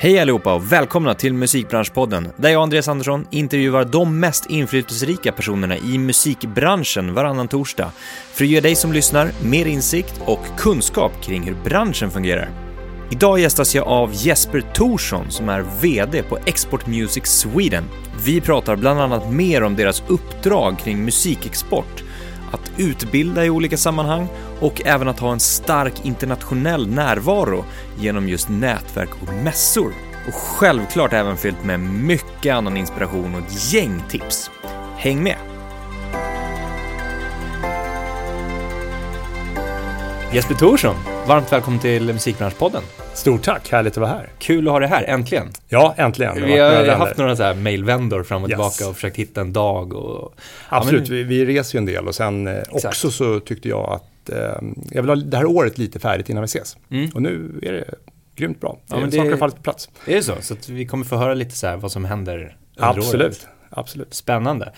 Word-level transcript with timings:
Hej 0.00 0.18
allihopa 0.18 0.54
och 0.54 0.72
välkomna 0.72 1.14
till 1.14 1.34
Musikbranschpodden 1.34 2.28
där 2.36 2.48
jag, 2.48 2.62
Andreas 2.62 2.88
Andersson, 2.88 3.26
intervjuar 3.30 3.84
de 3.84 4.20
mest 4.20 4.46
inflytelserika 4.50 5.32
personerna 5.32 5.76
i 5.76 5.98
musikbranschen 5.98 7.14
varannan 7.14 7.48
torsdag 7.48 7.92
för 8.32 8.44
att 8.44 8.50
ge 8.50 8.60
dig 8.60 8.74
som 8.74 8.92
lyssnar 8.92 9.30
mer 9.42 9.66
insikt 9.66 10.20
och 10.24 10.46
kunskap 10.58 11.22
kring 11.22 11.42
hur 11.42 11.54
branschen 11.64 12.10
fungerar. 12.10 12.50
Idag 13.10 13.38
gästas 13.38 13.74
jag 13.74 13.86
av 13.86 14.10
Jesper 14.14 14.60
Thorsson 14.74 15.30
som 15.30 15.48
är 15.48 15.64
VD 15.80 16.22
på 16.22 16.38
Export 16.46 16.86
Music 16.86 17.26
Sweden. 17.26 17.84
Vi 18.24 18.40
pratar 18.40 18.76
bland 18.76 19.00
annat 19.00 19.32
mer 19.32 19.62
om 19.62 19.76
deras 19.76 20.02
uppdrag 20.08 20.78
kring 20.78 21.04
musikexport, 21.04 22.04
att 22.52 22.70
utbilda 22.76 23.44
i 23.44 23.50
olika 23.50 23.76
sammanhang 23.76 24.28
och 24.60 24.82
även 24.84 25.08
att 25.08 25.20
ha 25.20 25.32
en 25.32 25.40
stark 25.40 25.94
internationell 26.04 26.88
närvaro 26.88 27.64
genom 27.98 28.28
just 28.28 28.48
nätverk 28.48 29.10
och 29.22 29.34
mässor. 29.34 29.92
Och 30.28 30.34
självklart 30.34 31.12
även 31.12 31.36
fyllt 31.36 31.64
med 31.64 31.80
mycket 31.80 32.54
annan 32.54 32.76
inspiration 32.76 33.34
och 33.34 33.40
ett 33.40 33.72
gäng 33.72 34.02
tips. 34.08 34.50
Häng 34.96 35.22
med! 35.22 35.36
Jesper 40.32 40.54
Thorsson, 40.54 40.96
varmt 41.26 41.52
välkommen 41.52 41.80
till 41.80 42.12
Musikbranschpodden. 42.12 42.82
Stort 43.18 43.42
tack, 43.42 43.68
härligt 43.70 43.92
att 43.92 43.96
vara 44.00 44.10
här. 44.10 44.28
Kul 44.38 44.68
att 44.68 44.72
ha 44.72 44.78
dig 44.80 44.88
här, 44.88 45.04
äntligen. 45.04 45.48
Ja, 45.68 45.94
äntligen. 45.96 46.34
Det 46.34 46.40
Vi 46.46 46.58
har 46.58 46.72
några 46.78 46.96
haft 46.96 47.16
några 47.16 47.36
så 47.36 47.42
här 47.42 47.54
mailvändor 47.54 48.22
fram 48.22 48.42
och 48.44 48.50
Yes. 48.50 48.56
tillbaka 48.56 48.88
och 48.88 48.94
försökt 48.94 49.16
hitta 49.16 49.40
en 49.40 49.52
dag 49.52 49.92
och... 49.94 50.34
Absolut, 50.68 51.08
Ja, 51.08 51.14
men- 51.14 51.28
vi, 51.28 51.44
vi 51.44 51.46
reser 51.46 51.74
ju 51.74 51.78
en 51.78 51.86
del 51.86 52.08
och 52.08 52.14
sen 52.14 52.46
eh, 52.46 52.62
också 52.70 53.10
så 53.10 53.40
tyckte 53.40 53.68
jag 53.68 53.88
att 53.92 54.30
eh, 54.30 54.68
jag 54.90 55.02
vill 55.02 55.08
ha 55.08 55.16
det 55.16 55.36
här 55.36 55.46
året 55.46 55.78
lite 55.78 55.98
färdigt 55.98 56.28
innan 56.28 56.42
vi 56.42 56.44
ses. 56.44 56.76
Mm. 56.90 57.10
Och 57.14 57.22
nu 57.22 57.60
är 57.62 57.72
det 57.72 57.84
grymt 58.36 58.60
bra. 58.60 58.78
Ja, 58.86 58.96
men 59.00 59.10
det- 59.10 59.16
Saker 59.16 59.30
har 59.30 59.38
fallit 59.38 59.56
på 59.56 59.62
plats. 59.62 59.88
Är 60.06 60.14
det 60.16 60.22
så? 60.22 60.34
Så 60.40 60.56
vi 60.68 60.86
kommer 60.86 61.04
få 61.04 61.16
höra 61.16 61.34
lite 61.34 61.56
så 61.56 61.66
här 61.66 61.76
vad 61.76 61.92
som 61.92 62.04
händer 62.04 62.56
under 62.76 62.88
året. 62.90 62.98
Absolut, 62.98 63.46
absolut. 63.70 64.14
Spännande. 64.14 64.72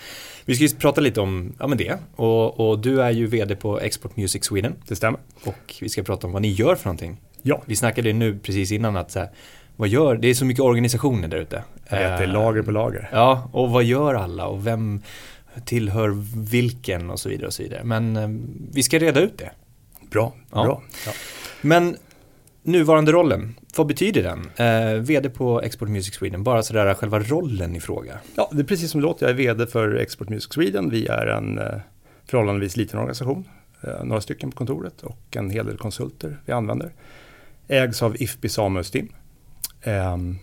Vi 0.45 0.55
ska 0.55 0.63
ju 0.63 0.75
prata 0.75 1.01
lite 1.01 1.21
om 1.21 1.53
ja, 1.59 1.67
men 1.67 1.77
det. 1.77 1.97
Och, 2.15 2.69
och 2.69 2.79
du 2.79 3.01
är 3.01 3.11
ju 3.11 3.25
VD 3.27 3.55
på 3.55 3.79
Export 3.79 4.17
Music 4.17 4.45
Sweden. 4.45 4.75
Det 4.87 4.95
stämmer. 4.95 5.19
Och 5.45 5.73
vi 5.81 5.89
ska 5.89 6.03
prata 6.03 6.27
om 6.27 6.33
vad 6.33 6.41
ni 6.41 6.51
gör 6.51 6.75
för 6.75 6.85
någonting. 6.85 7.17
Ja, 7.41 7.61
Vi 7.65 7.75
snackade 7.75 8.13
nu 8.13 8.39
precis 8.39 8.71
innan 8.71 8.97
att 8.97 9.11
så 9.11 9.19
här, 9.19 9.29
vad 9.75 9.87
gör, 9.89 10.15
det 10.15 10.27
är 10.27 10.33
så 10.33 10.45
mycket 10.45 10.63
organisationer 10.63 11.27
där 11.27 11.37
ute. 11.37 11.63
det 11.89 11.95
är 11.95 12.21
Eh, 12.23 12.29
lager 12.33 12.61
på 12.61 12.71
lager. 12.71 13.09
Ja, 13.13 13.49
och 13.53 13.69
vad 13.69 13.83
gör 13.83 14.13
alla 14.13 14.47
och 14.47 14.67
vem 14.67 15.01
tillhör 15.65 16.09
vilken 16.49 17.09
och 17.09 17.19
så 17.19 17.29
vidare 17.29 17.47
och 17.47 17.53
så 17.53 17.63
vidare. 17.63 17.81
Men 17.83 18.15
eh, 18.17 18.29
vi 18.73 18.83
ska 18.83 18.99
reda 18.99 19.19
ut 19.21 19.37
det. 19.37 19.51
Bra, 20.11 20.33
Ja. 20.51 20.63
bra. 20.63 20.81
Ja. 21.05 21.11
Men 21.61 21.95
nuvarande 22.63 23.11
rollen, 23.11 23.55
vad 23.75 23.87
betyder 23.87 24.23
den? 24.23 24.49
Eh, 24.67 25.01
VD 25.01 25.29
på 25.29 25.61
Export 25.61 25.89
Music 25.89 26.13
Sweden, 26.13 26.43
bara 26.43 26.63
sådär 26.63 26.93
själva 26.93 27.19
rollen 27.19 27.75
i 27.75 27.79
fråga. 27.79 28.19
ja, 28.35 28.49
det 28.51 28.59
är 28.59 28.63
precis 28.63 28.91
som 28.91 29.01
det 29.01 29.07
låter. 29.07 29.25
Jag 29.25 29.31
är 29.31 29.37
vd 29.37 29.67
för 29.67 29.95
Export 29.95 30.29
Music 30.29 30.53
Sweden. 30.53 30.89
Vi 30.89 31.07
är 31.07 31.27
en 31.27 31.57
eh, 31.59 31.65
förhållandevis 32.25 32.77
liten 32.77 32.99
organisation. 32.99 33.45
Eh, 33.83 34.03
några 34.03 34.21
stycken 34.21 34.51
på 34.51 34.57
kontoret 34.57 35.01
och 35.03 35.19
en 35.37 35.49
hel 35.49 35.65
del 35.65 35.77
konsulter 35.77 36.37
vi 36.45 36.53
använder. 36.53 36.91
Ägs 37.71 38.01
av 38.01 38.21
IFPI 38.21 38.49
Samuelstim. 38.49 39.13
Ehm, 39.81 40.37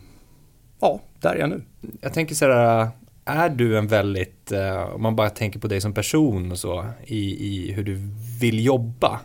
ja, 0.80 1.00
där 1.20 1.34
är 1.34 1.38
jag 1.38 1.50
nu. 1.50 1.62
Jag 2.00 2.12
tänker 2.12 2.34
sådär, 2.34 2.88
är 3.24 3.48
du 3.48 3.78
en 3.78 3.86
väldigt, 3.86 4.52
eh, 4.52 4.82
om 4.82 5.02
man 5.02 5.16
bara 5.16 5.30
tänker 5.30 5.60
på 5.60 5.68
dig 5.68 5.80
som 5.80 5.94
person 5.94 6.52
och 6.52 6.58
så, 6.58 6.86
i, 7.04 7.46
i 7.46 7.72
hur 7.72 7.84
du 7.84 8.00
vill 8.40 8.64
jobba, 8.64 9.20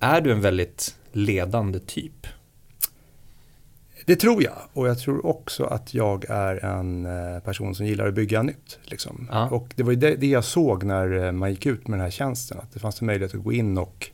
är 0.00 0.20
du 0.20 0.32
en 0.32 0.40
väldigt 0.40 0.96
ledande 1.12 1.78
typ? 1.78 2.26
Det 4.06 4.16
tror 4.16 4.42
jag. 4.42 4.58
Och 4.72 4.88
jag 4.88 4.98
tror 4.98 5.26
också 5.26 5.64
att 5.64 5.94
jag 5.94 6.24
är 6.28 6.64
en 6.64 7.06
eh, 7.06 7.40
person 7.40 7.74
som 7.74 7.86
gillar 7.86 8.06
att 8.08 8.14
bygga 8.14 8.42
nytt. 8.42 8.78
Liksom. 8.82 9.28
Ja. 9.30 9.48
Och 9.48 9.72
det 9.76 9.82
var 9.82 9.90
ju 9.90 9.98
det, 9.98 10.16
det 10.16 10.26
jag 10.26 10.44
såg 10.44 10.84
när 10.84 11.26
eh, 11.26 11.32
man 11.32 11.50
gick 11.50 11.66
ut 11.66 11.88
med 11.88 11.98
den 11.98 12.04
här 12.04 12.10
tjänsten. 12.10 12.58
Att 12.58 12.72
det 12.72 12.80
fanns 12.80 13.00
en 13.00 13.06
möjlighet 13.06 13.34
att 13.34 13.44
gå 13.44 13.52
in 13.52 13.78
och, 13.78 14.10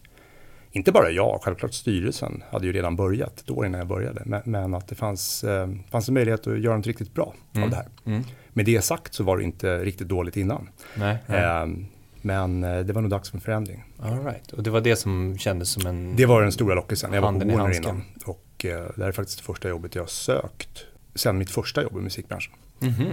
inte 0.74 0.92
bara 0.92 1.10
jag, 1.10 1.40
självklart 1.42 1.74
styrelsen 1.74 2.42
hade 2.50 2.66
ju 2.66 2.72
redan 2.72 2.96
börjat 2.96 3.40
ett 3.40 3.50
år 3.50 3.66
innan 3.66 3.78
jag 3.78 3.88
började. 3.88 4.22
Men, 4.26 4.42
men 4.44 4.74
att 4.74 4.88
det 4.88 4.94
fanns, 4.94 5.44
eh, 5.44 5.68
fanns 5.90 6.08
en 6.08 6.14
möjlighet 6.14 6.46
att 6.46 6.60
göra 6.60 6.76
något 6.76 6.86
riktigt 6.86 7.14
bra 7.14 7.34
Mm. 7.52 7.64
av 7.64 7.70
det 7.70 7.76
här. 7.76 7.86
Mm. 8.04 8.22
Med 8.52 8.64
det 8.66 8.84
sagt 8.84 9.14
så 9.14 9.24
var 9.24 9.36
det 9.36 9.44
inte 9.44 9.78
riktigt 9.78 10.08
dåligt 10.08 10.36
innan. 10.36 10.68
Nej. 10.94 11.16
nej. 11.26 11.44
Ehm, 11.44 11.86
men 12.20 12.64
eh, 12.64 12.78
det 12.80 12.92
var 12.92 13.02
nog 13.02 13.10
dags 13.10 13.30
för 13.30 13.36
en 13.36 13.40
förändring. 13.40 13.84
All 14.02 14.24
right. 14.24 14.52
Och 14.52 14.62
det 14.62 14.70
var 14.70 14.80
det 14.80 14.96
som 14.96 15.38
kändes 15.38 15.68
som 15.70 15.86
en... 15.86 16.16
Det 16.16 16.26
var 16.26 16.42
den 16.42 16.52
stora 16.52 16.74
lockelsen. 16.74 17.12
Jag 17.12 17.22
var 17.22 17.32
på 17.32 17.38
Warner 17.38 17.76
innan. 17.76 18.02
Och 18.26 18.64
eh, 18.64 18.70
det 18.96 19.02
här 19.02 19.08
är 19.08 19.12
faktiskt 19.12 19.38
det 19.38 19.44
första 19.44 19.68
jobbet 19.68 19.94
jag 19.94 20.08
sökt. 20.10 20.84
Sen 21.14 21.38
mitt 21.38 21.50
första 21.50 21.82
jobb 21.82 21.92
i 21.98 22.00
musikbranschen. 22.00 22.52
Mhm. 22.78 23.06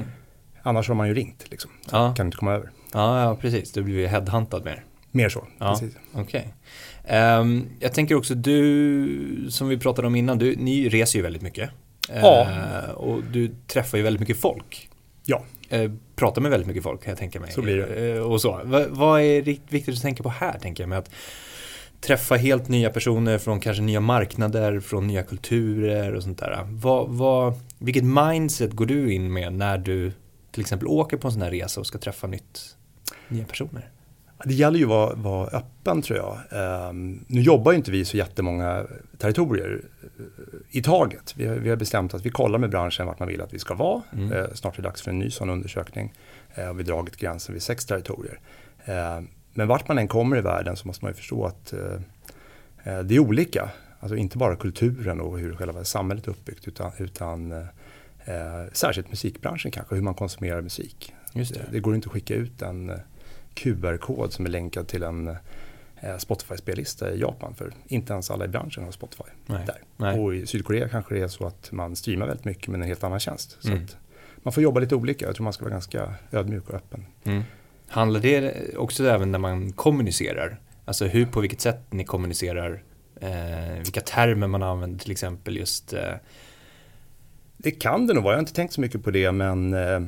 Annars 0.64 0.88
har 0.88 0.96
man 0.96 1.08
ju 1.08 1.14
ringt 1.14 1.46
liksom. 1.52 1.72
Ja. 1.92 2.14
Kan 2.18 2.26
inte 2.26 2.38
komma 2.38 2.54
över. 2.54 2.70
Ja, 2.94 3.24
ja, 3.24 3.36
precis. 3.36 3.72
Du 3.72 3.84
blev 3.84 3.98
ju 4.00 4.08
headhuntad 4.08 4.66
mer. 4.66 4.84
Mer 5.12 5.30
så. 5.30 5.48
Ja. 5.58 5.70
Precis. 5.72 5.98
Okej. 6.14 6.54
Ehm, 7.12 7.66
jag 7.80 7.94
tänker 7.94 8.16
också, 8.16 8.36
du, 8.36 9.48
som 9.50 9.68
vi 9.70 9.78
pratade 9.78 10.08
om 10.08 10.16
innan, 10.16 10.38
du, 10.38 10.56
ni 10.56 10.90
reser 10.90 11.20
ju 11.20 11.24
väldigt 11.24 11.42
mycket. 11.42 11.70
Ja. 12.10 12.48
Eh, 12.86 12.90
och 12.92 13.24
du 13.24 13.52
träffar 13.68 13.98
ju 13.98 14.04
väldigt 14.04 14.20
mycket 14.20 14.38
folk. 14.38 14.90
Ja. 15.26 15.44
Eh, 15.70 15.92
pratar 16.16 16.42
med 16.42 16.52
väldigt 16.52 16.68
mycket 16.68 16.84
folk 16.84 17.04
kan 17.04 17.12
jag 17.12 17.18
tänka 17.18 17.40
mig. 17.40 17.52
Så 17.52 17.62
blir 17.62 17.78
det. 17.78 18.14
Eh, 18.16 18.20
och 18.22 18.42
så. 18.42 18.62
Va, 18.64 18.86
vad 18.90 19.22
är 19.22 19.42
rikt- 19.42 19.72
viktigt 19.74 19.96
att 19.96 20.02
tänka 20.02 20.24
på 20.24 20.30
här, 20.30 20.60
tänker 20.60 20.84
jag, 20.84 20.90
med 20.90 20.98
att 20.98 21.10
träffa 22.02 22.36
helt 22.36 22.68
nya 22.68 22.90
personer 22.90 23.38
från 23.38 23.60
kanske 23.60 23.84
nya 23.84 24.00
marknader, 24.00 24.80
från 24.80 25.08
nya 25.08 25.24
kulturer 25.24 26.14
och 26.16 26.24
sånt 26.24 26.40
där. 26.40 26.60
Vad, 26.70 27.10
vad, 27.10 27.54
vilket 27.80 28.04
mindset 28.04 28.72
går 28.72 28.86
du 28.86 29.14
in 29.14 29.34
med 29.34 29.54
när 29.54 29.78
du 29.78 30.12
till 30.52 30.62
exempel 30.62 30.88
åker 30.88 31.18
på 31.18 31.28
en 31.28 31.32
sån 31.32 31.42
här 31.42 31.52
resa 31.52 31.80
och 31.80 31.88
ska 31.88 31.98
träffa 31.98 32.28
nytt, 32.28 32.76
nya 33.28 33.46
personer? 33.46 33.90
Det 34.46 34.54
gäller 34.54 34.80
ju 34.80 34.86
att 34.86 34.90
vara, 34.90 35.16
vara 35.16 35.48
öppen 35.48 36.02
tror 36.02 36.20
jag. 36.20 36.38
Ehm, 36.52 37.26
nu 37.28 37.42
jobbar 37.42 37.72
ju 37.72 37.78
inte 37.78 37.92
vi 37.92 38.06
så 38.06 38.18
jättemånga 38.18 38.86
territorier 39.18 39.82
eh, 40.04 40.26
i 40.70 40.82
taget. 40.82 41.34
Vi 41.38 41.48
har, 41.48 41.56
vi 41.56 41.70
har 41.70 41.76
bestämt 41.76 42.14
att 42.14 42.26
vi 42.26 42.30
kollar 42.30 42.60
med 42.60 42.70
branschen 42.70 43.06
vart 43.06 43.20
man 43.20 43.28
vill 43.28 43.42
att 43.42 43.54
vi 43.54 43.60
ska 43.60 43.76
vara. 43.76 44.02
Mm. 44.14 44.32
Eh, 44.32 44.46
snart 44.54 44.78
är 44.78 44.82
det 44.82 44.88
dags 44.88 45.02
för 45.02 45.12
en 45.12 45.20
ny 45.20 45.32
sån 45.32 45.50
undersökning. 45.50 46.14
Eh, 46.56 46.70
och 46.70 46.80
vi 46.80 46.84
har 46.84 46.88
dragit 46.88 47.18
gränsen 47.18 47.54
vid 47.54 47.62
sex 47.62 47.86
territorier. 47.86 48.40
Eh, 48.86 49.22
men 49.54 49.68
vart 49.68 49.88
man 49.88 49.98
än 49.98 50.08
kommer 50.08 50.38
i 50.38 50.42
världen 50.42 50.76
så 50.76 50.88
måste 50.88 51.06
man 51.06 51.12
ju 51.12 51.16
förstå 51.16 51.46
att 51.46 51.74
det 52.84 53.16
är 53.16 53.20
olika. 53.20 53.70
Alltså 54.00 54.16
inte 54.16 54.38
bara 54.38 54.56
kulturen 54.56 55.22
och 55.22 55.40
hur 55.40 55.56
själva 55.56 55.84
samhället 55.84 56.28
är 56.28 56.32
uppbyggt 56.32 56.68
utan, 56.68 56.92
utan 56.98 57.68
särskilt 58.72 59.10
musikbranschen 59.10 59.72
kanske, 59.72 59.96
hur 59.96 60.02
man 60.02 60.14
konsumerar 60.14 60.62
musik. 60.62 61.14
Just 61.34 61.54
det. 61.54 61.62
Det 61.72 61.80
går 61.80 61.96
inte 61.96 62.08
att 62.08 62.14
skicka 62.14 62.36
ut 62.36 62.62
en 62.62 62.92
QR-kod 63.54 64.34
som 64.34 64.46
är 64.46 64.50
länkad 64.50 64.88
till 64.88 65.04
en 65.04 65.28
eh, 66.02 66.18
Spotify-spellista 66.18 67.12
i 67.14 67.20
Japan. 67.20 67.56
För 67.56 67.74
inte 67.88 68.14
ens 68.14 68.32
alla 68.32 68.46
i 68.46 68.48
branschen 68.48 68.84
har 68.84 68.92
Spotify 68.92 69.24
Nej. 69.46 69.64
där. 69.66 69.78
Nej. 69.98 70.20
Och 70.20 70.36
i 70.36 70.46
Sydkorea 70.46 70.90
kanske 70.90 71.16
det 71.16 71.22
är 71.22 71.28
så 71.28 71.46
att 71.48 71.72
man 71.72 71.96
streamar 71.96 72.26
väldigt 72.28 72.46
mycket 72.46 72.68
med 72.68 72.82
en 72.82 72.88
helt 72.88 73.04
annan 73.04 73.20
tjänst. 73.20 73.58
Så 73.60 73.72
Mm. 73.72 73.86
man 74.44 74.54
får 74.54 74.64
jobba 74.64 74.80
lite 74.80 74.96
olika. 74.96 75.26
Jag 75.26 75.36
tror 75.36 75.44
man 75.44 75.54
ska 75.54 75.64
vara 75.64 75.72
ganska 75.74 76.14
ödmjuk 76.32 76.70
och 76.70 76.76
öppen. 76.76 77.06
Mm. 77.24 77.44
Handlar 77.88 78.20
det 78.20 78.54
också 78.78 79.08
även 79.08 79.32
när 79.32 79.40
man 79.40 79.72
kommunicerar? 79.74 80.60
Alltså 80.86 81.06
hur, 81.06 81.26
på 81.26 81.42
vilket 81.42 81.62
sätt 81.62 81.80
ni 81.90 82.04
kommunicerar? 82.04 82.84
Eh, 83.22 83.78
vilka 83.84 84.02
termer 84.02 84.48
man 84.48 84.64
använder 84.64 85.00
till 85.00 85.12
exempel 85.12 85.58
just? 85.58 85.94
Eh, 85.94 86.14
Det 87.58 87.72
kan 87.72 88.08
det 88.08 88.14
nog 88.14 88.24
vara. 88.24 88.34
Jag 88.34 88.38
har 88.38 88.42
inte 88.42 88.54
tänkt 88.54 88.74
så 88.74 88.82
mycket 88.82 89.04
på 89.04 89.12
det. 89.12 89.32
Men 89.32 89.74
eh, 89.74 90.00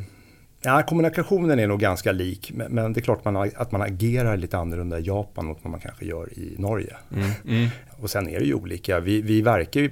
ja, 0.63 0.83
kommunikationen 0.83 1.59
är 1.59 1.67
nog 1.67 1.79
ganska 1.79 2.11
lik. 2.11 2.51
Men, 2.55 2.93
det 2.93 2.99
är 2.99 3.01
klart 3.01 3.25
man, 3.25 3.35
att 3.55 3.71
man 3.71 3.81
agerar 3.81 4.37
lite 4.37 4.57
annorlunda 4.57 4.99
i 4.99 5.03
Japan 5.03 5.45
mot 5.45 5.57
vad 5.63 5.71
man 5.71 5.79
kanske 5.79 6.05
gör 6.05 6.33
i 6.39 6.55
Norge. 6.57 6.95
mm, 7.15 7.29
mm, 7.47 7.69
Och 8.01 8.09
sen 8.09 8.27
är 8.29 8.39
det 8.39 8.45
ju 8.45 8.53
olika. 8.53 8.99
Vi, 8.99 9.21
vi 9.21 9.41
verkar 9.41 9.81
ju 9.81 9.91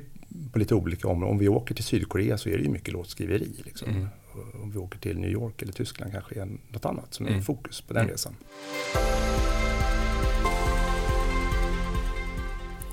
på 0.53 0.59
lite 0.59 0.75
olika 0.75 1.07
områden. 1.07 1.31
Om 1.33 1.37
vi 1.39 1.47
åker 1.49 1.75
till 1.75 1.83
Sydkorea 1.83 2.37
så 2.37 2.49
är 2.49 2.57
det 2.57 2.63
ju 2.63 2.69
mycket 2.69 2.93
låtskriveri. 2.93 3.61
Liksom. 3.65 3.89
Mm. 3.89 4.07
Om 4.63 4.71
vi 4.71 4.77
åker 4.77 4.99
till 4.99 5.19
New 5.19 5.29
York 5.31 5.61
eller 5.61 5.73
Tyskland 5.73 6.11
kanske 6.11 6.41
är 6.41 6.47
något 6.69 6.85
annat 6.85 7.13
som 7.13 7.25
är 7.25 7.29
Mm. 7.31 7.43
fokus 7.43 7.81
på 7.81 7.93
den 7.93 8.01
Mm. 8.01 8.11
resan. 8.11 8.35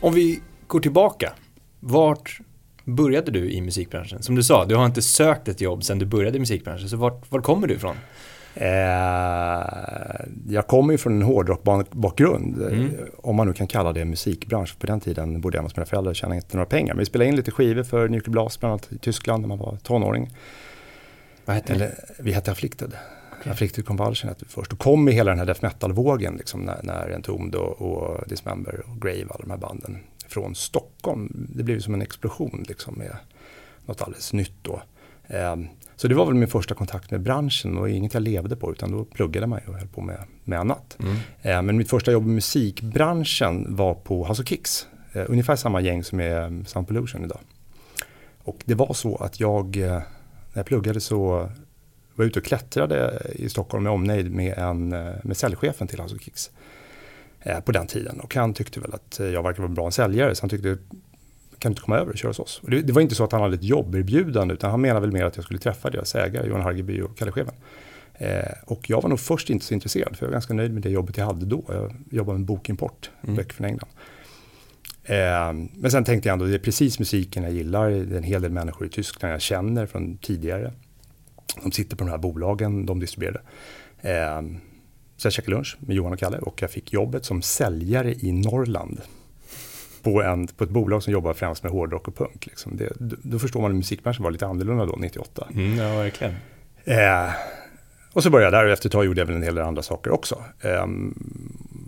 Om 0.00 0.14
vi 0.14 0.40
går 0.66 0.80
tillbaka. 0.80 1.32
Vart 1.80 2.40
började 2.88 3.30
du 3.30 3.50
i 3.50 3.60
musikbranschen? 3.60 4.22
Som 4.22 4.34
du 4.34 4.42
sa, 4.42 4.64
du 4.64 4.74
har 4.76 4.86
inte 4.86 5.02
sökt 5.02 5.48
ett 5.48 5.60
jobb 5.60 5.84
sedan 5.84 5.98
du 5.98 6.06
började 6.06 6.36
i 6.36 6.40
musikbranschen. 6.40 6.88
Så 6.88 6.96
vart, 6.96 7.32
vart 7.32 7.42
kommer 7.42 7.66
du 7.66 7.74
ifrån? 7.74 7.96
Eh, 8.54 8.66
jag 10.48 10.66
kommer 10.66 10.92
ju 10.92 10.98
från 10.98 11.12
en 11.12 11.22
hårdrockbakgrund. 11.22 12.62
Mm. 12.62 12.84
eh, 12.84 12.90
Om 13.16 13.36
man 13.36 13.46
nu 13.46 13.52
kan 13.52 13.66
kalla 13.66 13.92
det 13.92 14.04
musikbransch. 14.04 14.78
På 14.78 14.86
den 14.86 15.00
tiden 15.00 15.40
bodde 15.40 15.56
jag 15.58 15.62
hos 15.62 15.76
mina 15.76 15.86
föräldrar 15.86 16.10
och 16.10 16.16
tjänade 16.16 16.36
inte 16.36 16.56
några 16.56 16.66
pengar. 16.66 16.94
Men 16.94 16.98
vi 16.98 17.04
spelade 17.04 17.28
in 17.28 17.36
lite 17.36 17.50
skivor 17.50 17.82
för 17.82 18.08
Nuclear 18.08 18.32
Blast, 18.32 18.60
bland 18.60 18.70
annat 18.72 18.92
i 18.92 18.98
Tyskland 18.98 19.40
när 19.40 19.48
man 19.48 19.58
var 19.58 19.76
tonåring. 19.82 20.30
Vad 21.44 21.56
hette 21.56 21.72
det? 21.72 21.84
Eller, 21.84 21.94
vi 22.18 22.32
hette 22.32 22.52
Afflicted. 22.52 22.92
Afflicted 23.44 23.86
Convulsion 23.86 24.28
hette 24.28 24.44
vi 24.44 24.50
först. 24.50 24.72
Och 24.72 24.78
kom 24.78 25.08
i 25.08 25.12
hela 25.12 25.30
den 25.30 25.38
här 25.38 25.46
death 25.46 25.62
metal-vågen 25.64 26.34
liksom, 26.36 26.60
när, 26.60 26.80
när 26.82 27.10
Entombed 27.14 27.54
och, 27.54 27.82
och 27.82 28.28
Dismember 28.28 28.82
och 28.86 29.02
Grave, 29.02 29.26
alla 29.30 29.44
de 29.44 29.50
här 29.50 29.58
banden 29.58 29.98
från 30.28 30.54
Stockholm. 30.54 31.46
Det 31.54 31.62
blev 31.62 31.80
som 31.80 31.94
en 31.94 32.02
explosion 32.02 32.64
liksom 32.68 32.94
med 32.94 33.16
något 33.86 34.02
alldeles 34.02 34.32
nytt 34.32 34.54
då. 34.62 34.82
Eh, 35.26 35.56
så 35.96 36.08
det 36.08 36.14
var 36.14 36.26
väl 36.26 36.34
min 36.34 36.48
första 36.48 36.74
kontakt 36.74 37.10
med 37.10 37.20
branschen 37.20 37.78
och 37.78 37.90
inget 37.90 38.14
jag 38.14 38.22
levde 38.22 38.56
på 38.56 38.72
utan 38.72 38.92
då 38.92 39.04
pluggade 39.04 39.46
man 39.46 39.60
och 39.66 39.74
höll 39.74 39.88
på 39.88 40.00
med, 40.00 40.24
med 40.44 40.60
annat. 40.60 40.98
Mm. 41.00 41.16
Eh, 41.42 41.62
men 41.62 41.76
mitt 41.76 41.90
första 41.90 42.12
jobb 42.12 42.24
i 42.24 42.28
musikbranschen 42.28 43.76
var 43.76 43.94
på 43.94 44.26
House 44.26 44.42
of 44.42 44.48
Kicks. 44.48 44.86
Eh, 45.12 45.24
ungefär 45.28 45.56
samma 45.56 45.80
gäng 45.80 46.04
som 46.04 46.20
är 46.20 46.64
Sound 46.66 46.88
Pollution 46.88 47.24
idag. 47.24 47.40
Och 48.38 48.62
det 48.64 48.74
var 48.74 48.94
så 48.94 49.16
att 49.16 49.40
jag, 49.40 49.76
eh, 49.76 49.90
när 49.90 50.02
jag 50.52 50.66
pluggade 50.66 51.00
så 51.00 51.28
var 52.14 52.24
jag 52.24 52.26
ute 52.26 52.38
och 52.38 52.44
klättrade 52.44 53.22
i 53.34 53.48
Stockholm 53.48 53.84
med 53.84 53.92
omnejd 53.92 54.32
med, 54.32 54.58
en, 54.58 54.92
eh, 54.92 55.14
med 55.22 55.36
säljchefen 55.36 55.88
till 55.88 56.00
House 56.00 56.14
of 56.14 56.22
Kicks 56.22 56.50
på 57.64 57.72
den 57.72 57.86
tiden. 57.86 58.20
Och 58.20 58.34
han 58.34 58.54
tyckte 58.54 58.80
väl 58.80 58.94
att 58.94 59.18
jag 59.18 59.42
verkade 59.42 59.58
vara 59.58 59.68
en 59.68 59.74
bra 59.74 59.90
säljare 59.90 60.34
så 60.34 60.42
han 60.42 60.50
tyckte 60.50 60.78
kan 61.58 61.70
du 61.70 61.72
inte 61.72 61.82
komma 61.82 61.98
över 61.98 62.12
och 62.12 62.18
köra 62.18 62.30
hos 62.30 62.38
oss? 62.38 62.60
Och 62.62 62.70
det, 62.70 62.82
det, 62.82 62.92
var 62.92 63.02
inte 63.02 63.14
så 63.14 63.24
att 63.24 63.32
han 63.32 63.40
hade 63.42 63.54
ett 63.54 63.64
jobberbjudande 63.64 64.54
utan 64.54 64.70
han 64.70 64.80
menade 64.80 65.00
väl 65.00 65.12
mer 65.12 65.24
att 65.24 65.36
jag 65.36 65.44
skulle 65.44 65.60
träffa 65.60 65.90
deras 65.90 66.14
ägare, 66.14 66.48
Johan 66.48 66.62
Hargeby 66.62 67.00
och 67.00 67.18
Kalle 67.18 67.32
Scheven. 67.32 67.54
Eh, 68.14 68.42
och 68.64 68.90
jag 68.90 69.02
var 69.02 69.08
nog 69.08 69.20
först 69.20 69.50
inte 69.50 69.64
så 69.64 69.74
intresserad 69.74 70.16
för 70.16 70.26
jag 70.26 70.28
var 70.28 70.32
ganska 70.32 70.54
nöjd 70.54 70.72
med 70.72 70.82
det 70.82 70.90
jobbet 70.90 71.16
jag 71.16 71.26
hade 71.26 71.46
då. 71.46 71.64
Jag 71.68 71.94
jobbade 72.10 72.38
med 72.38 72.46
bokimport, 72.46 73.10
mm. 73.22 73.36
böcker 73.36 73.54
från 73.54 73.66
England. 73.66 73.90
Eh, 75.04 75.68
men 75.74 75.90
sen 75.90 76.04
tänkte 76.04 76.28
jag 76.28 76.32
ändå, 76.32 76.44
det 76.44 76.54
är 76.54 76.58
precis 76.58 76.98
musiken 76.98 77.42
jag 77.42 77.52
gillar. 77.52 77.90
Det 77.90 78.14
är 78.14 78.18
en 78.18 78.22
hel 78.22 78.42
del 78.42 78.52
människor 78.52 78.86
i 78.86 78.90
Tyskland 78.90 79.34
jag 79.34 79.40
känner 79.40 79.86
från 79.86 80.18
tidigare. 80.18 80.72
De 81.62 81.72
sitter 81.72 81.96
på 81.96 82.04
de 82.04 82.10
här 82.10 82.18
bolagen 82.18 82.86
de 82.86 83.00
distribuerade. 83.00 83.40
Eh, 84.00 84.42
så 85.18 85.26
jag 85.26 85.32
käkade 85.32 85.56
lunch 85.56 85.76
med 85.80 85.96
Johan 85.96 86.12
och 86.12 86.18
Kalle 86.18 86.38
och 86.38 86.62
jag 86.62 86.70
fick 86.70 86.92
jobbet 86.92 87.24
som 87.24 87.42
säljare 87.42 88.14
i 88.14 88.32
Norrland 88.32 89.00
på, 90.02 90.22
en, 90.22 90.46
på 90.46 90.64
ett 90.64 90.70
bolag 90.70 91.02
som 91.02 91.12
jobbar 91.12 91.34
främst 91.34 91.62
med 91.62 91.72
hårdrock 91.72 92.08
och 92.08 92.16
punk. 92.16 92.46
Liksom. 92.46 92.76
Det, 92.76 92.92
då 93.22 93.38
förstår 93.38 93.60
man 93.60 93.70
att 93.70 93.76
musikbranschen 93.76 94.24
var 94.24 94.30
lite 94.30 94.46
annorlunda 94.46 94.86
då, 94.86 94.96
98. 94.96 95.48
Mm, 95.54 95.78
ja, 95.78 95.96
verkligen. 95.96 96.34
Eh, 96.84 97.30
och 98.12 98.22
så 98.22 98.30
började 98.30 98.56
jag 98.56 98.62
där 98.62 98.66
och 98.66 98.72
efter 98.72 98.88
ett 98.88 98.92
tag 98.92 99.04
gjorde 99.04 99.20
jag 99.20 99.26
väl 99.26 99.36
en 99.36 99.42
hel 99.42 99.54
del 99.54 99.64
andra 99.64 99.82
saker 99.82 100.10
också. 100.10 100.44
Eh, 100.60 100.86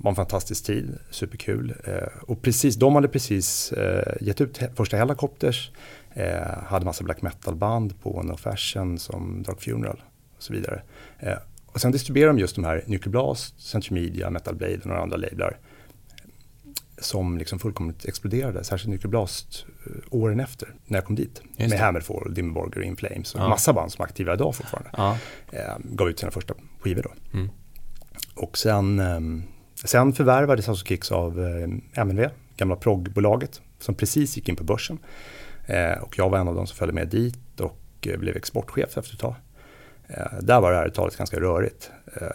var 0.03 0.11
en 0.11 0.17
fantastisk 0.17 0.65
tid, 0.65 0.99
superkul. 1.11 1.75
Eh, 1.85 2.23
och 2.23 2.43
precis, 2.43 2.77
de 2.77 2.95
hade 2.95 3.09
precis 3.09 3.73
eh, 3.73 4.15
gett 4.21 4.41
ut 4.41 4.61
första 4.77 4.97
Hellacopters, 4.97 5.71
eh, 6.15 6.63
hade 6.67 6.85
massa 6.85 7.05
black 7.05 7.23
metal-band 7.23 8.03
på 8.03 8.23
No 8.23 8.37
Fashion 8.37 8.99
som 8.99 9.43
Dark 9.43 9.63
Funeral 9.63 10.03
och 10.37 10.43
så 10.43 10.53
vidare. 10.53 10.83
Och 11.73 11.81
sen 11.81 11.93
distribuerade 11.93 12.33
de 12.33 12.41
just 12.41 12.55
de 12.55 12.65
här 12.65 12.85
Nuclear 12.87 13.11
Blast, 13.11 13.61
Central 13.61 14.01
Media, 14.01 14.31
Metal 14.31 14.55
Blade 14.55 14.79
och 14.79 14.87
några 14.87 15.03
andra 15.03 15.17
lablar 15.17 15.59
som 16.99 17.39
liksom 17.39 17.59
fullkomligt 17.59 18.05
exploderade, 18.05 18.65
särskilt 18.65 18.91
Nuclear 18.91 19.11
Blast 19.11 19.67
eh, 19.87 19.93
åren 20.11 20.41
efter, 20.41 20.75
när 20.87 20.99
jag 20.99 21.05
kom 21.05 21.17
dit. 21.17 21.43
Just 21.57 21.71
med 21.71 21.81
Hammerfall, 21.81 22.35
Dimmerborger, 22.35 22.83
In 22.83 22.97
Flames 22.97 23.35
och 23.35 23.41
ja. 23.41 23.49
massa 23.49 23.73
band 23.73 23.93
som 23.93 24.03
är 24.03 24.07
aktiva 24.07 24.35
idag 24.35 24.55
fortfarande. 24.55 24.91
Ja. 24.97 25.17
Eh, 25.53 25.77
gav 25.85 26.09
ut 26.09 26.19
sina 26.19 26.31
första 26.31 26.55
skivor 26.81 27.03
då. 27.03 27.39
Mm. 27.39 27.51
Och 28.35 28.59
sen, 28.59 29.01
eh, 29.01 29.21
sen 29.85 30.13
förvärvades 30.13 30.69
House 30.69 30.83
of 30.83 30.89
Kicks 30.89 31.13
av 31.13 31.41
eh, 31.41 32.03
MNV, 32.03 32.29
gamla 32.57 32.77
proggbolaget, 32.77 33.61
som 33.79 33.95
precis 33.95 34.37
gick 34.37 34.49
in 34.49 34.57
på 34.57 34.65
börsen. 34.65 34.99
Eh, 35.67 36.03
och 36.03 36.19
jag 36.19 36.31
var 36.31 36.39
en 36.39 36.49
av 36.49 36.55
de 36.55 36.67
som 36.67 36.77
följde 36.77 36.95
med 36.95 37.09
dit 37.09 37.61
och 37.61 37.79
eh, 38.07 38.19
blev 38.19 38.37
exportchef 38.37 38.99
efter 38.99 39.15
ett 39.15 39.21
tag. 39.21 39.35
Eh, 40.17 40.39
där 40.41 40.61
var 40.61 40.73
det 40.73 40.79
här 40.79 40.89
talet 40.89 41.17
ganska 41.17 41.41
rörigt. 41.41 41.91
Eh, 42.21 42.27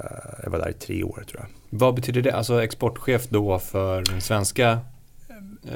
jag 0.44 0.52
var 0.52 0.60
där 0.60 0.70
i 0.70 0.74
tre 0.74 1.04
år 1.04 1.24
tror 1.28 1.42
jag. 1.42 1.80
Vad 1.80 1.96
betyder 1.96 2.22
det? 2.22 2.32
Alltså 2.32 2.64
exportchef 2.64 3.28
då 3.30 3.60
för 3.60 4.04
den 4.12 4.22
svenska 4.22 4.80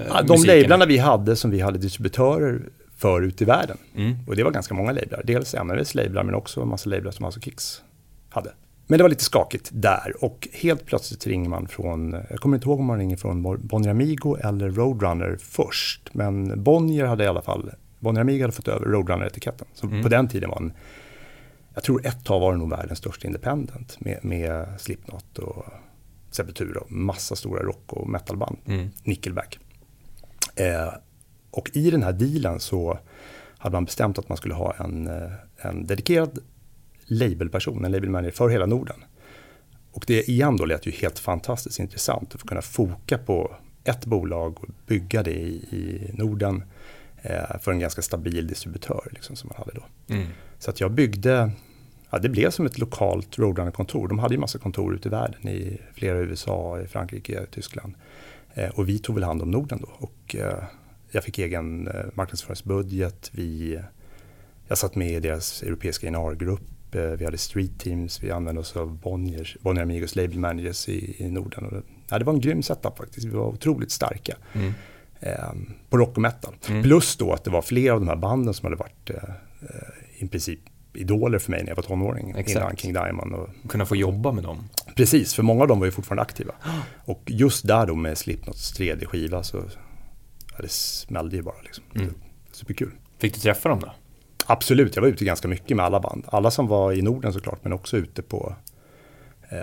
eh, 0.09 0.25
De 0.25 0.43
lablarna 0.43 0.85
vi 0.85 0.97
hade 0.97 1.35
som 1.35 1.51
vi 1.51 1.59
hade 1.59 1.77
distributörer 1.77 2.61
för 2.97 3.21
ute 3.21 3.43
i 3.43 3.47
världen. 3.47 3.77
Mm. 3.95 4.15
Och 4.27 4.35
det 4.35 4.43
var 4.43 4.51
ganska 4.51 4.73
många 4.73 4.91
lablar. 4.91 5.21
Dels 5.23 5.53
MNVs 5.53 5.95
lablar 5.95 6.23
men 6.23 6.35
också 6.35 6.61
en 6.61 6.67
massa 6.67 6.89
lablar 6.89 7.11
som 7.11 7.25
alltså 7.25 7.41
Kicks 7.41 7.81
hade. 8.29 8.51
Men 8.87 8.97
det 8.97 9.03
var 9.03 9.09
lite 9.09 9.23
skakigt 9.23 9.69
där 9.73 10.13
och 10.19 10.47
helt 10.53 10.85
plötsligt 10.85 11.27
ringer 11.27 11.49
man 11.49 11.67
från, 11.67 12.15
jag 12.29 12.39
kommer 12.39 12.57
inte 12.57 12.67
ihåg 12.67 12.79
om 12.79 12.85
man 12.85 12.99
ringer 12.99 13.17
från 13.17 13.67
Bonnier 13.67 13.91
Amigo 13.91 14.35
eller 14.35 14.69
Roadrunner 14.69 15.37
först. 15.39 16.09
Men 16.13 16.63
Bonnier 16.63 17.05
hade 17.05 17.23
i 17.23 17.27
alla 17.27 17.41
fall, 17.41 17.71
Bonnier 17.99 18.21
Amigo 18.21 18.41
hade 18.41 18.53
fått 18.53 18.67
över 18.67 18.85
Roadrunner-etiketten. 18.85 19.67
Så 19.73 19.87
mm. 19.87 20.03
på 20.03 20.09
den 20.09 20.27
tiden 20.27 20.49
var 20.49 20.57
en 20.57 20.73
jag 21.79 21.83
tror 21.83 22.07
ett 22.07 22.25
tag 22.25 22.39
var 22.39 22.51
det 22.51 22.57
nog 22.57 22.69
världens 22.69 22.99
största 22.99 23.27
independent 23.27 23.99
med, 23.99 24.19
med 24.25 24.67
Slipknot 24.77 25.37
och 25.37 25.65
Sepultura 26.31 26.79
och 26.79 26.91
massa 26.91 27.35
stora 27.35 27.63
rock 27.63 27.93
och 27.93 28.09
metalband. 28.09 28.57
Mm. 28.65 28.89
Nickelback. 29.03 29.59
Eh, 30.55 30.93
och 31.51 31.69
i 31.73 31.91
den 31.91 32.03
här 32.03 32.13
dealen 32.13 32.59
så 32.59 32.99
hade 33.57 33.73
man 33.73 33.85
bestämt 33.85 34.19
att 34.19 34.29
man 34.29 34.37
skulle 34.37 34.53
ha 34.53 34.73
en, 34.73 35.07
eh, 35.07 35.31
en 35.57 35.87
dedikerad 35.87 36.39
labelperson, 37.05 37.85
en 37.85 37.91
labelmanager 37.91 38.31
för 38.31 38.49
hela 38.49 38.65
Norden. 38.65 39.03
Och 39.91 40.03
det 40.07 40.29
igen 40.29 40.57
då 40.57 40.65
lät 40.65 40.85
ju 40.85 40.91
helt 40.91 41.19
fantastiskt 41.19 41.79
intressant 41.79 42.35
att 42.35 42.41
få 42.41 42.47
kunna 42.47 42.61
foka 42.61 43.17
på 43.17 43.55
ett 43.83 44.05
bolag 44.05 44.63
och 44.63 44.69
bygga 44.87 45.23
det 45.23 45.39
i, 45.39 45.55
i 45.55 46.11
Norden 46.13 46.63
eh, 47.21 47.59
för 47.59 47.71
en 47.71 47.79
ganska 47.79 48.01
stabil 48.01 48.47
distributör 48.47 49.07
liksom, 49.11 49.35
som 49.35 49.47
man 49.47 49.57
hade 49.57 49.71
då. 49.79 50.13
Mm. 50.15 50.27
Så 50.59 50.69
att 50.69 50.79
jag 50.79 50.91
byggde 50.91 51.51
ja, 52.09 52.19
det 52.19 52.29
blev 52.29 52.49
som 52.51 52.65
ett 52.65 52.77
lokalt 52.77 53.39
Roadrunner-kontor. 53.39 54.07
De 54.07 54.19
hade 54.19 54.33
ju 54.33 54.39
massa 54.39 54.59
kontor 54.59 54.95
ute 54.95 55.07
i 55.07 55.11
världen, 55.11 55.47
i 55.47 55.77
flera 55.93 56.17
USA, 56.17 56.81
i 56.81 56.87
Frankrike, 56.87 57.45
Tyskland. 57.51 57.93
Eh, 58.53 58.69
och 58.69 58.89
vi 58.89 58.99
tog 58.99 59.15
väl 59.15 59.23
hand 59.23 59.41
om 59.41 59.51
Norden 59.51 59.79
då. 59.81 59.89
Och 60.05 60.35
eh, 60.35 60.63
jag 61.11 61.23
fick 61.23 61.39
egen 61.39 61.87
eh, 61.87 62.05
marknadsföringsbudget. 62.13 63.29
Vi, 63.33 63.79
jag 64.67 64.77
satt 64.77 64.95
med 64.95 65.11
i 65.11 65.19
deras 65.19 65.63
europeiska 65.63 66.07
INR-grupp. 66.07 66.95
Eh, 66.95 67.01
vi 67.01 67.25
hade 67.25 67.37
street 67.37 67.79
teams, 67.79 68.23
vi 68.23 68.31
använde 68.31 68.61
oss 68.61 68.75
av 68.75 68.97
Bonniers, 68.97 69.57
Bonnier 69.61 69.83
Amigos 69.83 70.15
label 70.15 70.39
managers 70.39 70.89
i, 70.89 71.23
i 71.23 71.31
Norden. 71.31 71.65
Och 71.65 71.71
det, 71.71 71.81
ja, 72.09 72.19
det 72.19 72.25
var 72.25 72.33
en 72.33 72.41
grym 72.41 72.63
setup 72.63 72.97
faktiskt. 72.97 73.27
Vi 73.27 73.31
var 73.31 73.47
otroligt 73.47 73.91
starka. 73.91 74.37
Mm. 74.53 74.73
Eh, 75.19 75.53
på 75.89 75.97
rock 75.97 76.15
och 76.15 76.21
metal. 76.21 76.55
Mm. 76.69 76.83
Plus 76.83 77.17
då 77.17 77.33
att 77.33 77.43
det 77.43 77.49
var 77.49 77.61
flera 77.61 77.93
av 77.93 77.99
de 77.99 78.07
här 78.07 78.15
banden 78.15 78.53
som 78.53 78.65
hade 78.65 78.75
varit 78.75 79.09
eh, 79.09 79.29
i 80.17 80.27
princip 80.27 80.59
idoler 80.99 81.39
för 81.39 81.51
mig 81.51 81.61
när 81.61 81.69
jag 81.69 81.75
var 81.75 81.83
tonåring. 81.83 82.33
Exakt. 82.37 82.55
Innan 82.57 82.75
King 82.75 82.93
Diamond. 82.93 83.33
Och, 83.33 83.49
Kunna 83.69 83.85
få 83.85 83.95
jobba 83.95 84.31
med 84.31 84.43
dem. 84.43 84.69
Precis, 84.95 85.33
för 85.33 85.43
många 85.43 85.61
av 85.61 85.67
dem 85.67 85.79
var 85.79 85.85
ju 85.85 85.91
fortfarande 85.91 86.21
aktiva. 86.21 86.53
Och 87.05 87.23
just 87.25 87.67
där 87.67 87.85
då 87.87 87.95
med 87.95 88.17
Slipknots 88.17 88.71
tredje 88.71 89.07
skiva 89.07 89.43
så 89.43 89.57
ja, 90.51 90.61
det 90.61 90.71
smällde 90.71 91.35
ju 91.35 91.41
bara. 91.41 91.61
Liksom. 91.63 91.83
Mm. 91.95 92.13
Superkul. 92.51 92.91
Fick 93.17 93.33
du 93.33 93.39
träffa 93.39 93.69
dem 93.69 93.79
då? 93.79 93.91
Absolut, 94.45 94.95
jag 94.95 95.01
var 95.01 95.09
ute 95.09 95.25
ganska 95.25 95.47
mycket 95.47 95.77
med 95.77 95.85
alla 95.85 95.99
band. 95.99 96.23
Alla 96.27 96.51
som 96.51 96.67
var 96.67 96.93
i 96.93 97.01
Norden 97.01 97.33
såklart, 97.33 97.59
men 97.63 97.73
också 97.73 97.97
ute 97.97 98.21
på 98.21 98.55
eh, 99.49 99.57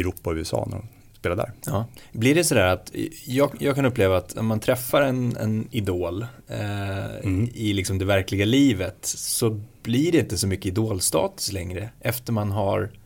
Europa 0.00 0.30
och 0.30 0.36
USA 0.36 0.68
när 0.70 0.76
de 0.76 0.86
spela 1.22 1.34
där. 1.34 1.52
Ja. 1.66 1.86
Blir 2.12 2.34
det 2.34 2.44
sådär 2.44 2.66
att, 2.66 2.92
jag, 3.24 3.50
jag 3.58 3.74
kan 3.74 3.84
uppleva 3.84 4.16
att 4.16 4.36
om 4.36 4.46
man 4.46 4.60
träffar 4.60 5.02
en, 5.02 5.36
en 5.36 5.68
idol 5.70 6.26
eh, 6.48 7.16
mm. 7.24 7.50
i 7.54 7.72
liksom 7.72 7.98
det 7.98 8.04
verkliga 8.04 8.44
livet 8.44 8.98
så 9.02 9.60
blir 9.82 10.12
det 10.12 10.18
inte 10.18 10.38
så 10.38 10.46
mycket 10.46 10.66
idolstatus 10.66 11.52
längre 11.52 11.88
efter 12.00 12.32
man 12.32 12.50
har 12.50 12.80
liksom 12.80 12.98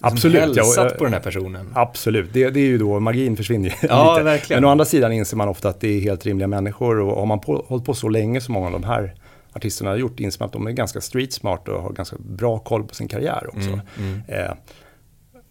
Absolut, 0.00 0.40
hälsat 0.40 0.90
ja, 0.90 0.98
på 0.98 1.04
den 1.04 1.12
här 1.12 1.20
personen. 1.20 1.72
Absolut, 1.74 2.32
det, 2.32 2.50
det 2.50 2.60
är 2.60 2.66
ju 2.66 2.78
då 2.78 3.00
magin 3.00 3.36
försvinner 3.36 3.74
ja, 3.82 4.12
lite. 4.12 4.24
Verkligen. 4.24 4.62
Men 4.62 4.68
å 4.68 4.72
andra 4.72 4.84
sidan 4.84 5.12
inser 5.12 5.36
man 5.36 5.48
ofta 5.48 5.68
att 5.68 5.80
det 5.80 5.88
är 5.88 6.00
helt 6.00 6.26
rimliga 6.26 6.48
människor 6.48 7.00
och 7.00 7.16
har 7.16 7.26
man 7.26 7.40
på, 7.40 7.64
hållit 7.68 7.84
på 7.84 7.94
så 7.94 8.08
länge 8.08 8.40
som 8.40 8.54
många 8.54 8.66
av 8.66 8.72
de 8.72 8.84
här 8.84 9.14
artisterna 9.52 9.90
har 9.90 9.96
gjort 9.96 10.20
inser 10.20 10.40
man 10.40 10.46
att 10.46 10.52
de 10.52 10.66
är 10.66 10.70
ganska 10.70 11.00
street 11.00 11.32
smart 11.32 11.68
och 11.68 11.82
har 11.82 11.92
ganska 11.92 12.16
bra 12.18 12.58
koll 12.58 12.84
på 12.84 12.94
sin 12.94 13.08
karriär 13.08 13.46
också. 13.48 13.68
Mm, 13.68 13.80
mm. 13.98 14.22
Eh, 14.28 14.52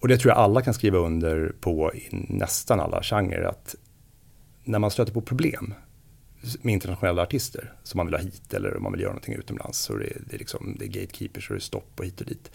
och 0.05 0.09
det 0.09 0.17
tror 0.17 0.31
jag 0.31 0.38
alla 0.38 0.62
kan 0.62 0.74
skriva 0.74 0.97
under 0.97 1.55
på 1.59 1.93
i 1.93 2.07
nästan 2.12 2.79
alla 2.79 3.03
genrer. 3.03 3.41
Att 3.41 3.75
när 4.63 4.79
man 4.79 4.91
stöter 4.91 5.13
på 5.13 5.21
problem 5.21 5.74
med 6.62 6.74
internationella 6.74 7.21
artister 7.21 7.74
som 7.83 7.97
man 7.97 8.05
vill 8.05 8.15
ha 8.15 8.21
hit 8.21 8.53
eller 8.53 8.77
om 8.77 8.83
man 8.83 8.91
vill 8.91 9.01
göra 9.01 9.12
någonting 9.12 9.33
utomlands. 9.33 9.79
Så 9.79 9.93
det, 9.93 10.13
det, 10.27 10.35
är, 10.35 10.39
liksom, 10.39 10.75
det 10.79 10.85
är 10.85 10.88
gatekeepers 10.88 11.50
och 11.50 11.53
det 11.53 11.57
är 11.57 11.62
stopp 11.62 12.00
och 12.00 12.05
hit 12.05 12.21
och 12.21 12.27
dit. 12.27 12.51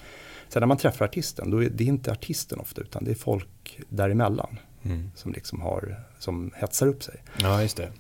Sen 0.49 0.61
när 0.61 0.67
man 0.67 0.77
träffar 0.77 1.05
artisten, 1.05 1.51
då 1.51 1.63
är 1.63 1.71
det 1.71 1.85
inte 1.85 2.13
artisten 2.13 2.61
ofta 2.61 2.81
utan 2.81 3.05
det 3.05 3.11
är 3.11 3.15
folk 3.15 3.81
däremellan. 3.89 4.59
Mm. 4.83 5.11
Som 5.15 5.33
liksom 5.33 5.61
har, 5.61 6.01
som 6.19 6.51
hetsar 6.55 6.87
upp 6.87 7.03
sig. 7.03 7.23
Ja, 7.37 7.63
just 7.63 7.77
det. 7.77 7.93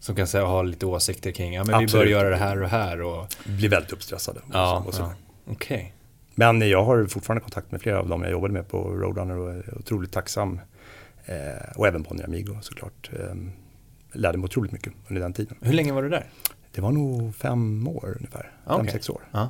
Som 0.00 0.16
kan 0.16 0.26
säga, 0.26 0.44
ha 0.44 0.62
lite 0.62 0.86
åsikter 0.86 1.30
kring, 1.30 1.54
ja 1.54 1.64
men 1.64 1.74
Absolut. 1.74 1.94
vi 1.94 1.98
bör 1.98 2.06
göra 2.06 2.30
det 2.30 2.36
här 2.36 2.62
och 2.62 2.68
här. 2.68 3.00
Och... 3.00 3.34
Blir 3.44 3.68
väldigt 3.68 3.92
uppstressade. 3.92 4.40
Ja, 4.52 4.84
ja. 4.98 5.14
okej. 5.46 5.76
Okay. 5.76 5.92
Men 6.34 6.68
jag 6.68 6.84
har 6.84 7.06
fortfarande 7.06 7.40
kontakt 7.40 7.72
med 7.72 7.80
flera 7.80 7.98
av 8.00 8.08
dem 8.08 8.22
jag 8.22 8.32
jobbade 8.32 8.52
med 8.52 8.68
på 8.68 8.78
Roadrunner 8.78 9.38
och 9.38 9.50
är 9.50 9.78
otroligt 9.78 10.12
tacksam. 10.12 10.60
Eh, 11.24 11.76
och 11.76 11.86
även 11.86 12.02
Bonnier 12.02 12.24
Amigo 12.24 12.58
såklart. 12.62 13.10
Eh, 13.12 13.34
lärde 14.12 14.38
mig 14.38 14.44
otroligt 14.44 14.72
mycket 14.72 14.92
under 15.08 15.22
den 15.22 15.32
tiden. 15.32 15.56
Hur 15.60 15.72
länge 15.72 15.92
var 15.92 16.02
du 16.02 16.08
där? 16.08 16.26
Det 16.72 16.80
var 16.80 16.92
nog 16.92 17.34
fem 17.34 17.88
år 17.88 18.16
ungefär. 18.16 18.52
Okay. 18.64 18.78
Fem, 18.78 18.88
sex 18.88 19.10
år. 19.10 19.22
Ah. 19.30 19.46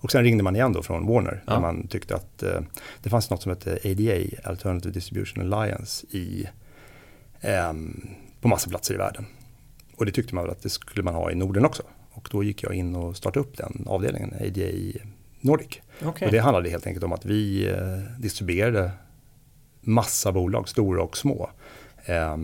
Och 0.00 0.12
sen 0.12 0.22
ringde 0.22 0.44
man 0.44 0.56
igen 0.56 0.72
då 0.72 0.82
från 0.82 1.06
Warner. 1.06 1.42
Ah. 1.46 1.54
Där 1.54 1.60
man 1.60 1.88
tyckte 1.88 2.14
att 2.14 2.42
eh, 2.42 2.60
det 3.02 3.10
fanns 3.10 3.30
något 3.30 3.42
som 3.42 3.50
hette 3.50 3.78
ADA, 3.84 4.48
Alternative 4.50 4.92
Distribution 4.92 5.52
Alliance, 5.52 6.06
i, 6.10 6.48
eh, 7.40 7.72
på 8.40 8.48
massa 8.48 8.70
platser 8.70 8.94
i 8.94 8.96
världen. 8.96 9.26
Och 9.96 10.06
det 10.06 10.12
tyckte 10.12 10.34
man 10.34 10.44
väl 10.44 10.52
att 10.52 10.62
det 10.62 10.68
skulle 10.68 11.02
man 11.02 11.14
ha 11.14 11.30
i 11.30 11.34
Norden 11.34 11.64
också. 11.64 11.82
Och 12.10 12.26
och 12.26 12.30
då 12.32 12.42
gick 12.42 12.62
jag 12.62 12.74
in 12.74 12.96
och 12.96 13.16
startade 13.16 13.40
upp 13.40 13.56
den 13.56 13.84
avdelningen, 13.86 14.34
ADA 14.40 14.98
Nordic. 15.40 15.80
Okay. 16.04 16.26
Och 16.26 16.32
det 16.32 16.38
handlade 16.38 16.70
helt 16.70 16.86
enkelt 16.86 17.04
om 17.04 17.12
att 17.12 17.24
vi 17.24 17.68
eh, 17.68 18.20
distribuerade 18.20 18.90
massa 19.80 20.32
bolag, 20.32 20.68
stora 20.68 21.02
och 21.02 21.16
små. 21.16 21.50
Eh, 22.04 22.36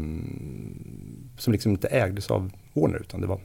som 1.39 1.53
liksom 1.53 1.73
inte 1.73 1.89
ägdes 1.89 2.31
av 2.31 2.51
Warner 2.73 2.99
utan 2.99 3.21
det 3.21 3.27
var 3.27 3.41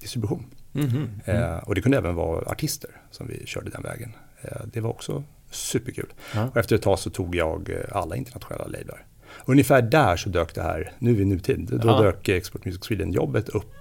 distribution. 0.00 0.44
Mm 0.74 0.88
-hmm. 0.88 1.08
eh, 1.24 1.58
och 1.58 1.74
det 1.74 1.80
kunde 1.80 1.98
även 1.98 2.14
vara 2.14 2.50
artister 2.50 2.90
som 3.10 3.26
vi 3.26 3.46
körde 3.46 3.70
den 3.70 3.82
vägen. 3.82 4.12
Eh, 4.42 4.60
det 4.72 4.80
var 4.80 4.90
också 4.90 5.24
superkul. 5.50 6.12
Ja. 6.34 6.48
Och 6.48 6.56
efter 6.56 6.76
ett 6.76 6.82
tag 6.82 6.98
så 6.98 7.10
tog 7.10 7.34
jag 7.36 7.70
eh, 7.70 7.76
alla 7.96 8.16
internationella 8.16 8.64
lablar. 8.66 9.06
Ungefär 9.44 9.82
där 9.82 10.16
så 10.16 10.28
dök 10.28 10.54
det 10.54 10.62
här, 10.62 10.92
nu 10.98 11.22
i 11.22 11.24
nutid, 11.24 11.68
då 11.82 11.88
Ja. 11.88 12.02
dök 12.02 12.28
Export 12.28 12.64
Music 12.64 12.84
Sweden-jobbet 12.84 13.48
upp. 13.48 13.74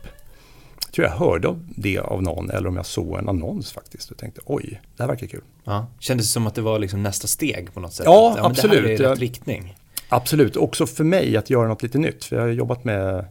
Jag 0.91 0.95
tror 0.95 1.07
jag 1.07 1.13
hörde 1.13 1.59
det 1.75 1.99
av 1.99 2.23
någon 2.23 2.49
eller 2.49 2.67
om 2.69 2.75
jag 2.75 2.85
såg 2.85 3.17
en 3.19 3.29
annons 3.29 3.71
faktiskt 3.71 4.11
och 4.11 4.17
tänkte 4.17 4.41
oj, 4.45 4.81
det 4.97 5.03
här 5.03 5.07
verkar 5.07 5.27
kul. 5.27 5.41
Ja. 5.63 5.87
Kändes 5.99 6.25
det 6.27 6.31
som 6.31 6.47
att 6.47 6.55
det 6.55 6.61
var 6.61 6.79
liksom 6.79 7.03
nästa 7.03 7.27
steg 7.27 7.73
på 7.73 7.79
något 7.79 7.93
sätt? 7.93 8.05
Ja, 8.05 8.29
Att, 8.29 8.35
men 8.35 8.45
absolut. 8.45 8.83
Det 8.83 8.87
här 8.89 8.95
är 8.99 9.03
Jag- 9.03 9.11
rätt 9.11 9.19
riktning. 9.19 9.75
Absolut, 10.09 10.55
också 10.57 10.85
för 10.87 11.03
mig 11.03 11.37
att 11.37 11.49
göra 11.49 11.67
något 11.67 11.83
lite 11.83 11.97
nytt. 11.97 12.23
För 12.23 12.35
jag 12.35 12.43
har 12.43 12.49
jobbat 12.49 12.83
med 12.83 13.25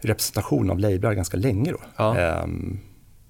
representation 0.00 0.70
av 0.70 0.78
lablar 0.78 1.14
ganska 1.14 1.36
länge 1.36 1.70
då. 1.72 1.78
Ja. 1.96 2.16
Ehm, 2.18 2.78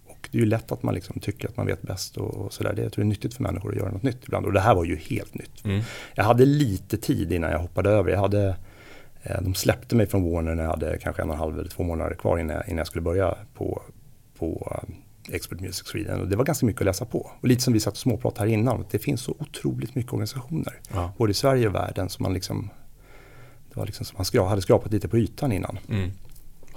och 0.07 0.29
det 0.33 0.39
är 0.39 0.41
ju 0.43 0.47
lätt 0.47 0.73
att 0.73 0.83
man 0.83 0.95
liksom 0.95 1.21
tycker 1.21 1.49
att 1.49 1.57
man 1.57 1.67
vet 1.67 1.83
bäst 1.83 2.17
och, 2.17 2.35
och 2.35 2.53
sådär. 2.53 2.73
Det 2.77 2.83
jag 2.83 2.93
tror 2.93 3.05
det 3.05 3.07
är 3.07 3.09
nyttigt 3.09 3.35
för 3.35 3.43
människor 3.43 3.71
att 3.71 3.77
göra 3.79 3.91
något 3.91 4.03
nytt 4.03 4.19
ibland. 4.25 4.47
Och 4.47 4.53
det 4.53 4.61
här 4.61 4.75
var 4.75 4.85
ju 4.85 4.97
helt 4.97 5.35
nytt. 5.35 5.65
Mm. 5.65 5.81
Jag 6.15 6.25
hade 6.25 6.45
lite 6.45 6.97
tid 6.97 7.33
innan 7.33 7.51
jag 7.51 7.59
hoppade 7.59 7.91
över. 7.91 8.11
Jag 8.11 8.19
hade, 8.21 8.57
de 9.41 9.55
släppte 9.55 9.97
mig 9.97 10.07
från 10.07 10.33
Warner 10.33 10.55
när 10.55 10.63
jag 10.63 10.71
hade 10.71 10.99
kanske 10.99 11.23
en 11.23 11.29
och 11.29 11.35
en 11.35 11.41
halv 11.41 11.59
eller 11.59 11.71
två 11.71 11.83
månader 11.83 12.15
kvar 12.15 12.39
innan 12.39 12.57
jag, 12.57 12.67
innan 12.67 12.79
jag 12.79 12.87
skulle 12.87 13.03
börja 13.03 13.35
på, 13.55 13.83
på 14.39 14.79
eh, 15.29 15.35
Expert 15.35 15.61
Music 15.61 15.87
Sweden. 15.87 16.21
Och 16.21 16.29
det 16.29 16.37
var 16.37 16.45
ganska 16.45 16.67
mycket 16.67 16.81
att 16.81 16.87
läsa 16.87 17.05
på. 17.05 17.31
Och 17.41 17.49
lite 17.49 17.63
som 17.63 17.73
vi 17.73 17.81
satt 17.81 17.93
och 17.93 17.99
småpratade 17.99 18.51
här 18.51 18.57
innan. 18.57 18.85
Det 18.91 18.99
finns 18.99 19.21
så 19.21 19.35
otroligt 19.39 19.95
mycket 19.95 20.13
organisationer. 20.13 20.81
Ja. 20.93 21.13
Både 21.19 21.31
i 21.31 21.35
Sverige 21.35 21.69
och 21.69 21.75
världen 21.75 22.09
som 22.09 22.23
man 22.23 22.35
liksom 22.35 22.71
det 23.69 23.77
var 23.77 23.87
liksom 23.87 24.07
som 24.07 24.17
man 24.17 24.25
skra, 24.25 24.49
hade 24.49 24.63
skrapat 24.63 24.93
lite 24.93 25.09
på 25.09 25.19
ytan 25.19 25.53
innan. 25.53 25.79
Mm. 25.89 26.11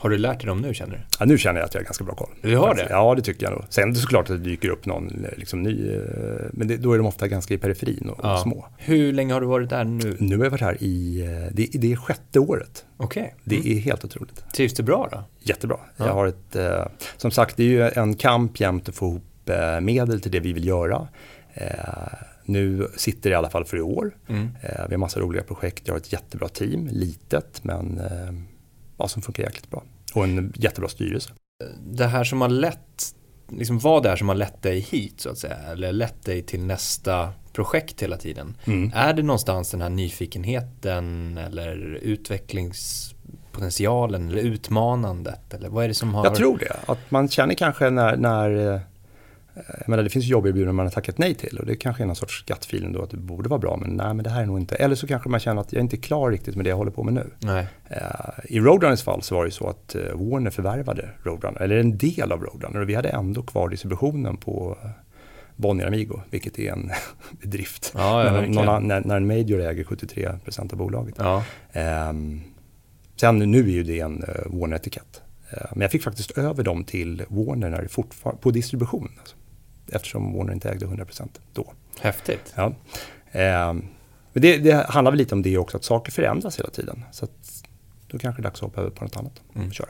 Har 0.01 0.09
du 0.09 0.17
lärt 0.17 0.39
dig 0.39 0.47
dem 0.47 0.61
nu 0.61 0.73
känner 0.73 0.93
du? 0.95 0.99
Ja, 1.19 1.25
nu 1.25 1.37
känner 1.37 1.59
jag 1.59 1.65
att 1.65 1.73
jag 1.73 1.81
har 1.81 1.85
ganska 1.85 2.03
bra 2.03 2.15
koll. 2.15 2.29
Du 2.41 2.57
har 2.57 2.75
det? 2.75 2.87
Ja, 2.89 3.15
det 3.15 3.21
tycker 3.21 3.43
jag 3.43 3.51
nog. 3.53 3.63
Sen 3.69 3.95
såklart 3.95 4.29
att 4.29 4.43
det 4.43 4.49
dyker 4.49 4.69
upp 4.69 4.85
någon 4.85 5.25
liksom, 5.37 5.63
ny, 5.63 5.93
eh, 5.95 5.99
men 6.53 6.67
det, 6.67 6.77
då 6.77 6.93
är 6.93 6.97
de 6.97 7.07
ofta 7.07 7.27
ganska 7.27 7.53
i 7.53 7.57
periferin 7.57 8.09
och, 8.09 8.25
och 8.33 8.39
små. 8.39 8.65
Hur 8.77 9.13
länge 9.13 9.33
har 9.33 9.41
du 9.41 9.47
varit 9.47 9.69
där 9.69 9.83
nu? 9.83 10.17
Nu 10.19 10.37
har 10.37 10.43
jag 10.43 10.51
varit 10.51 10.61
här 10.61 10.77
i, 10.83 11.21
eh, 11.21 11.53
det, 11.55 11.67
det 11.73 11.91
är 11.91 11.95
sjätte 11.95 12.39
året. 12.39 12.85
Okej. 12.97 13.35
Det 13.43 13.55
Mm. 13.55 13.71
är 13.71 13.79
helt 13.79 14.05
otroligt. 14.05 14.43
Trivs 14.53 14.73
du 14.73 14.83
bra 14.83 15.09
då? 15.11 15.23
Jättebra. 15.39 15.77
Ja. 15.97 16.05
Jag 16.05 16.13
har 16.13 16.27
ett, 16.27 16.55
eh, 16.55 16.85
som 17.17 17.31
sagt, 17.31 17.57
det 17.57 17.63
är 17.63 17.67
ju 17.67 17.81
en 17.89 18.13
kamp 18.15 18.59
jämt 18.59 18.89
att 18.89 18.95
få 18.95 19.05
ihop 19.07 19.49
eh, 19.49 19.79
medel 19.81 20.21
till 20.21 20.31
det 20.31 20.39
vi 20.39 20.53
vill 20.53 20.67
göra. 20.67 21.07
Eh, 21.53 21.67
nu 22.45 22.87
sitter 22.97 23.29
det 23.29 23.33
i 23.33 23.37
alla 23.37 23.49
fall 23.49 23.65
för 23.65 23.77
i 23.77 23.81
år. 23.81 24.11
Mm. 24.27 24.49
Eh, 24.61 24.85
vi 24.87 24.93
har 24.93 24.97
massa 24.99 25.19
roliga 25.19 25.43
projekt. 25.43 25.83
Jag 25.87 25.93
har 25.93 25.99
ett 25.99 26.13
jättebra 26.13 26.47
team, 26.47 26.87
litet 26.91 27.59
men 27.63 27.97
eh, 27.97 28.33
ja, 29.01 29.07
som 29.07 29.21
funkar 29.21 29.43
jäkligt 29.43 29.69
bra. 29.69 29.83
Och 30.13 30.23
en 30.23 30.53
jättebra 30.55 30.89
styrelse. 30.89 31.29
Det 31.79 32.05
här 32.05 32.23
som 32.23 32.41
har 32.41 32.49
lett, 32.49 33.15
liksom 33.49 33.79
vad 33.79 34.03
det 34.03 34.09
är 34.09 34.15
som 34.15 34.27
har 34.27 34.35
lett 34.35 34.61
dig 34.61 34.79
hit 34.79 35.21
så 35.21 35.29
att 35.29 35.37
säga, 35.37 35.57
eller 35.57 35.91
lett 35.91 36.25
dig 36.25 36.41
till 36.41 36.61
nästa 36.61 37.29
projekt 37.53 38.03
hela 38.03 38.17
tiden. 38.17 38.57
Mm. 38.65 38.91
Är 38.95 39.13
det 39.13 39.23
någonstans 39.23 39.71
den 39.71 39.81
här 39.81 39.89
nyfikenheten 39.89 41.37
eller 41.37 41.99
utvecklingspotentialen 42.01 44.29
eller 44.29 44.41
utmanandet? 44.41 45.53
Eller 45.53 45.69
vad 45.69 45.83
är 45.83 45.87
det 45.87 45.93
som 45.93 46.13
har... 46.13 46.25
Jag 46.25 46.35
tror 46.35 46.57
det. 46.57 46.75
Att 46.85 47.11
man 47.11 47.29
känner 47.29 47.53
kanske 47.53 47.89
när, 47.89 48.17
när 48.17 48.73
eh, 48.73 48.79
jag 49.55 49.89
menar, 49.89 50.03
det 50.03 50.09
finns 50.09 50.25
jobberbjudanden 50.25 50.75
man 50.75 50.85
har 50.85 50.91
tackat 50.91 51.17
nej 51.17 51.35
till 51.35 51.57
och 51.59 51.65
det 51.65 51.75
kanske 51.75 52.03
är 52.03 52.07
någon 52.07 52.15
sorts 52.15 52.45
gut-feeling 52.47 52.93
då 52.93 53.01
att 53.01 53.09
det 53.09 53.17
borde 53.17 53.49
vara 53.49 53.59
bra 53.59 53.77
men 53.77 53.89
nej 53.89 54.13
men 54.13 54.23
det 54.23 54.29
här 54.29 54.41
är 54.41 54.45
nog 54.45 54.59
inte. 54.59 54.75
Eller 54.75 54.95
så 54.95 55.07
kanske 55.07 55.29
man 55.29 55.39
känner 55.39 55.61
att 55.61 55.73
jag 55.73 55.77
är 55.79 55.83
inte 55.83 55.97
klar 55.97 56.31
riktigt 56.31 56.55
med 56.55 56.65
det 56.65 56.69
jag 56.69 56.77
håller 56.77 56.91
på 56.91 57.03
med 57.03 57.13
nu. 57.13 57.29
Nej. 57.39 57.67
Eh, 57.89 57.99
I 58.45 58.59
Roadrunners 58.59 59.03
fall 59.03 59.21
så 59.21 59.35
var 59.35 59.43
det 59.43 59.47
ju 59.47 59.51
så 59.51 59.67
att 59.69 59.95
eh, 59.95 60.01
Warner 60.01 60.51
förvärvade 60.51 61.09
Roadrunner, 61.23 61.61
eller 61.61 61.77
en 61.77 61.97
del 61.97 62.31
av 62.31 62.41
Roadrunner 62.43 62.79
och 62.81 62.89
vi 62.89 62.95
hade 62.95 63.09
ändå 63.09 63.41
kvar 63.43 63.69
distributionen 63.69 64.37
på 64.37 64.77
eh, 64.83 64.89
Bonnier 65.55 65.87
Amigo, 65.87 66.21
vilket 66.29 66.59
är 66.59 66.71
en 66.71 66.91
bedrift. 67.41 67.91
Ja, 67.95 68.25
ja, 68.25 68.31
när, 68.31 68.47
någon, 68.47 68.87
när, 68.87 69.01
när 69.01 69.17
en 69.17 69.27
major 69.27 69.61
äger 69.61 69.83
73% 69.83 70.71
av 70.71 70.77
bolaget. 70.77 71.15
Ja. 71.17 71.43
Ehm, 71.73 72.41
sen 73.15 73.37
nu 73.39 73.59
är 73.59 73.71
ju 73.71 73.83
det 73.83 73.99
en 73.99 74.23
Warner-etikett. 74.45 75.21
Eh, 75.51 75.65
men 75.71 75.81
jag 75.81 75.91
fick 75.91 76.03
faktiskt 76.03 76.31
över 76.37 76.63
dem 76.63 76.83
till 76.83 77.23
Warner 77.27 77.69
när 77.69 77.81
det 77.81 77.87
fortfar- 77.87 78.35
på 78.41 78.51
distribution. 78.51 79.09
Alltså, 79.19 79.35
eftersom 79.91 80.33
Warner 80.33 80.53
inte 80.53 80.69
ägde 80.69 80.85
100% 80.85 81.27
då. 81.53 81.73
Häftigt. 81.99 82.53
Ja. 82.55 82.73
Ehm, 83.31 83.85
men 84.33 84.41
det, 84.41 84.57
det 84.57 84.85
handlar 84.89 85.11
väl 85.11 85.17
lite 85.17 85.35
om 85.35 85.41
det 85.41 85.57
också, 85.57 85.77
att 85.77 85.83
saker 85.83 86.11
förändras 86.11 86.59
hela 86.59 86.69
tiden. 86.69 87.03
Så 87.11 87.25
att 87.25 87.63
då 88.07 88.17
kanske 88.19 88.41
det 88.41 88.45
är 88.45 88.49
dags 88.49 88.59
att 88.59 88.63
hoppa 88.63 88.81
över 88.81 88.91
på 88.91 89.03
något 89.03 89.17
annat 89.17 89.41
och 89.49 89.55
Mm. 89.55 89.71
köra. 89.71 89.89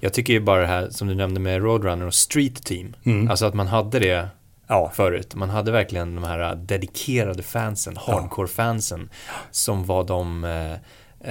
Jag 0.00 0.12
tycker 0.12 0.32
ju 0.32 0.40
bara 0.40 0.60
det 0.60 0.66
här 0.66 0.88
som 0.90 1.08
du 1.08 1.14
nämnde 1.14 1.40
med 1.40 1.62
Roadrunner 1.62 2.06
och 2.06 2.14
Street 2.14 2.64
Team. 2.64 2.96
Mm. 3.04 3.30
Alltså 3.30 3.46
att 3.46 3.54
man 3.54 3.66
hade 3.66 3.98
det 3.98 4.28
Ja, 4.66 4.90
förut. 4.94 5.34
Man 5.34 5.50
hade 5.50 5.72
verkligen 5.72 6.14
de 6.14 6.24
här 6.24 6.54
dedikerade 6.54 7.42
fansen, 7.42 7.96
hardcore-fansen, 7.96 9.08
som 9.50 9.84
var 9.84 10.04
de 10.04 10.44
eh, 10.44 10.72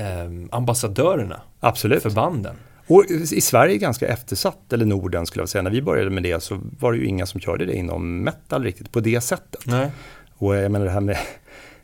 eh, 0.03 0.29
ambassadörerna 0.51 1.41
absolut. 1.59 2.03
för 2.03 2.09
banden. 2.09 2.55
Och 2.89 3.05
i 3.09 3.41
Sverige 3.41 3.75
är 3.75 3.79
ganska 3.79 4.07
eftersatt, 4.07 4.73
eller 4.73 4.85
Norden 4.85 5.25
skulle 5.25 5.41
jag 5.41 5.49
säga. 5.49 5.61
När 5.61 5.71
vi 5.71 5.81
började 5.81 6.09
med 6.09 6.23
det 6.23 6.43
så 6.43 6.59
var 6.79 6.91
det 6.91 6.97
ju 6.97 7.05
inga 7.05 7.25
som 7.25 7.39
körde 7.39 7.65
det 7.65 7.73
inom 7.75 8.23
metal 8.23 8.63
riktigt 8.63 8.91
på 8.91 8.99
det 8.99 9.21
sättet. 9.21 9.61
Nej. 9.65 9.91
Och 10.37 10.55
jag 10.55 10.71
menar 10.71 10.85
det 10.85 10.91
här 10.91 10.99
med, 11.01 11.17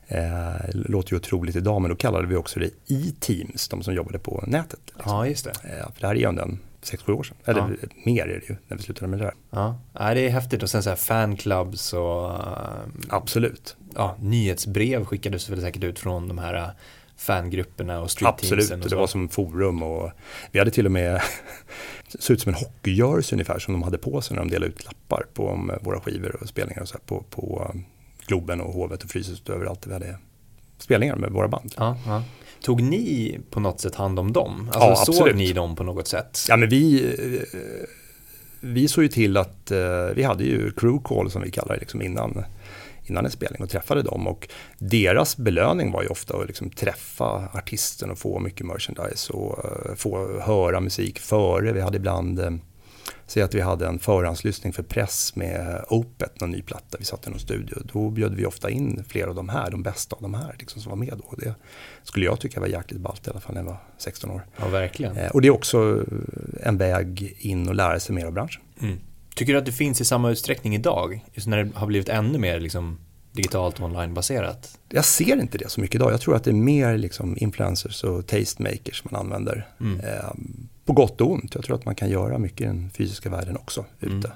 eh, 0.08 0.70
låter 0.74 1.12
ju 1.14 1.18
otroligt 1.18 1.56
idag, 1.56 1.82
men 1.82 1.90
då 1.90 1.96
kallade 1.96 2.28
vi 2.28 2.36
också 2.36 2.60
det 2.60 2.66
e-teams, 2.88 3.68
de 3.68 3.84
som 3.84 3.94
jobbade 3.94 4.20
på 4.20 4.44
nätet. 4.48 4.80
Liksom. 4.86 5.12
Ja, 5.12 5.28
just 5.28 5.46
det. 5.46 5.52
Eh, 5.64 5.92
för 5.94 6.02
det 6.02 6.08
här 6.08 6.16
är 6.16 6.20
ju 6.20 6.26
ändå 6.30 6.42
en 6.42 6.60
6-7 6.84 7.14
år 7.14 7.24
sedan, 7.24 7.38
eller 7.46 7.60
Ja. 7.62 7.88
mer 8.06 8.24
är 8.24 8.28
det 8.40 8.50
ju, 8.50 8.56
när 8.68 8.78
vi 8.78 8.84
slutade 8.84 9.08
med 9.08 9.20
det 9.20 9.26
där. 9.26 9.34
Ja, 9.50 9.78
Nej, 10.00 10.16
det 10.16 10.22
är 10.22 10.30
häftigt. 10.30 10.64
Och 10.64 10.70
sen 10.70 10.84
så 10.84 10.90
här 10.90 10.98
fanclubs 10.98 11.94
och 11.94 12.30
eh, 12.34 12.40
Absolut, 13.10 13.76
ja, 13.96 14.16
nyhetsbrev 14.20 15.06
skickades 15.06 15.50
väl 15.50 15.62
säkert 15.62 15.84
ut 15.84 16.00
från 16.00 16.28
de 16.28 16.38
här 16.38 16.54
eh, 16.54 16.68
fangrupperna 17.18 18.00
och 18.02 18.12
street 18.12 18.34
absolut. 18.34 18.72
Och 18.72 18.90
det 18.90 18.96
var 18.96 19.08
som 19.08 19.30
forum 19.30 19.84
och 19.84 20.12
vi 20.52 20.60
hade 20.60 20.72
till 20.72 20.86
och 20.86 20.92
med, 20.92 21.22
såg 22.20 22.34
ut 22.34 22.42
som 22.42 22.50
en 22.50 22.60
hockeyjersey 22.60 23.36
ungefär, 23.36 23.60
som 23.60 23.74
de 23.74 23.84
hade 23.84 23.98
på 23.98 24.22
sig 24.22 24.36
när 24.36 24.44
de 24.44 24.50
delade 24.50 24.72
ut 24.72 24.86
lappar 24.86 25.26
på 25.34 25.70
eh, 25.72 25.86
våra 25.86 26.00
skivor 26.00 26.36
och 26.42 26.48
spelningar 26.50 26.82
och 26.82 26.88
så 26.88 26.94
här, 26.94 27.02
på, 27.06 27.24
på 27.30 27.72
eh, 27.74 27.82
Globen 28.28 28.62
och 28.62 28.74
Hovet 28.74 29.04
och 29.04 29.10
Fryshuset 29.10 29.50
och 29.50 29.56
överallt 29.56 29.82
där 29.82 29.88
vi 29.88 29.94
hade 29.94 30.18
spelningar 30.78 31.16
med 31.16 31.32
våra 31.32 31.48
band. 31.48 31.74
Ja, 31.78 31.98
ja. 32.06 32.24
Tog 32.62 32.82
ni 32.82 33.40
på 33.50 33.60
något 33.60 33.80
sätt 33.80 33.96
hand 33.96 34.20
om 34.20 34.34
dem? 34.34 34.70
Alltså 34.74 34.90
Ja, 34.90 34.96
såg 34.96 35.16
absolut. 35.16 35.36
ni 35.36 35.54
dem 35.54 35.76
på 35.76 35.84
något 35.84 36.08
sätt? 36.08 36.40
Ja, 36.50 36.58
men 36.58 36.70
vi, 36.70 37.04
eh, 37.54 37.88
vi 38.60 38.88
såg 38.88 39.04
ju 39.04 39.08
till 39.08 39.38
att 39.38 39.72
vi 40.16 40.24
hade 40.24 40.44
ju 40.44 40.72
crew 40.72 41.04
call 41.04 41.32
som 41.32 41.42
vi 41.42 41.52
kallar 41.52 41.74
det 41.74 41.80
liksom 41.80 42.02
innan, 42.02 42.44
innan 43.06 43.26
en 43.26 43.32
spelning 43.32 43.62
och 43.64 43.70
träffade 43.70 44.02
dem. 44.02 44.28
Och 44.28 44.48
deras 44.78 45.38
belöning 45.38 45.92
var 45.92 46.02
ju 46.04 46.08
ofta 46.08 46.38
att 46.38 46.48
liksom 46.48 46.70
träffa 46.70 47.50
artisten 47.54 48.12
och 48.12 48.18
få 48.20 48.40
mycket 48.40 48.66
merchandise 48.66 49.34
och 49.34 49.66
eh, 49.66 49.96
få 49.96 50.40
höra 50.40 50.80
musik 50.80 51.20
före. 51.20 51.72
Vi 51.74 51.82
hade 51.82 51.98
ibland 51.98 52.40
eh, 52.40 52.52
Säg 53.28 53.44
att 53.44 53.54
vi 53.56 53.62
hade 53.62 53.88
en 53.88 54.00
förhandslyssning 54.00 54.74
för 54.74 54.84
press 54.84 55.36
med 55.36 55.86
Opet, 55.90 56.40
någon 56.42 56.52
ny 56.52 56.62
platta, 56.62 56.98
vi 57.00 57.06
satt 57.06 57.28
i 57.28 57.30
någon 57.30 57.40
studio. 57.40 57.78
Då 57.94 58.10
bjöd 58.10 58.36
vi 58.36 58.46
ofta 58.46 58.70
in 58.70 59.04
flera 59.08 59.30
av 59.30 59.36
de 59.36 59.50
här, 59.50 59.72
de 59.72 59.84
bästa 59.84 60.16
av 60.16 60.22
de 60.22 60.34
här 60.34 60.56
liksom, 60.60 60.82
som 60.82 60.90
var 60.90 60.98
med 60.98 61.14
då. 61.18 61.36
Det 61.38 61.56
skulle 62.04 62.26
jag 62.26 62.40
tycka 62.40 62.60
var 62.60 62.68
jäkligt 62.68 63.00
ballt 63.02 63.28
i 63.28 63.30
alla 63.30 63.40
fall 63.40 63.54
när 63.54 63.62
jag 63.62 63.66
var 63.70 63.78
16 63.98 64.32
år. 64.32 64.46
Ja, 64.58 64.68
verkligen. 64.68 65.18
Eh, 65.18 65.32
Och 65.32 65.42
det 65.42 65.48
är 65.48 65.52
också 65.52 66.04
en 66.62 66.78
väg 66.78 67.36
in 67.40 67.70
och 67.70 67.76
lära 67.76 68.00
sig 68.00 68.16
mer 68.16 68.26
av 68.26 68.32
branschen. 68.34 68.62
Mm. 68.82 69.00
Tycker 69.36 69.54
du 69.54 69.60
att 69.60 69.66
det 69.66 69.72
finns 69.72 70.02
i 70.02 70.06
samma 70.06 70.32
utsträckning 70.32 70.76
idag? 70.76 71.26
Just 71.34 71.48
när 71.48 71.64
det 71.64 71.72
har 71.76 71.88
blivit 71.88 72.10
ännu 72.10 72.38
mer 72.38 72.60
liksom, 72.60 73.00
digitalt 73.32 73.80
och 73.80 73.86
onlinebaserat? 73.86 74.80
Jag 74.90 75.06
ser 75.06 75.42
inte 75.42 75.58
det 75.58 75.70
så 75.70 75.82
mycket 75.82 75.96
idag. 75.96 76.14
Jag 76.14 76.22
tror 76.22 76.36
att 76.36 76.44
det 76.44 76.52
är 76.52 76.56
mer 76.56 76.98
liksom 76.98 77.38
influencers 77.40 78.04
och 78.04 78.28
tastemakers 78.28 79.04
man 79.04 79.16
använder. 79.16 79.68
Mm. 79.80 80.00
Eh, 80.00 80.34
på 80.86 80.94
gott 80.94 81.22
och 81.22 81.32
ont. 81.32 81.56
Jag 81.56 81.64
tror 81.64 81.76
att 81.76 81.86
man 81.86 81.96
kan 81.96 82.10
göra 82.10 82.38
mycket 82.38 82.62
i 82.62 82.64
den 82.64 82.90
fysiska 82.90 83.30
världen 83.30 83.58
också 83.58 83.86
ute. 84.00 84.14
Mm. 84.14 84.32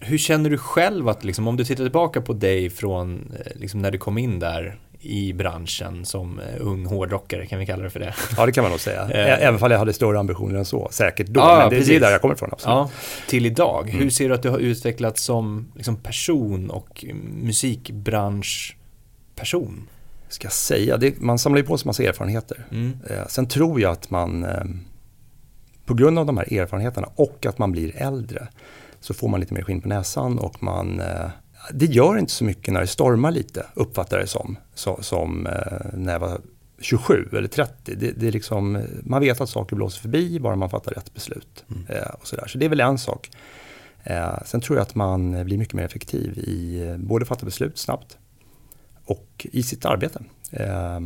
Hur 0.00 0.18
känner 0.18 0.50
du 0.50 0.58
själv 0.58 1.08
att, 1.08 1.24
liksom, 1.24 1.48
om 1.48 1.56
du 1.56 1.64
tittar 1.64 1.84
tillbaka 1.84 2.20
på 2.20 2.32
dig 2.32 2.70
från 2.70 3.32
eh, 3.38 3.52
liksom, 3.60 3.82
när 3.82 3.90
du 3.90 3.98
kom 3.98 4.18
in 4.18 4.38
där 4.38 4.78
i 5.04 5.32
branschen 5.32 6.04
som 6.04 6.40
eh, 6.40 6.46
ung 6.60 6.86
hårdrockare, 6.86 7.46
kan 7.46 7.58
vi 7.58 7.66
kalla 7.66 7.82
det 7.82 7.90
för 7.90 8.00
det? 8.00 8.14
Ja, 8.36 8.46
det 8.46 8.52
kan 8.52 8.64
man 8.64 8.70
nog 8.70 8.80
säga. 8.80 9.08
Eh. 9.14 9.42
Även 9.42 9.62
om 9.62 9.70
jag 9.70 9.78
hade 9.78 9.92
större 9.92 10.18
ambitioner 10.18 10.58
än 10.58 10.64
så, 10.64 10.88
säkert 10.90 11.26
då. 11.26 11.40
Ja, 11.40 11.58
Men 11.58 11.68
det, 11.68 11.70
det 11.70 11.76
är 11.76 11.80
precis. 11.80 12.00
där 12.00 12.10
jag 12.10 12.20
kommer 12.20 12.34
ifrån. 12.34 12.48
Absolut. 12.52 12.74
Ja, 12.74 12.90
till 13.28 13.46
idag. 13.46 13.88
Mm. 13.88 14.02
Hur 14.02 14.10
ser 14.10 14.28
du 14.28 14.34
att 14.34 14.42
du 14.42 14.48
har 14.48 14.58
utvecklats 14.58 15.22
som 15.22 15.72
liksom, 15.74 15.96
person 15.96 16.70
och 16.70 17.04
musikbranschperson? 17.42 19.88
Ska 20.28 20.46
jag 20.46 20.52
säga, 20.52 20.96
det, 20.96 21.20
man 21.20 21.38
samlar 21.38 21.58
ju 21.58 21.64
på 21.66 21.78
sig 21.78 21.86
massa 21.86 22.02
erfarenheter. 22.02 22.66
Mm. 22.70 22.98
Eh, 23.10 23.26
sen 23.26 23.48
tror 23.48 23.80
jag 23.80 23.92
att 23.92 24.10
man, 24.10 24.44
eh, 24.44 24.64
på 25.84 25.94
grund 25.94 26.18
av 26.18 26.26
de 26.26 26.36
här 26.36 26.52
erfarenheterna 26.52 27.08
och 27.14 27.46
att 27.46 27.58
man 27.58 27.72
blir 27.72 27.96
äldre, 27.96 28.48
så 29.00 29.14
får 29.14 29.28
man 29.28 29.40
lite 29.40 29.54
mer 29.54 29.62
skinn 29.62 29.80
på 29.80 29.88
näsan 29.88 30.38
och 30.38 30.62
man 30.62 31.02
det 31.72 31.86
gör 31.86 32.18
inte 32.18 32.32
så 32.32 32.44
mycket 32.44 32.74
när 32.74 32.80
det 32.80 32.86
stormar 32.86 33.30
lite, 33.30 33.66
uppfattar 33.74 34.18
det 34.18 34.26
som, 34.26 34.56
så, 34.74 34.98
som 35.02 35.46
eh, 35.46 35.52
när 35.92 36.12
jag 36.12 36.20
var 36.20 36.40
27 36.78 37.28
eller 37.32 37.48
30. 37.48 37.94
Det, 37.94 38.12
det 38.12 38.26
är 38.26 38.32
liksom, 38.32 38.86
man 39.02 39.20
vet 39.20 39.40
att 39.40 39.48
saker 39.48 39.76
blåser 39.76 40.00
förbi 40.00 40.40
bara 40.40 40.56
man 40.56 40.70
fattar 40.70 40.92
rätt 40.92 41.14
beslut. 41.14 41.64
Mm. 41.70 41.86
Eh, 41.88 42.10
och 42.20 42.26
så, 42.26 42.36
där. 42.36 42.46
så 42.46 42.58
det 42.58 42.64
är 42.64 42.68
väl 42.68 42.80
en 42.80 42.98
sak. 42.98 43.30
Eh, 44.02 44.42
sen 44.44 44.60
tror 44.60 44.78
jag 44.78 44.82
att 44.82 44.94
man 44.94 45.44
blir 45.44 45.58
mycket 45.58 45.74
mer 45.74 45.84
effektiv 45.84 46.38
i 46.38 46.88
eh, 46.88 46.96
både 46.96 47.22
att 47.22 47.28
fatta 47.28 47.44
beslut 47.44 47.78
snabbt 47.78 48.18
och 49.04 49.46
i 49.52 49.62
sitt 49.62 49.84
arbete. 49.84 50.22
Eh, 50.50 51.00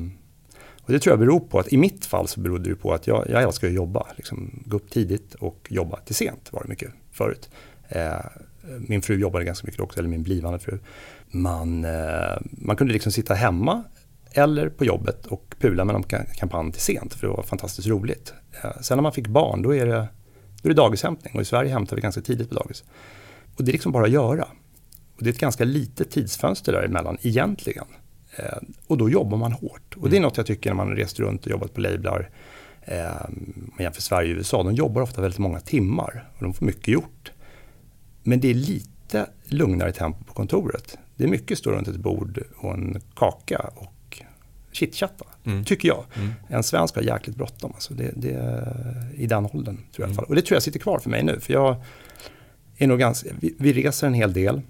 och 0.82 0.92
det 0.92 0.98
tror 0.98 1.12
jag 1.12 1.18
beror 1.18 1.40
på 1.40 1.58
att 1.58 1.72
i 1.72 1.76
mitt 1.76 2.06
fall 2.06 2.28
så 2.28 2.40
berodde 2.40 2.70
det 2.70 2.76
på 2.76 2.94
att 2.94 3.06
jag, 3.06 3.30
jag 3.30 3.42
älskar 3.42 3.68
att 3.68 3.74
jobba. 3.74 4.06
Liksom, 4.16 4.62
gå 4.66 4.76
upp 4.76 4.90
tidigt 4.90 5.34
och 5.34 5.66
jobba 5.70 6.00
till 6.00 6.14
sent 6.14 6.52
var 6.52 6.62
det 6.62 6.68
mycket 6.68 6.90
förut. 7.12 7.50
Min 8.78 9.02
fru 9.02 9.20
jobbade 9.20 9.44
ganska 9.44 9.66
mycket 9.66 9.80
också, 9.80 9.98
eller 9.98 10.08
min 10.08 10.22
blivande 10.22 10.58
fru. 10.58 10.78
Man, 11.30 11.84
eh, 11.84 12.38
man 12.40 12.76
kunde 12.76 12.92
liksom 12.92 13.12
sitta 13.12 13.34
hemma 13.34 13.84
eller 14.32 14.68
på 14.68 14.84
jobbet 14.84 15.26
och 15.26 15.54
pula 15.60 15.84
med 15.84 15.94
någon 15.94 16.24
kampanj 16.36 16.72
till 16.72 16.82
sent 16.82 17.14
för 17.14 17.26
det 17.26 17.32
var 17.32 17.42
fantastiskt 17.42 17.88
roligt. 17.88 18.34
Eh, 18.62 18.80
sen 18.80 18.96
när 18.96 19.02
man 19.02 19.12
fick 19.12 19.26
barn 19.26 19.62
då 19.62 19.74
är 19.74 19.86
det, 19.86 20.08
då 20.62 20.68
är 20.68 20.68
det 20.68 20.74
dagishämtning 20.74 21.34
och 21.34 21.40
i 21.40 21.44
Sverige 21.44 21.72
hämtar 21.72 21.96
vi 21.96 22.02
ganska 22.02 22.20
tidigt 22.20 22.48
på 22.48 22.54
dagis. 22.54 22.84
Och 23.56 23.64
det 23.64 23.70
är 23.70 23.72
liksom 23.72 23.92
bara 23.92 24.04
att 24.04 24.10
göra. 24.10 24.48
Och 25.16 25.24
det 25.24 25.30
är 25.30 25.32
ett 25.32 25.40
ganska 25.40 25.64
litet 25.64 26.10
tidsfönster 26.10 26.72
däremellan 26.72 27.18
egentligen. 27.22 27.86
Eh, 28.36 28.58
och 28.86 28.98
då 28.98 29.10
jobbar 29.10 29.38
man 29.38 29.52
hårt. 29.52 29.96
Och 29.96 30.10
det 30.10 30.16
är 30.16 30.18
mm. 30.18 30.22
något 30.22 30.36
jag 30.36 30.46
tycker 30.46 30.70
när 30.70 30.76
man 30.76 30.90
rest 30.90 31.20
runt 31.20 31.44
och 31.44 31.50
jobbat 31.50 31.74
på 31.74 31.80
lablar. 31.80 32.30
Om 32.86 33.72
man 33.76 33.84
jämför 33.84 34.02
Sverige 34.02 34.32
och 34.32 34.38
USA, 34.38 34.62
de 34.62 34.74
jobbar 34.74 35.02
ofta 35.02 35.20
väldigt 35.20 35.38
många 35.38 35.60
timmar 35.60 36.28
och 36.36 36.42
de 36.42 36.54
får 36.54 36.66
mycket 36.66 36.88
gjort. 36.88 37.32
Men 38.28 38.40
det 38.40 38.50
är 38.50 38.54
lite 38.54 39.26
lugnare 39.44 39.92
tempo 39.92 40.24
på 40.24 40.34
kontoret. 40.34 40.98
Det 41.16 41.24
är 41.24 41.28
mycket 41.28 41.58
stå 41.58 41.70
runt 41.70 41.88
ett 41.88 41.96
bord 41.96 42.42
och 42.56 42.74
en 42.74 43.00
kaka 43.14 43.70
och 43.74 44.22
chitchatta, 44.72 45.24
mm. 45.44 45.64
tycker 45.64 45.88
jag. 45.88 46.04
Mm. 46.16 46.32
En 46.48 46.62
svensk 46.62 46.94
har 46.94 47.02
jäkligt 47.02 47.36
bråttom, 47.36 47.72
alltså 47.74 47.94
det, 47.94 48.12
det, 48.16 48.66
i 49.14 49.26
den 49.26 49.46
åldern. 49.52 49.76
Tror 49.76 50.08
jag, 50.08 50.10
mm. 50.10 50.24
Och 50.24 50.34
det 50.34 50.42
tror 50.42 50.56
jag 50.56 50.62
sitter 50.62 50.78
kvar 50.78 50.98
för 50.98 51.10
mig 51.10 51.22
nu. 51.22 51.40
För 51.40 51.52
jag 51.52 51.76
är 52.76 52.86
nog 52.86 52.98
ganska, 52.98 53.28
vi, 53.40 53.54
vi 53.58 53.72
reser 53.72 54.06
en 54.06 54.14
hel 54.14 54.32
del. 54.32 54.60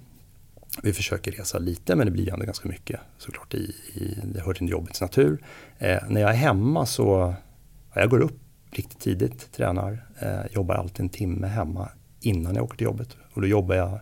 Vi 0.82 0.92
försöker 0.92 1.32
resa 1.32 1.58
lite, 1.58 1.96
men 1.96 2.06
det 2.06 2.10
blir 2.10 2.32
ändå 2.32 2.44
ganska 2.44 2.68
mycket 2.68 3.00
såklart. 3.18 3.54
I, 3.54 3.74
i, 3.94 4.20
det 4.34 4.40
hör 4.40 4.54
till 4.54 4.68
jobbets 4.68 5.00
natur. 5.00 5.38
Eh, 5.78 5.98
när 6.08 6.20
jag 6.20 6.30
är 6.30 6.36
hemma 6.36 6.86
så, 6.86 7.34
ja, 7.94 8.00
jag 8.00 8.10
går 8.10 8.20
upp 8.20 8.40
riktigt 8.70 9.00
tidigt, 9.00 9.52
tränar, 9.52 10.06
eh, 10.20 10.52
jobbar 10.52 10.74
alltid 10.74 11.00
en 11.00 11.08
timme 11.08 11.46
hemma 11.46 11.88
innan 12.20 12.54
jag 12.54 12.64
åker 12.64 12.76
till 12.76 12.84
jobbet. 12.84 13.16
Och 13.38 13.42
då 13.42 13.48
jobbar 13.48 13.74
jag, 13.74 14.00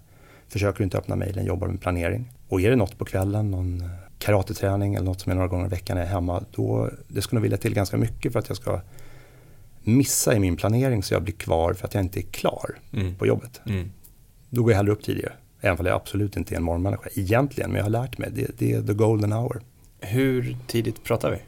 försöker 0.48 0.84
inte 0.84 0.98
öppna 0.98 1.16
mejlen, 1.16 1.44
jobbar 1.44 1.68
med 1.68 1.80
planering. 1.80 2.32
Och 2.48 2.60
är 2.60 2.70
det 2.70 2.76
något 2.76 2.98
på 2.98 3.04
kvällen, 3.04 3.50
någon 3.50 3.80
eh, 3.80 3.86
karateträning 4.18 4.94
eller 4.94 5.04
något 5.06 5.20
som 5.20 5.32
är 5.32 5.36
några 5.36 5.48
gånger 5.48 5.66
i 5.66 5.68
veckan 5.68 5.96
när 5.96 6.02
jag 6.02 6.10
är 6.10 6.14
hemma, 6.14 6.44
då, 6.50 6.90
det 7.08 7.22
ska 7.22 7.36
nog 7.36 7.42
vilja 7.42 7.58
till 7.58 7.74
ganska 7.74 7.96
mycket 7.96 8.32
för 8.32 8.38
att 8.38 8.48
jag 8.48 8.56
ska 8.56 8.80
missa 9.82 10.34
i 10.34 10.38
min 10.38 10.56
planering 10.56 11.02
så 11.02 11.14
jag 11.14 11.22
blir 11.22 11.34
kvar 11.34 11.74
för 11.74 11.86
att 11.86 11.94
jag 11.94 12.04
inte 12.04 12.20
är 12.20 12.22
klar 12.22 12.78
mm. 12.92 13.14
på 13.14 13.26
jobbet. 13.26 13.60
Mm. 13.66 13.92
Då 14.50 14.62
går 14.62 14.72
jag 14.72 14.76
hellre 14.76 14.92
upp 14.92 15.02
tidigare. 15.02 15.32
Även 15.60 15.80
om 15.80 15.86
jag 15.86 15.96
absolut 15.96 16.36
inte 16.36 16.54
är 16.54 16.56
en 16.56 16.62
morgonmänniska 16.62 17.10
egentligen, 17.14 17.70
men 17.70 17.76
jag 17.76 17.84
har 17.84 17.90
lärt 17.90 18.18
mig, 18.18 18.30
det, 18.34 18.50
det 18.58 18.72
är 18.72 18.82
the 18.82 18.94
golden 18.94 19.32
hour. 19.32 19.62
Hur 20.00 20.56
tidigt 20.66 21.04
pratar 21.04 21.30
vi? 21.30 21.38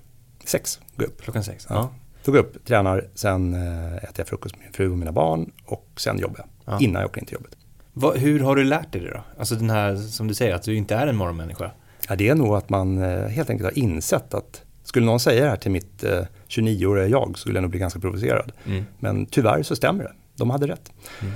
Sex, 0.45 0.81
gå 0.97 1.05
upp. 1.05 1.23
Klockan 1.23 1.45
sex? 1.45 1.67
Ja. 1.69 1.75
ja. 1.75 1.91
Då 2.25 2.33
går 2.33 2.39
jag 2.39 2.47
upp, 2.47 2.65
tränar, 2.65 3.09
sen 3.15 3.55
äh, 3.55 3.95
äter 3.97 4.15
jag 4.17 4.29
frukost 4.29 4.57
med 4.57 4.65
min 4.65 4.73
fru 4.73 4.91
och 4.91 4.99
mina 4.99 5.13
barn 5.13 5.53
och 5.65 5.89
sen 5.97 6.19
jobbar 6.19 6.39
jag. 6.39 6.49
Ja. 6.75 6.79
Innan 6.81 7.03
jag 7.03 7.09
åker 7.11 7.21
in 7.21 7.27
till 7.27 7.35
jobbet. 7.35 7.57
Va, 8.01 8.13
hur 8.17 8.41
har 8.41 8.57
du 8.57 8.65
lärt 8.65 8.93
dig 8.93 9.01
det 9.01 9.11
då? 9.11 9.21
Alltså 9.39 9.55
den 9.55 9.71
här, 9.71 9.97
som 9.97 10.29
du 10.29 10.35
säger, 10.35 10.55
att 10.55 10.63
du 10.63 10.75
inte 10.75 10.95
är 10.95 11.07
en 11.07 11.17
morgonmänniska. 11.17 11.71
Ja, 12.09 12.17
det 12.17 12.29
är 12.29 12.35
nog 12.35 12.57
att 12.57 12.71
man 12.71 12.99
äh, 13.03 13.29
helt 13.29 13.51
enkelt 13.51 13.71
har 13.71 13.79
insett 13.79 14.35
att 14.35 14.63
skulle 14.85 15.07
någon 15.07 15.21
säga 15.21 15.45
det 15.45 15.51
här 15.51 15.57
till 15.57 15.71
mitt 15.71 16.05
äh, 16.05 16.21
29-åriga 16.49 17.07
jag 17.07 17.29
så 17.35 17.41
skulle 17.41 17.57
jag 17.57 17.63
nog 17.63 17.71
bli 17.71 17.81
ganska 17.81 18.01
provocerad. 18.01 18.53
Mm. 18.67 18.85
Men 18.99 19.27
tyvärr 19.27 19.63
så 19.63 19.77
stämmer 19.77 20.05
det. 20.05 20.13
De 20.37 20.51
hade 20.51 20.67
rätt. 20.67 20.93
Mm. 21.21 21.33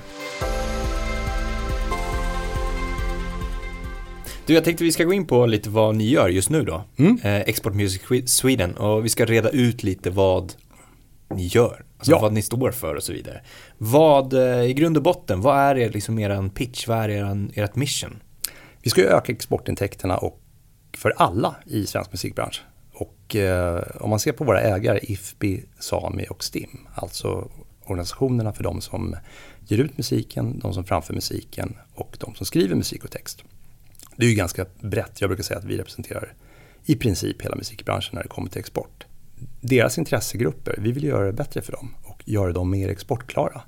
Du, 4.46 4.54
jag 4.54 4.64
tänkte 4.64 4.84
vi 4.84 4.92
ska 4.92 5.04
gå 5.04 5.12
in 5.12 5.26
på 5.26 5.46
lite 5.46 5.70
vad 5.70 5.96
ni 5.96 6.08
gör 6.08 6.28
just 6.28 6.50
nu 6.50 6.64
då. 6.64 6.84
Mm. 6.96 7.18
Eh, 7.22 7.40
Export 7.40 7.74
Music 7.74 8.02
Sweden 8.26 8.74
och 8.76 9.04
vi 9.04 9.08
ska 9.08 9.24
reda 9.24 9.48
ut 9.48 9.82
lite 9.82 10.10
vad 10.10 10.52
ni 11.34 11.46
gör. 11.46 11.84
Alltså 12.02 12.12
ja. 12.12 12.20
vad 12.20 12.32
ni 12.32 12.42
står 12.42 12.70
för 12.70 12.94
och 12.94 13.02
så 13.02 13.12
vidare. 13.12 13.40
Vad, 13.78 14.34
eh, 14.34 14.62
i 14.62 14.74
grund 14.74 14.96
och 14.96 15.02
botten, 15.02 15.40
vad 15.40 15.58
är 15.58 15.78
er, 15.78 15.90
liksom 15.90 16.18
eran 16.18 16.50
pitch? 16.50 16.88
Vad 16.88 17.10
är 17.10 17.50
ert 17.54 17.76
mission? 17.76 18.22
Vi 18.82 18.90
ska 18.90 19.00
ju 19.00 19.06
öka 19.06 19.32
exportintäkterna 19.32 20.16
och 20.16 20.40
för 20.96 21.10
alla 21.16 21.56
i 21.66 21.86
svensk 21.86 22.12
musikbransch. 22.12 22.62
Och 22.92 23.36
eh, 23.36 23.82
om 24.00 24.10
man 24.10 24.18
ser 24.18 24.32
på 24.32 24.44
våra 24.44 24.60
ägare 24.60 24.98
IFPI, 25.02 25.64
Sami 25.78 26.26
och 26.30 26.44
STIM, 26.44 26.88
alltså 26.94 27.50
organisationerna 27.84 28.52
för 28.52 28.64
de 28.64 28.80
som 28.80 29.16
ger 29.66 29.78
ut 29.78 29.96
musiken, 29.98 30.58
de 30.58 30.74
som 30.74 30.84
framför 30.84 31.14
musiken 31.14 31.76
och 31.94 32.16
de 32.20 32.34
som 32.34 32.46
skriver 32.46 32.74
musik 32.74 33.04
och 33.04 33.10
text. 33.10 33.44
Det 34.16 34.24
är 34.24 34.28
ju 34.30 34.34
ganska 34.34 34.66
brett. 34.80 35.20
Jag 35.20 35.30
brukar 35.30 35.42
säga 35.42 35.58
att 35.58 35.64
vi 35.64 35.78
representerar 35.78 36.34
i 36.84 36.96
princip 36.96 37.42
hela 37.42 37.56
musikbranschen 37.56 38.10
när 38.14 38.22
det 38.22 38.28
kommer 38.28 38.50
till 38.50 38.60
export. 38.60 39.06
Deras 39.60 39.98
intressegrupper, 39.98 40.74
vi 40.78 40.92
vill 40.92 41.04
göra 41.04 41.26
det 41.26 41.32
bättre 41.32 41.62
för 41.62 41.72
dem 41.72 41.94
och 42.02 42.22
göra 42.24 42.52
dem 42.52 42.70
mer 42.70 42.88
exportklara. 42.88 43.62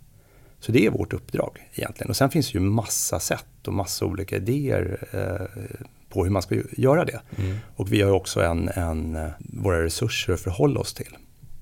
Så 0.60 0.72
det 0.72 0.86
är 0.86 0.90
vårt 0.90 1.12
uppdrag 1.12 1.70
egentligen. 1.74 2.10
Och 2.10 2.16
sen 2.16 2.30
finns 2.30 2.52
det 2.52 2.58
ju 2.58 2.64
massa 2.64 3.20
sätt 3.20 3.66
och 3.66 3.72
massa 3.72 4.04
olika 4.04 4.36
idéer 4.36 4.98
eh, 5.12 5.62
på 6.08 6.24
hur 6.24 6.30
man 6.30 6.42
ska 6.42 6.56
göra 6.72 7.04
det. 7.04 7.20
Mm. 7.38 7.56
Och 7.76 7.92
vi 7.92 8.02
har 8.02 8.10
också 8.10 8.42
en, 8.42 8.68
en, 8.68 9.16
eh, 9.16 9.28
våra 9.38 9.84
resurser 9.84 10.32
att 10.32 10.40
förhålla 10.40 10.80
oss 10.80 10.94
till. 10.94 11.16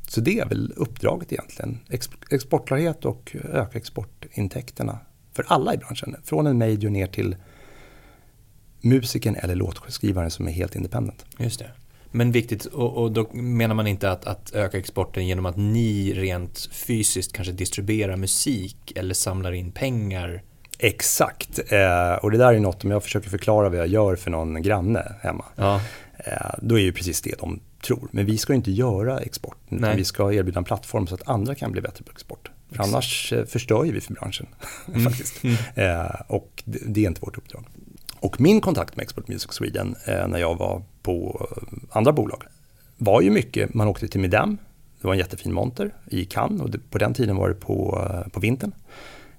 Så 0.09 0.21
det 0.21 0.39
är 0.39 0.47
väl 0.49 0.73
uppdraget 0.77 1.33
egentligen. 1.33 1.79
exportklarhet 2.31 3.05
och 3.05 3.37
öka 3.53 3.79
exportintäkterna 3.79 4.99
för 5.33 5.45
alla 5.49 5.75
i 5.75 5.77
branschen. 5.77 6.17
Från 6.25 6.47
en 6.47 6.59
major 6.59 6.91
ner 6.91 7.07
till 7.07 7.37
musikern 8.81 9.37
eller 9.37 9.55
låtskrivaren 9.55 10.31
som 10.31 10.49
är 10.49 10.53
helt 10.53 10.77
independent. 10.77 11.25
Just 11.39 11.59
det. 11.59 11.71
Men 12.13 12.33
viktigt, 12.33 12.65
och, 12.65 12.97
och 12.97 13.13
då 13.13 13.29
menar 13.33 13.75
man 13.75 13.87
inte 13.87 14.11
att, 14.11 14.25
att, 14.25 14.55
öka 14.55 14.79
exporten 14.79 15.27
genom 15.27 15.47
att 15.47 15.57
ni 15.57 16.13
rent 16.13 16.69
fysiskt 16.73 17.33
kanske 17.33 17.53
distribuerar 17.53 18.17
musik 18.17 18.93
eller 18.97 19.15
samlar 19.15 19.53
in 19.53 19.73
pengar? 19.73 20.43
Exakt, 20.79 21.59
eh, 21.73 22.15
och 22.15 22.31
det 22.31 22.39
där 22.39 22.55
är 22.55 22.61
något 22.61 22.85
om 22.85 22.91
jag 22.91 23.03
försöker 23.03 23.31
förklara 23.31 23.69
vad 23.69 23.79
jag 23.79 23.87
gör 23.87 24.17
för 24.17 24.31
någon 24.31 24.63
granne 24.63 25.15
hemma. 25.21 25.45
Ja. 25.57 25.81
Eh, 26.17 26.55
då 26.63 26.79
är 26.79 26.83
ju 26.83 26.93
precis 26.93 27.21
det 27.21 27.39
de 27.39 27.61
tror. 27.83 28.09
Men 28.11 28.27
vi 28.27 28.39
ska 28.39 28.55
inte 28.55 28.71
göra 28.71 29.21
export, 29.21 29.59
utan 29.71 29.97
vi 29.97 30.05
ska 30.05 30.33
erbjuda 30.33 30.59
en 30.59 30.65
plattform 30.65 31.07
så 31.07 31.15
att 31.15 31.29
andra 31.29 31.55
kan 31.55 31.73
bli 31.73 31.81
bättre 31.81 32.05
på 32.05 32.13
export. 32.13 32.51
För 32.71 32.83
annars 32.83 33.33
eh, 33.33 33.45
förstör 33.45 33.83
vi 33.83 34.01
för 34.01 34.13
branschen. 34.13 34.47
Mm. 34.89 35.05
faktiskt. 35.05 35.45
Mm. 35.45 35.57
Eh, 35.75 36.21
och 36.27 36.63
det, 36.65 36.79
det, 36.87 37.05
är 37.05 37.09
inte 37.09 37.21
vårt 37.21 37.39
uppdrag. 37.39 37.65
Och 38.21 38.41
min 38.41 38.61
kontakt 38.61 38.97
med 38.97 39.03
Export 39.03 39.29
Music 39.29 39.53
Sweden 39.53 39.97
eh, 40.07 40.29
när 40.29 40.39
jag 40.39 40.59
var 40.59 40.83
på 41.03 41.49
andra 41.93 42.13
bolag 42.13 42.43
var 42.97 43.21
ju 43.21 43.31
mycket, 43.31 43.75
man 43.75 43.89
åkte 43.89 44.09
till 44.09 44.21
Midam, 44.21 44.59
det 45.01 45.07
var 45.07 45.15
en 45.15 45.19
jättefin 45.19 45.53
monter 45.53 45.95
i 46.11 46.25
Cannes 46.25 46.63
och 46.63 46.71
det, 46.71 46.79
på 46.91 46.99
den 46.99 47.15
tiden 47.15 47.37
var 47.37 47.49
det 47.49 47.55
på, 47.55 48.09
eh, 48.11 48.33
på 48.33 48.41
vintern. 48.41 48.73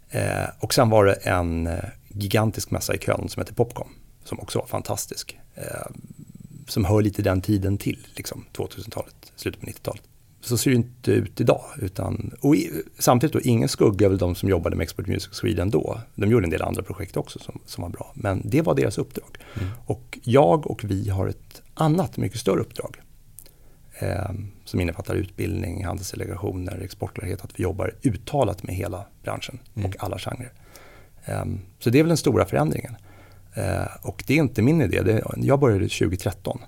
Eh, 0.10 0.50
och 0.60 0.74
sen 0.74 0.90
var 0.90 1.06
det 1.06 1.14
en 1.14 1.68
eh, 1.68 1.80
gigantisk 2.08 2.72
mässa 2.72 2.96
i 2.96 2.98
Köln 2.98 3.30
som 3.30 3.42
heter 3.42 3.54
Popcom, 3.54 3.88
som 4.24 4.40
också 4.40 4.60
var 4.60 4.66
fantastisk. 4.66 5.40
Eh, 5.56 5.92
som 6.68 6.86
hör 6.86 7.02
lite 7.02 7.22
den 7.22 7.42
tiden 7.42 7.78
till, 7.78 8.08
liksom 8.16 8.46
2000-talet, 8.54 9.32
slutet 9.36 9.62
på 9.62 9.68
90-talet 9.68 10.04
så 10.44 10.58
ser 10.58 10.72
det 10.72 10.76
inte 10.76 11.12
ut 11.12 11.42
idag. 11.42 11.62
Utan, 11.82 12.32
och 12.42 12.56
i, 12.56 12.72
samtidigt 13.00 13.34
då, 13.34 13.42
ingen 13.42 13.70
skugga 13.70 14.06
över 14.06 14.18
de 14.18 14.36
som 14.36 14.50
jobbade 14.50 14.76
med 14.76 14.84
Export 14.84 15.08
Music 15.08 15.34
Sweden 15.34 15.70
då. 15.70 16.00
De 16.16 16.32
gjorde 16.32 16.46
en 16.46 16.50
del 16.50 16.62
andra 16.62 16.84
projekt 16.84 17.18
också 17.18 17.40
som, 17.40 17.60
som 17.66 17.82
var 17.82 17.90
bra. 17.90 18.12
Men 18.14 18.42
det 18.46 18.62
var 18.62 18.76
deras 18.76 18.98
uppdrag. 18.98 19.38
Mm. 19.56 19.70
Och 19.86 20.20
jag 20.24 20.68
och 20.72 20.84
vi 20.84 21.10
har 21.10 21.28
ett 21.28 21.62
annat, 21.74 22.18
mycket 22.18 22.40
större 22.40 22.62
uppdrag. 22.62 22.98
Eh, 24.00 24.32
som 24.66 24.80
innefattar 24.80 25.16
utbildning, 25.16 25.86
handelsdelegationer, 25.86 26.82
exportklarhet. 26.84 27.44
Att 27.44 27.60
vi 27.60 27.64
jobbar 27.64 27.96
uttalat 28.02 28.64
med 28.64 28.76
hela 28.76 29.06
branschen 29.24 29.60
mm. 29.76 29.90
och 29.90 30.04
alla 30.04 30.20
genrer. 30.20 30.52
Eh, 31.26 31.46
så 31.80 31.90
det 31.90 32.00
är 32.00 32.04
väl 32.04 32.08
den 32.08 32.18
stora 32.18 32.46
förändringen. 32.46 32.96
Eh, 33.54 33.88
och 34.02 34.24
det 34.28 34.34
är 34.34 34.38
inte 34.38 34.62
min 34.62 34.82
idé. 34.82 35.02
Det, 35.02 35.24
jag 35.38 35.60
började 35.60 35.90
2013. 35.90 36.60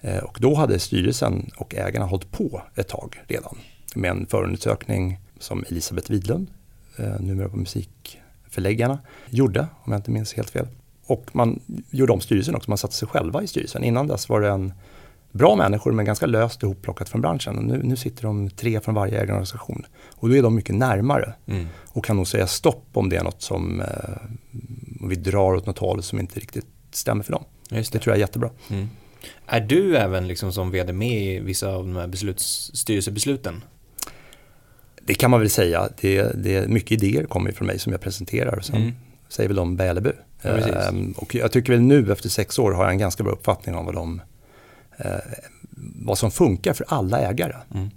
Eh, 0.00 0.18
och 0.18 0.38
då 0.40 0.54
hade 0.54 0.78
styrelsen 0.78 1.50
och 1.56 1.74
ägarna 1.74 2.06
hållit 2.06 2.32
på 2.32 2.62
ett 2.74 2.88
tag 2.88 3.22
redan 3.26 3.58
med 3.94 4.10
en 4.10 4.26
förundersökning 4.26 5.18
som 5.38 5.64
Elisabeth 5.68 6.10
Widlund, 6.10 6.50
eh, 6.96 7.20
numera 7.20 7.48
på 7.48 7.56
Musikförläggarna, 7.56 8.98
gjorde, 9.26 9.60
om 9.60 9.92
jag 9.92 9.98
inte 9.98 10.10
minns 10.10 10.34
helt 10.34 10.50
fel. 10.50 10.66
Och 11.08 11.30
man 11.32 11.60
gjorde 11.90 12.12
om 12.12 12.20
styrelsen 12.20 12.54
också, 12.54 12.70
man 12.70 12.78
satte 12.78 12.94
sig 12.94 13.08
själva 13.08 13.42
i 13.42 13.46
styrelsen. 13.46 13.84
Innan 13.84 14.06
dess 14.06 14.28
var 14.28 14.40
det 14.40 14.48
en 14.48 14.72
bra 15.32 15.56
människor 15.56 15.92
men 15.92 16.04
ganska 16.04 16.26
löst 16.26 16.62
ihopplockat 16.62 17.08
från 17.08 17.20
branschen. 17.20 17.58
Och 17.58 17.64
nu, 17.64 17.80
nu 17.82 17.96
sitter 17.96 18.22
de 18.22 18.50
tre 18.50 18.80
från 18.80 18.94
varje 18.94 19.20
ägarorganisation. 19.20 19.86
Och 20.14 20.28
då 20.28 20.36
är 20.36 20.42
de 20.42 20.54
mycket 20.54 20.74
närmare 20.74 21.34
mm. 21.46 21.66
och 21.86 22.04
kan 22.04 22.16
nog 22.16 22.28
säga 22.28 22.46
stopp 22.46 22.86
om 22.92 23.08
det 23.08 23.16
är 23.16 23.24
något 23.24 23.42
som 23.42 23.80
eh, 23.80 23.86
vi 25.08 25.14
drar 25.16 25.54
åt 25.54 25.66
något 25.66 25.78
håll 25.78 26.02
som 26.02 26.20
inte 26.20 26.40
riktigt 26.40 26.66
stämmer 26.90 27.22
för 27.22 27.32
dem. 27.32 27.44
Just 27.70 27.92
det. 27.92 27.98
det 27.98 28.02
tror 28.02 28.12
jag 28.12 28.16
är 28.16 28.20
jättebra. 28.20 28.50
Mm. 28.70 28.88
Är 29.46 29.60
du 29.60 29.96
även 29.96 30.28
liksom 30.28 30.52
som 30.52 30.70
vd 30.70 30.92
med 30.92 31.22
i 31.22 31.38
vissa 31.38 31.68
av 31.68 31.84
de 31.84 31.96
här 31.96 32.06
besluts, 32.06 32.70
styrelsebesluten? 32.74 33.64
Det 35.02 35.14
kan 35.14 35.30
man 35.30 35.40
väl 35.40 35.50
säga. 35.50 35.88
Det, 36.00 36.22
det, 36.34 36.68
mycket 36.68 37.02
idéer 37.02 37.24
kommer 37.24 37.52
från 37.52 37.66
mig 37.66 37.78
som 37.78 37.92
jag 37.92 38.00
presenterar 38.00 38.56
och 38.58 38.64
sen 38.64 38.76
mm. 38.76 38.94
säger 39.28 39.48
väl 39.48 39.56
de 39.56 39.76
bä 39.76 39.84
eller 39.84 40.00
bu. 40.00 40.12
Ja, 40.42 40.50
ehm, 40.50 41.12
och 41.12 41.34
jag 41.34 41.52
tycker 41.52 41.72
väl 41.72 41.82
nu 41.82 42.12
efter 42.12 42.28
sex 42.28 42.58
år 42.58 42.72
har 42.72 42.84
jag 42.84 42.92
en 42.92 42.98
ganska 42.98 43.22
bra 43.22 43.32
uppfattning 43.32 43.74
om 43.74 43.86
vad, 43.86 43.94
de, 43.94 44.22
eh, 44.96 45.14
vad 46.04 46.18
som 46.18 46.30
funkar 46.30 46.72
för 46.72 46.86
alla 46.88 47.18
ägare. 47.18 47.56
Mm. 47.74 47.90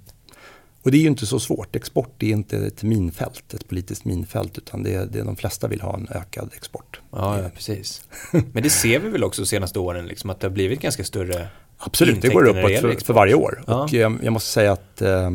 Och 0.84 0.92
det 0.92 0.98
är 0.98 1.02
ju 1.02 1.08
inte 1.08 1.26
så 1.26 1.40
svårt. 1.40 1.76
Export 1.76 2.24
är 2.24 2.28
inte 2.28 2.58
ett 2.58 2.84
minfält, 2.84 3.54
ett 3.54 3.68
politiskt 3.68 4.06
minfält, 4.06 4.58
utan 4.58 4.84
det 4.84 4.94
är, 4.94 5.06
det 5.06 5.20
är 5.20 5.24
de 5.24 5.36
flesta 5.36 5.68
vill 5.68 5.82
ha 5.82 5.96
en 5.96 6.08
ökad 6.12 6.50
export. 6.56 7.02
Ja, 7.12 7.42
ja 7.42 7.50
precis. 7.56 8.02
Men 8.32 8.64
det 8.64 8.70
ser 8.70 9.00
vi 9.00 9.10
väl 9.10 9.24
också 9.24 9.42
de 9.42 9.46
senaste 9.46 9.80
åren, 9.80 10.08
liksom, 10.08 10.30
att 10.30 10.40
det 10.40 10.48
har 10.48 10.52
blivit 10.52 10.82
ganska 10.82 11.04
större 11.04 11.48
Absolut, 11.78 12.22
det 12.22 12.30
går 12.30 12.48
uppåt 12.48 12.80
för, 12.80 13.06
för, 13.06 13.14
varje 13.14 13.34
år. 13.34 13.64
Ja. 13.68 13.84
Och 13.84 13.94
eh, 13.94 14.12
jag 14.22 14.34
måste 14.34 14.50
säga 14.50 14.72
att 14.72 15.02
eh, 15.02 15.30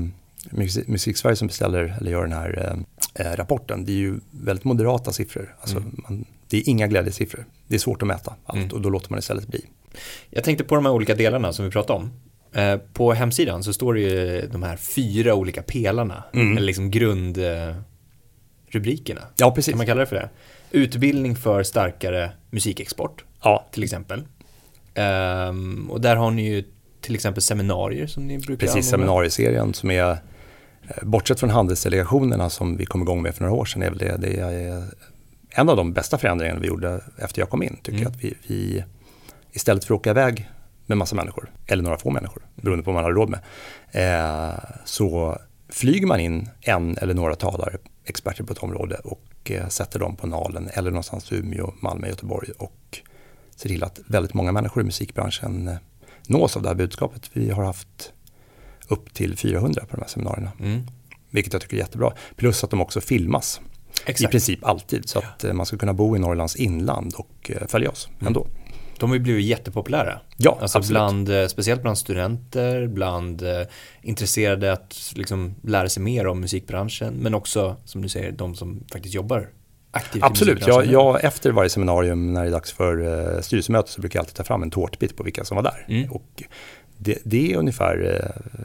Musiksverige 0.86 1.36
som 1.36 1.48
beställer 1.48 1.96
eller 2.00 2.10
gör 2.10 2.22
den 2.22 2.32
här 2.32 2.68
eh, 2.70 2.95
rapporten, 3.18 3.84
det 3.84 3.92
är 3.92 3.96
ju 3.96 4.20
väldigt 4.30 4.64
moderata 4.64 5.12
siffror. 5.12 5.56
Alltså, 5.60 5.76
mm. 5.76 6.02
man, 6.08 6.24
det 6.48 6.56
är 6.56 6.68
inga 6.68 6.86
glädjesiffror. 6.86 7.46
Det 7.66 7.74
är 7.74 7.78
svårt 7.78 8.02
att 8.02 8.08
mäta 8.08 8.34
allt 8.44 8.58
mm. 8.58 8.72
och 8.72 8.80
då 8.80 8.90
låter 8.90 9.10
man 9.10 9.18
istället 9.18 9.48
bli. 9.48 9.64
Jag 10.30 10.44
tänkte 10.44 10.64
på 10.64 10.74
de 10.74 10.86
här 10.86 10.92
olika 10.92 11.14
delarna 11.14 11.52
som 11.52 11.64
vi 11.64 11.70
pratade 11.70 11.98
om. 11.98 12.12
Eh, 12.52 12.76
på 12.76 13.12
hemsidan 13.12 13.62
så 13.62 13.72
står 13.72 13.94
det 13.94 14.00
ju 14.00 14.48
de 14.52 14.62
här 14.62 14.76
fyra 14.76 15.34
olika 15.34 15.62
pelarna, 15.62 16.24
mm. 16.32 16.56
eller 16.56 16.66
liksom 16.66 16.90
grundrubrikerna. 16.90 19.22
Ja, 19.36 19.52
precis. 19.54 19.72
Kan 19.72 19.78
man 19.78 19.86
kalla 19.86 20.00
det 20.00 20.06
för 20.06 20.16
det? 20.16 20.28
Utbildning 20.70 21.36
för 21.36 21.62
starkare 21.62 22.30
musikexport, 22.50 23.24
ja. 23.42 23.66
till 23.72 23.82
exempel. 23.82 24.24
Um, 25.48 25.90
och 25.90 26.00
där 26.00 26.16
har 26.16 26.30
ni 26.30 26.48
ju 26.48 26.64
till 27.00 27.14
exempel 27.14 27.42
seminarier 27.42 28.06
som 28.06 28.26
ni 28.26 28.38
brukar 28.38 28.66
Precis, 28.66 28.90
seminarieserien 28.90 29.74
som 29.74 29.90
är, 29.90 30.10
eh, 30.10 30.16
bortsett 31.02 31.40
från 31.40 31.50
handelsdelegationerna 31.50 32.50
som 32.50 32.76
vi 32.76 32.86
kom 32.86 33.02
igång 33.02 33.22
med 33.22 33.34
för 33.34 33.44
några 33.44 33.54
år 33.54 33.64
sedan, 33.64 33.82
är 33.82 33.90
väl 33.90 33.98
det, 33.98 34.16
det 34.16 34.40
är 34.40 34.84
en 35.50 35.68
av 35.68 35.76
de 35.76 35.92
bästa 35.92 36.18
förändringarna 36.18 36.60
vi 36.60 36.66
gjorde 36.66 37.00
efter 37.18 37.42
jag 37.42 37.50
kom 37.50 37.62
in. 37.62 37.76
Tycker 37.76 37.90
mm. 37.90 38.02
jag 38.02 38.10
att 38.12 38.24
vi, 38.24 38.34
vi, 38.46 38.84
istället 39.52 39.84
för 39.84 39.94
att 39.94 40.00
åka 40.00 40.10
iväg 40.10 40.50
med 40.86 40.98
massa 40.98 41.16
människor, 41.16 41.50
eller 41.66 41.82
några 41.82 41.98
få 41.98 42.10
människor, 42.10 42.42
beroende 42.54 42.84
på 42.84 42.92
vad 42.92 42.94
man 42.94 43.04
har 43.04 43.12
råd 43.12 43.30
med, 43.30 43.40
eh, 43.90 44.58
så 44.84 45.38
flyger 45.68 46.06
man 46.06 46.20
in 46.20 46.48
en 46.60 46.98
eller 46.98 47.14
några 47.14 47.34
talare, 47.34 47.76
experter 48.04 48.44
på 48.44 48.52
ett 48.52 48.58
område 48.58 48.96
och 49.04 49.50
eh, 49.50 49.68
sätter 49.68 49.98
dem 49.98 50.16
på 50.16 50.26
Nalen 50.26 50.68
eller 50.72 50.90
någonstans 50.90 51.32
i 51.32 51.36
Umeå, 51.36 51.72
Malmö, 51.80 52.08
Göteborg 52.08 52.50
och 52.58 53.00
ser 53.56 53.68
till 53.68 53.84
att 53.84 54.00
väldigt 54.06 54.34
många 54.34 54.52
människor 54.52 54.82
i 54.82 54.86
musikbranschen 54.86 55.68
eh, 55.68 55.76
nås 56.26 56.56
av 56.56 56.62
det 56.62 56.68
här 56.68 56.74
budskapet. 56.74 57.30
Vi 57.32 57.50
har 57.50 57.64
haft 57.64 58.12
upp 58.88 59.14
till 59.14 59.36
400 59.36 59.82
på 59.90 59.96
de 59.96 60.02
här 60.02 60.08
seminarierna. 60.08 60.52
Mm. 60.60 60.86
Vilket 61.30 61.52
jag 61.52 61.62
tycker 61.62 61.76
är 61.76 61.80
jättebra. 61.80 62.12
Plus 62.36 62.64
att 62.64 62.70
de 62.70 62.80
också 62.80 63.00
filmas. 63.00 63.60
Exakt. 64.06 64.20
I 64.20 64.32
princip 64.32 64.64
alltid. 64.64 65.08
Så 65.08 65.18
att 65.18 65.42
ja. 65.42 65.48
Eh, 65.48 65.54
man 65.54 65.66
ska 65.66 65.76
kunna 65.76 65.94
bo 65.94 66.16
i 66.16 66.18
Norrlands 66.18 66.56
inland 66.56 67.14
och 67.14 67.50
eh, 67.50 67.66
följa 67.66 67.90
oss 67.90 68.08
mm. 68.14 68.26
ändå. 68.26 68.46
De 68.98 69.10
har 69.10 69.16
ju 69.16 69.22
blivit 69.22 69.46
jättepopulära. 69.46 70.20
Ja, 70.36 70.58
alltså 70.60 70.80
bland, 70.88 71.28
eh, 71.28 71.46
speciellt 71.46 71.82
bland 71.82 71.98
studenter, 71.98 72.86
bland 72.86 73.42
eh, 73.42 73.62
intresserade 74.02 74.72
att 74.72 75.12
liksom 75.14 75.54
lära 75.62 75.88
sig 75.88 76.02
mer 76.02 76.26
om 76.26 76.40
musikbranschen, 76.40 77.14
men 77.14 77.34
också 77.34 77.76
som 77.84 78.02
du 78.02 78.08
säger, 78.08 78.32
de 78.32 78.54
som 78.54 78.84
faktiskt 78.92 79.14
jobbar 79.14 79.48
aktivt 79.90 80.22
Absolut, 80.24 80.66
jag, 80.66 80.86
jag, 80.86 81.24
efter 81.24 81.52
varje 81.52 81.70
seminarium 81.70 82.32
när 82.32 82.42
det 82.42 82.48
är 82.48 82.52
dags 82.52 82.72
för 82.72 83.00
uh, 83.00 83.40
styrelsemöte 83.40 83.90
så 83.90 84.00
brukar 84.00 84.18
jag 84.18 84.22
alltid 84.22 84.34
ta 84.34 84.44
fram 84.44 84.62
en 84.62 84.70
tårtbit 84.70 85.16
på 85.16 85.22
vilka 85.22 85.44
som 85.44 85.56
var 85.56 85.62
där. 85.62 85.86
Mm. 85.88 86.12
Och 86.12 86.42
det, 86.98 87.18
det, 87.24 87.52
är 87.52 87.56
ungefär 87.56 88.02
uh, 88.02 88.58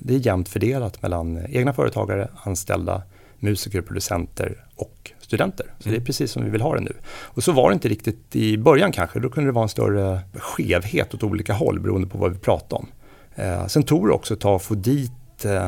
det 0.00 0.14
är 0.14 0.18
jämnt 0.18 0.48
fördelat 0.48 1.02
mellan 1.02 1.46
egna 1.48 1.72
företagare, 1.72 2.28
anställda, 2.44 3.02
musiker, 3.38 3.80
producenter 3.80 4.64
och 4.76 5.12
studenter. 5.20 5.66
Så 5.78 5.88
mm. 5.88 5.98
det 5.98 6.02
är 6.02 6.06
precis 6.06 6.30
som 6.30 6.44
vi 6.44 6.50
vill 6.50 6.60
ha 6.60 6.74
det 6.74 6.80
nu. 6.80 6.92
Och 7.08 7.44
så 7.44 7.52
var 7.52 7.70
det 7.70 7.74
inte 7.74 7.88
riktigt 7.88 8.36
i 8.36 8.58
början 8.58 8.92
kanske. 8.92 9.20
Då 9.20 9.30
kunde 9.30 9.48
det 9.48 9.54
vara 9.54 9.62
en 9.62 9.68
större 9.68 10.20
skevhet 10.34 11.14
åt 11.14 11.22
olika 11.22 11.52
håll 11.52 11.80
beroende 11.80 12.08
på 12.08 12.18
vad 12.18 12.32
vi 12.32 12.38
pratade 12.38 12.74
om. 12.74 12.88
Eh, 13.34 13.66
sen 13.66 13.82
tog 13.82 14.08
det 14.08 14.12
också 14.12 14.34
ett 14.34 14.40
tag 14.40 14.56
att 14.56 14.62
få 14.62 14.74
dit 14.74 15.44
eh, 15.44 15.66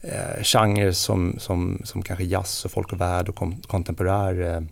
eh, 0.00 0.42
genrer 0.42 0.92
som, 0.92 1.34
som, 1.38 1.80
som 1.84 2.02
kanske 2.02 2.24
jazz 2.24 2.64
och 2.64 2.70
folk 2.70 2.92
och 2.92 3.00
värld 3.00 3.28
och 3.28 3.36
kontemporär 3.66 4.66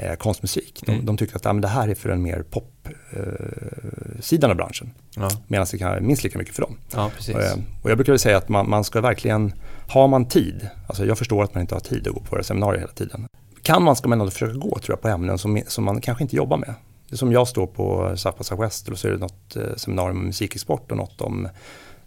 eh, 0.00 0.14
konstmusik. 0.14 0.82
De, 0.86 0.92
mm. 0.92 1.06
de 1.06 1.16
tyckte 1.16 1.36
att 1.36 1.44
ja, 1.44 1.52
men 1.52 1.62
det 1.62 1.68
här 1.68 1.88
är 1.88 1.94
för 1.94 2.08
den 2.08 2.22
mer 2.22 2.44
pop-sidan 2.50 4.50
eh, 4.50 4.50
av 4.50 4.56
branschen. 4.56 4.90
Ja. 5.16 5.28
Medan 5.46 5.66
det 5.70 5.78
kan 5.78 6.06
minst 6.06 6.24
lika 6.24 6.38
mycket 6.38 6.54
för 6.54 6.62
dem. 6.62 6.76
Ja, 6.94 7.06
och, 7.06 7.40
eh, 7.40 7.58
och, 7.82 7.90
jag 7.90 7.98
brukar 7.98 8.16
säga 8.16 8.36
att 8.36 8.48
man, 8.48 8.70
man, 8.70 8.84
ska 8.84 9.00
verkligen, 9.00 9.52
har 9.88 10.08
man 10.08 10.28
tid, 10.28 10.68
alltså 10.86 11.06
jag 11.06 11.18
förstår 11.18 11.44
att 11.44 11.54
man 11.54 11.60
inte 11.60 11.74
har 11.74 11.80
tid 11.80 12.08
att 12.08 12.14
gå 12.14 12.20
på 12.20 12.30
våra 12.30 12.42
seminarier 12.42 12.80
hela 12.80 12.92
tiden. 12.92 13.26
Kan 13.62 13.82
man 13.82 13.96
ska 13.96 14.08
man 14.08 14.20
ändå 14.20 14.30
försöka 14.30 14.52
gå 14.52 14.78
tror 14.78 14.84
jag, 14.88 15.00
på 15.00 15.08
ämnen 15.08 15.38
som, 15.38 15.62
som 15.66 15.84
man 15.84 16.00
kanske 16.00 16.24
inte 16.24 16.36
jobbar 16.36 16.56
med. 16.56 16.74
Det 17.08 17.14
är 17.14 17.18
som 17.18 17.32
jag 17.32 17.48
står 17.48 17.66
på 17.66 18.12
South 18.16 18.38
by 18.38 18.44
Southwest 18.44 18.88
och 18.88 18.98
så 18.98 19.08
är 19.08 19.12
det 19.12 19.18
något 19.18 19.56
eh, 19.56 19.62
seminarium 19.76 20.18
om 20.18 20.26
musikexport 20.26 20.90
och 20.90 20.96
något 20.96 21.20
om 21.20 21.48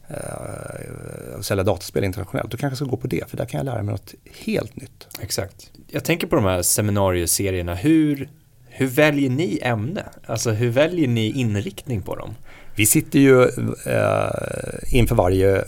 eh, 0.07 1.41
sälja 1.41 1.63
dataspel 1.63 2.03
internationellt. 2.03 2.51
Då 2.51 2.57
kanske 2.57 2.71
jag 2.71 2.77
ska 2.77 2.95
gå 2.95 2.97
på 2.97 3.07
det, 3.07 3.29
för 3.29 3.37
där 3.37 3.45
kan 3.45 3.57
jag 3.57 3.65
lära 3.65 3.83
mig 3.83 3.91
något 3.91 4.13
helt 4.45 4.75
nytt. 4.75 5.07
Exakt. 5.21 5.71
Jag 5.87 6.03
tänker 6.03 6.27
på 6.27 6.35
de 6.35 6.45
här 6.45 6.61
seminarieserierna. 6.61 7.75
Hur, 7.75 8.29
hur 8.65 8.87
väljer 8.87 9.29
ni 9.29 9.59
ämne? 9.61 10.03
Alltså 10.25 10.51
hur 10.51 10.69
väljer 10.69 11.07
ni 11.07 11.31
inriktning 11.31 12.01
på 12.01 12.15
dem? 12.15 12.35
Vi 12.75 12.85
sitter 12.85 13.19
ju 13.19 13.43
eh, 13.85 14.95
inför 14.95 15.15
varje, 15.15 15.63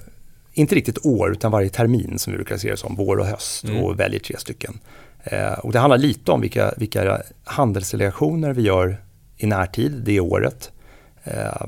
inte 0.54 0.76
riktigt 0.76 1.06
år, 1.06 1.32
utan 1.32 1.52
varje 1.52 1.69
termin 1.69 2.19
som 2.19 2.34
vi 2.34 2.38
brukar 2.38 2.58
se 2.58 2.71
det 2.71 2.78
som, 2.78 2.95
vår 2.95 3.17
och 3.17 3.26
höst, 3.26 3.63
mm. 3.63 3.84
och 3.84 4.00
väljer 4.00 4.19
tre 4.19 4.38
stycken. 4.38 4.80
Eh, 5.24 5.54
och 5.54 5.71
det 5.71 5.80
handlar 5.80 5.98
lite 5.98 6.32
om 6.32 6.41
vilka, 6.41 6.74
vilka 6.78 7.21
handelsrelationer 7.43 8.54
vi 8.54 8.62
gör 8.62 8.98
i 9.38 9.45
närtid 9.45 10.02
det 10.06 10.19
året. 10.19 10.71
Eh, 11.25 11.67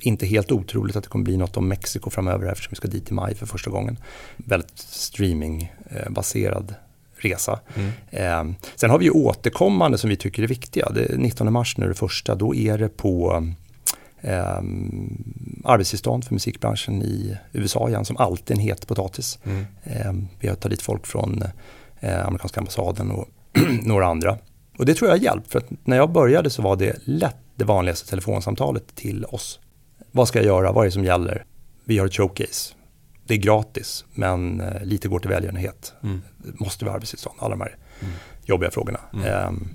inte 0.00 0.26
helt 0.26 0.52
otroligt 0.52 0.96
att 0.96 1.04
det 1.04 1.10
kommer 1.10 1.24
bli 1.24 1.36
något 1.36 1.56
om 1.56 1.68
Mexiko 1.68 2.10
framöver 2.10 2.52
eftersom 2.52 2.70
vi 2.70 2.76
ska 2.76 2.88
dit 2.88 3.10
i 3.10 3.14
maj 3.14 3.34
för 3.34 3.46
första 3.46 3.70
gången. 3.70 3.98
Väldigt 4.36 4.78
streamingbaserad 4.78 6.74
resa. 7.16 7.60
Mm. 7.74 7.90
Eh, 8.10 8.56
sen 8.76 8.90
har 8.90 8.98
vi 8.98 9.04
ju 9.04 9.10
återkommande 9.10 9.98
som 9.98 10.10
vi 10.10 10.16
tycker 10.16 10.42
är 10.42 10.46
viktiga. 10.46 10.88
Det 10.90 11.18
19 11.18 11.52
mars 11.52 11.76
nu 11.76 11.88
det 11.88 11.94
första, 11.94 12.34
då 12.34 12.54
är 12.54 12.78
det 12.78 12.88
på 12.88 13.46
eh, 14.20 14.60
arbetstillstånd 15.64 16.24
för 16.24 16.34
musikbranschen 16.34 17.02
i 17.02 17.36
USA 17.52 17.88
igen 17.88 18.04
som 18.04 18.16
alltid 18.16 18.56
en 18.56 18.62
het 18.62 18.86
potatis. 18.86 19.38
Mm. 19.44 19.66
Eh, 19.84 20.12
vi 20.40 20.48
har 20.48 20.54
tagit 20.54 20.78
dit 20.78 20.82
folk 20.82 21.06
från 21.06 21.42
eh, 22.00 22.26
amerikanska 22.26 22.60
ambassaden 22.60 23.10
och 23.10 23.28
några 23.82 24.06
andra. 24.06 24.38
Och 24.80 24.86
det 24.86 24.94
tror 24.94 25.10
jag 25.10 25.16
har 25.16 25.22
hjälpt 25.22 25.52
för 25.52 25.58
att 25.58 25.70
när 25.84 25.96
jag 25.96 26.12
började 26.12 26.50
så 26.50 26.62
var 26.62 26.76
det 26.76 26.96
lätt 27.04 27.36
det 27.56 27.64
vanligaste 27.64 28.10
telefonsamtalet 28.10 28.94
till 28.94 29.24
oss. 29.24 29.60
Vad 30.10 30.28
ska 30.28 30.38
jag 30.38 30.46
göra? 30.46 30.72
Vad 30.72 30.84
är 30.84 30.86
det 30.86 30.92
som 30.92 31.04
gäller? 31.04 31.44
Vi 31.84 31.98
har 31.98 32.06
ett 32.06 32.14
showcase. 32.14 32.74
Det 33.26 33.34
är 33.34 33.38
gratis, 33.38 34.04
men 34.14 34.60
eh, 34.60 34.84
lite 34.84 35.08
går 35.08 35.18
till 35.18 35.30
välgörenhet. 35.30 35.92
Mm. 36.02 36.22
Måste 36.38 36.84
vi 36.84 36.88
ha 36.88 36.94
arbetstillstånd? 36.94 37.36
Alla 37.40 37.50
de 37.50 37.60
här 37.60 37.76
mm. 38.00 38.12
jobbiga 38.44 38.70
frågorna. 38.70 39.00
Mm. 39.12 39.48
Um, 39.48 39.68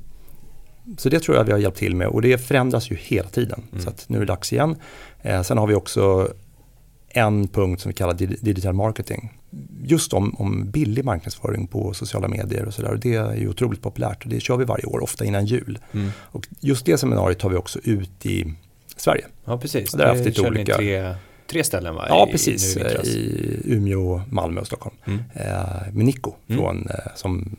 så 0.97 1.09
det 1.09 1.19
tror 1.19 1.37
jag 1.37 1.43
vi 1.43 1.51
har 1.51 1.59
hjälpt 1.59 1.77
till 1.77 1.95
med 1.95 2.07
och 2.07 2.21
det 2.21 2.37
förändras 2.37 2.91
ju 2.91 2.95
hela 2.95 3.29
tiden. 3.29 3.63
Mm. 3.71 3.83
Så 3.83 3.91
nu 4.07 4.17
är 4.17 4.19
det 4.19 4.25
dags 4.25 4.53
igen. 4.53 4.75
Eh, 5.21 5.41
sen 5.41 5.57
har 5.57 5.67
vi 5.67 5.75
också 5.75 6.33
en 7.09 7.47
punkt 7.47 7.81
som 7.81 7.89
vi 7.89 7.95
kallar 7.95 8.13
digital 8.43 8.73
marketing. 8.73 9.39
Just 9.83 10.13
om, 10.13 10.35
om 10.37 10.71
billig 10.71 11.05
marknadsföring 11.05 11.67
på 11.67 11.93
sociala 11.93 12.27
medier 12.27 12.65
och 12.65 12.73
sådär. 12.73 12.99
Det 13.01 13.15
är 13.15 13.35
ju 13.35 13.49
otroligt 13.49 13.81
populärt 13.81 14.23
och 14.23 14.29
det 14.29 14.39
kör 14.39 14.57
vi 14.57 14.65
varje 14.65 14.85
år, 14.85 15.03
ofta 15.03 15.25
innan 15.25 15.45
jul. 15.45 15.79
Mm. 15.91 16.09
Och 16.17 16.47
just 16.59 16.85
det 16.85 16.97
seminariet 16.97 17.39
tar 17.39 17.49
vi 17.49 17.55
också 17.55 17.79
ut 17.83 18.25
i 18.25 18.53
Sverige. 18.97 19.25
Ja, 19.45 19.57
precis. 19.57 19.91
där 19.91 20.23
det 20.23 20.33
kör 20.33 20.47
olika... 20.47 20.75
tre, 20.75 21.15
tre 21.47 21.63
ställen 21.63 21.95
va? 21.95 22.05
Ja, 22.09 22.27
precis. 22.31 22.77
I, 22.77 22.81
I 22.81 23.61
Umeå, 23.65 24.21
Malmö 24.29 24.61
och 24.61 24.67
Stockholm. 24.67 24.95
Mm. 25.05 25.19
Eh, 25.33 25.93
med 25.93 26.05
Nico 26.05 26.33
mm. 26.47 26.61
från, 26.61 26.87
eh, 26.89 27.15
som 27.15 27.55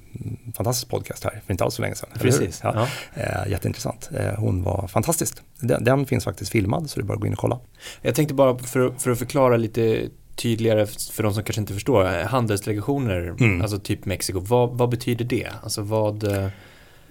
fantastisk 0.56 0.88
podcast 0.88 1.24
här 1.24 1.42
för 1.46 1.52
inte 1.52 1.64
alls 1.64 1.74
så 1.74 1.82
länge 1.82 1.94
sedan. 1.94 2.09
Precis. 2.20 2.61
Ja. 2.62 2.88
Ja. 3.14 3.22
Eh, 3.22 3.50
jätteintressant. 3.50 4.11
Eh, 4.14 4.35
hon 4.35 4.62
var 4.62 4.88
fantastisk. 4.88 5.38
Den, 5.61 5.85
den, 5.85 6.06
finns 6.06 6.24
faktiskt 6.24 6.52
filmad 6.52 6.90
så 6.90 7.00
det 7.00 7.04
är 7.04 7.06
bara 7.06 7.14
att 7.14 7.20
gå 7.20 7.26
in 7.26 7.32
och 7.32 7.38
kolla. 7.38 7.61
Jag 8.02 8.14
tänkte 8.14 8.35
bara 8.35 8.59
för, 8.59 8.92
för 8.98 9.11
att 9.11 9.18
förklara 9.18 9.56
lite 9.56 10.09
tydligare 10.37 10.87
för 10.87 11.22
de 11.22 11.35
som 11.35 11.44
kanske 11.44 11.61
inte 11.61 11.75
förstår. 11.75 12.25
Handelsdelegationer, 12.25 13.35
mm. 13.40 13.62
alltså 13.62 13.79
typ 13.79 14.05
Mexiko, 14.05 14.40
vad, 14.40 14.70
vad 14.70 14.88
betyder 14.88 15.25
det? 15.25 15.49
Alltså 15.62 15.83
vad... 15.83 16.25
Eh, 16.25 16.49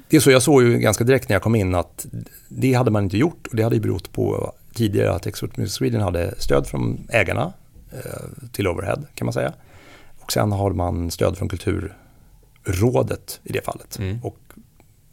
det 0.09 0.17
är 0.17 0.21
så, 0.21 0.31
jag 0.31 0.41
såg 0.41 0.63
ju 0.63 0.77
ganska 0.77 1.03
direkt 1.03 1.29
när 1.29 1.35
jag 1.35 1.43
kom 1.43 1.55
in 1.55 1.75
att 1.75 2.05
det 2.47 2.73
hade 2.73 2.91
man 2.91 3.03
inte 3.03 3.17
gjort 3.17 3.47
och 3.47 3.55
det 3.55 3.63
hade 3.63 3.75
ju 3.75 3.81
berott 3.81 4.11
på 4.11 4.53
tidigare 4.73 5.11
att 5.11 5.27
Export 5.27 5.57
Music 5.57 5.73
Sweden 5.73 6.01
hade 6.01 6.35
stöd 6.37 6.67
från 6.67 7.07
ägarna 7.09 7.53
eh, 7.91 8.49
till 8.51 8.67
overhead 8.67 9.01
kan 9.15 9.25
man 9.25 9.33
säga. 9.33 9.53
Och 10.19 10.31
sen 10.31 10.51
har 10.51 10.71
man 10.71 11.11
stöd 11.11 11.37
från 11.37 11.49
Kulturrådet 11.49 13.39
i 13.43 13.53
det 13.53 13.65
fallet. 13.65 13.99
Mm. 13.99 14.19
Och 14.23 14.37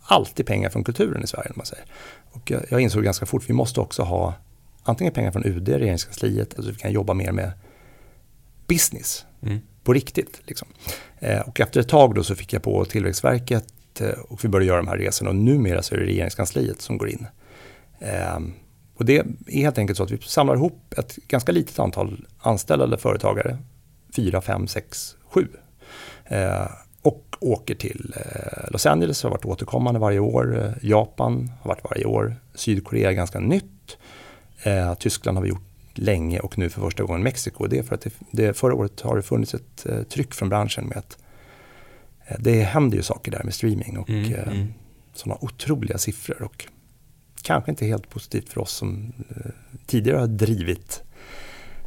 alltid 0.03 0.47
pengar 0.47 0.71
från 0.71 0.85
kulturen 0.85 1.23
i 1.23 1.27
Sverige. 1.27 1.53
Man 1.55 1.67
säger. 1.67 1.85
Och 2.33 2.53
jag, 2.71 2.81
insåg 2.81 3.05
ganska 3.05 3.27
fort, 3.27 3.45
vi 3.49 3.55
måste 3.55 3.81
också 3.81 4.03
ha 4.03 4.35
antingen 4.83 5.13
pengar 5.13 5.31
från 5.31 5.45
UD, 5.45 5.69
regeringskansliet, 5.69 6.55
alltså 6.55 6.73
vi 6.73 6.79
kan 6.79 6.93
jobba 6.93 7.15
mer 7.15 7.33
med 7.33 7.53
business 8.67 9.27
mm. 9.43 9.61
på 9.85 9.93
riktigt. 9.93 10.41
Liksom. 10.45 10.69
Eh, 11.19 11.41
och 11.41 11.61
efter 11.61 11.81
ett 11.81 11.89
tag 11.89 12.15
då 12.15 12.25
så 12.25 12.35
fick 12.35 12.53
jag 12.53 12.63
på 12.63 12.85
Tillväxtverket 12.85 14.01
eh, 14.01 14.09
och 14.09 14.45
vi 14.45 14.49
började 14.49 14.67
göra 14.67 14.77
de 14.77 14.89
här 14.89 14.99
resorna 14.99 15.31
och 15.31 15.37
numera 15.37 15.83
så 15.83 15.95
är 15.95 15.99
det 15.99 16.07
regeringskansliet 16.07 16.81
som 16.81 16.99
går 16.99 17.09
in. 17.09 17.27
Eh, 17.99 18.39
och 18.97 19.05
det 19.05 19.19
är 19.19 19.27
helt 19.53 19.79
enkelt 19.79 19.97
så 19.97 20.03
att 20.03 20.11
vi 20.11 20.19
samlar 20.19 20.55
ihop 20.55 20.95
ett 20.97 21.17
ganska 21.17 21.53
litet 21.53 21.79
antal 21.79 22.27
anställda 22.39 22.85
eller 22.85 22.97
företagare, 22.97 23.59
fyra, 24.17 24.41
fem, 24.41 24.67
sex, 24.67 25.17
sju. 25.31 25.49
Eh, 26.25 26.71
och 27.03 27.37
åker 27.41 27.75
till 27.75 28.15
Los 28.69 28.87
Angeles, 28.87 29.23
har 29.23 29.31
varit 29.31 29.45
återkommande 29.45 30.01
varje 30.01 30.19
år. 30.19 30.75
Japan 30.83 31.53
har 31.61 31.69
varit 31.69 31.85
varje 31.85 32.05
år. 32.05 32.37
Sydkorea 32.55 33.11
är 33.11 33.15
ganska 33.15 33.41
nytt. 33.41 33.99
Tyskland 34.99 35.39
har 35.39 35.43
vi 35.43 35.49
gjort 35.49 35.72
länge 35.95 36.41
och 36.41 36.59
nu 36.59 36.71
för 36.71 36.81
första 36.81 37.03
gången 37.03 37.23
Mexiko. 37.23 37.67
Det 37.67 37.79
är 37.79 37.83
för 37.83 37.95
att 37.95 38.01
det, 38.01 38.13
det, 38.31 38.55
förra 38.55 38.75
året 38.75 39.01
har 39.01 39.17
det 39.17 39.23
funnits 39.23 39.55
ett 39.55 39.87
eh, 39.87 40.03
tryck 40.03 40.35
från 40.35 40.49
branschen 40.49 40.87
med 40.87 40.99
att 40.99 41.19
eh, 42.27 42.37
det 42.41 42.63
händer 42.63 42.97
ju 42.97 43.03
saker 43.03 43.33
där 43.33 43.45
med 43.45 43.55
streaming 43.55 43.99
och 43.99 44.11
mm, 44.11 44.35
eh, 44.35 44.49
mm. 44.49 44.73
sådana 45.15 45.39
otroliga 45.41 45.99
siffror. 45.99 46.43
Och 46.43 46.67
kanske 47.43 47.71
inte 47.71 47.87
helt 47.87 48.11
positivt 48.11 48.49
för 48.49 48.61
oss 48.61 48.73
som 48.73 49.13
eh, 49.29 49.51
tidigare 49.87 50.19
har 50.19 50.27
drivit 50.27 51.03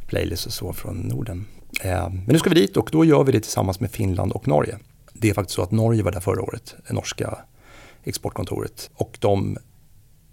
playlist 0.06 0.46
och 0.46 0.52
så 0.52 0.72
från 0.72 0.96
Norden. 0.96 1.46
Eh, 1.82 2.08
men 2.10 2.24
nu 2.26 2.38
ska 2.38 2.50
vi 2.50 2.60
dit 2.60 2.76
och 2.76 2.88
då 2.92 3.04
gör 3.04 3.24
vi 3.24 3.32
det 3.32 3.40
tillsammans 3.40 3.80
med 3.80 3.90
Finland 3.90 4.32
och 4.32 4.48
Norge. 4.48 4.78
Det 5.12 5.30
är 5.30 5.34
faktiskt 5.34 5.56
så 5.56 5.62
att 5.62 5.70
Norge 5.70 6.02
var 6.02 6.12
där 6.12 6.20
förra 6.20 6.42
året, 6.42 6.76
det 6.88 6.94
norska 6.94 7.38
exportkontoret. 8.04 8.90
Och 8.94 9.16
de 9.20 9.58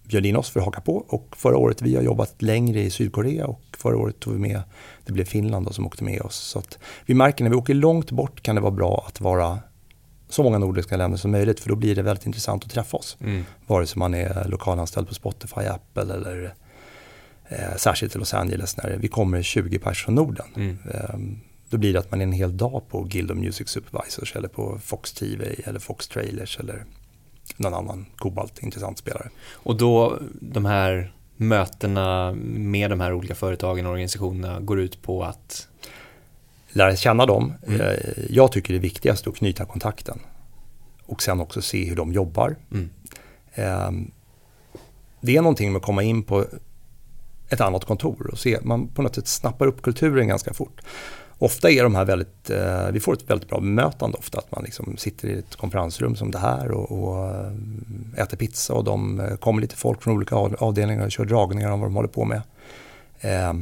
bjöd 0.04 0.26
in 0.26 0.36
oss 0.36 0.50
för 0.50 0.60
att 0.60 0.66
haka 0.66 0.82
på. 0.82 0.96
Och 1.08 1.36
förra 1.38 1.58
året, 1.58 1.82
vi 1.82 1.96
har 1.96 2.04
jobbat 2.04 2.42
längre 2.42 2.82
i 2.82 2.90
Sydkorea 2.90 3.48
och 3.48 3.62
förra 3.78 3.98
året 3.98 4.20
tog 4.20 4.34
vi 4.34 4.40
med, 4.40 4.62
det 5.06 5.14
blev 5.14 5.26
Finland 5.26 5.66
då, 5.66 5.74
som 5.74 5.86
åkte 5.86 6.04
med 6.04 6.22
oss. 6.22 6.36
Så 6.36 6.60
att 6.60 6.80
vi 7.06 7.14
märker 7.14 7.44
när 7.44 7.52
vi 7.52 7.58
åker 7.58 7.74
långt 7.74 8.12
bort 8.12 8.42
kan 8.42 8.56
det 8.56 8.62
vara 8.62 8.72
bra 8.72 9.06
att 9.08 9.22
vara 9.22 9.60
så 10.30 10.44
många 10.44 10.58
nordiska 10.58 10.98
länder 10.98 11.18
som 11.18 11.32
möjligt 11.32 11.60
för 11.60 11.70
då 11.70 11.76
blir 11.76 11.96
det 11.96 12.02
väldigt 12.02 12.26
intressant 12.26 12.64
att 12.64 12.72
träffa 12.72 12.98
oss. 12.98 13.18
Mm. 13.22 13.46
Vare 13.68 13.88
sig 13.88 14.00
man 14.00 14.14
är 14.14 14.48
lokalanställd 14.48 15.08
på 15.08 15.14
Spotify, 15.14 15.62
Apple 15.62 16.14
eller 16.14 16.54
eh, 17.50 17.76
särskilt 17.78 18.16
i 18.16 18.20
Los 18.20 18.34
Angeles 18.34 18.78
när 18.78 18.98
vi 18.98 19.08
kommer 19.08 19.42
20 19.42 19.80
pers 19.80 20.06
från 20.06 20.16
Norden. 20.16 20.46
Mm. 20.56 20.78
Eh, 20.94 21.20
då 21.70 21.78
blir 21.78 21.94
det 21.94 22.00
att 22.00 22.12
man 22.12 22.22
är 22.22 22.26
en 22.26 22.32
hel 22.32 22.58
dag 22.58 22.82
på 22.90 23.04
Guild 23.04 23.32
of 23.32 23.38
Music 23.38 23.70
Supervisors 23.70 24.36
eller 24.36 24.48
på 24.48 24.80
Fox 24.84 25.14
TV 25.14 25.56
eller 25.64 25.80
Fox 25.80 26.08
Trailers 26.08 26.60
eller 26.60 26.86
någon 27.58 27.74
annan 27.74 28.06
kobalt 28.16 28.64
intressant 28.64 28.98
spelare. 28.98 29.30
Och 29.54 29.78
då 29.78 30.20
de 30.40 30.66
här 30.66 31.14
mötena 31.36 32.34
med 32.44 32.90
de 32.90 33.00
här 33.00 33.14
olika 33.14 33.36
företagen 33.36 33.86
och 33.86 33.92
organisationerna 33.92 34.60
går 34.60 34.80
ut 34.80 35.02
på 35.02 35.24
att 35.24 35.68
lära 36.70 36.96
känna 36.96 37.26
dem. 37.26 37.54
Mm. 37.68 37.82
Eh, 37.82 37.98
jag 38.30 38.52
tycker 38.52 38.74
det 38.74 38.78
är 38.78 38.82
viktigast 38.82 39.28
att 39.28 39.36
knyta 39.36 39.66
kontakten 39.66 40.20
och 41.06 41.22
sen 41.22 41.40
också 41.40 41.62
se 41.62 41.86
hur 41.86 41.96
de 41.96 42.14
jobbar. 42.14 42.56
Mm. 42.72 42.90
Ehm, 43.54 44.12
det 45.22 45.38
är 45.38 45.42
någonting 45.42 45.72
med 45.72 45.80
att 45.80 45.86
komma 45.86 46.04
in 46.04 46.24
på 46.24 46.46
ett 47.50 47.62
annat 47.62 47.86
kontor 47.86 48.30
och 48.32 48.40
se, 48.40 48.60
man 48.62 48.88
på 48.88 49.02
något 49.02 49.16
sätt 49.16 49.28
snappar 49.28 49.68
upp 49.68 49.82
kulturen 49.82 50.28
ganska 50.28 50.54
fort 50.54 50.82
ofta 51.38 51.72
är 51.72 51.84
de 51.84 51.96
här 51.96 52.06
väldigt, 52.06 52.50
eh, 52.50 52.88
vi 52.92 53.00
får 53.00 53.14
ett 53.14 53.30
väldigt 53.30 53.50
bra 53.50 53.60
bemötande 53.60 54.18
ofta. 54.18 54.38
Att 54.38 54.52
man 54.52 54.64
liksom 54.64 54.98
sitter 54.98 55.28
i 55.28 55.40
ett 55.40 55.56
konferensrum 55.56 56.16
som 56.16 56.32
det 56.32 56.38
här 56.38 56.72
och, 56.72 56.92
och 56.92 57.30
eh, 57.30 57.52
äter 58.18 58.38
pizza 58.38 58.74
och 58.74 58.84
de 58.84 59.20
eh, 59.20 59.36
kommer 59.36 59.62
lite 59.62 59.76
folk 59.76 60.04
från 60.04 60.16
olika 60.16 60.36
avdelningar 60.36 61.06
och 61.06 61.12
kör 61.12 61.26
dragningar 61.26 61.72
om 61.72 61.80
vad 61.80 61.90
de 61.90 61.96
håller 61.96 62.10
på 62.10 62.26
med. 62.26 62.42
Eh, 63.22 63.54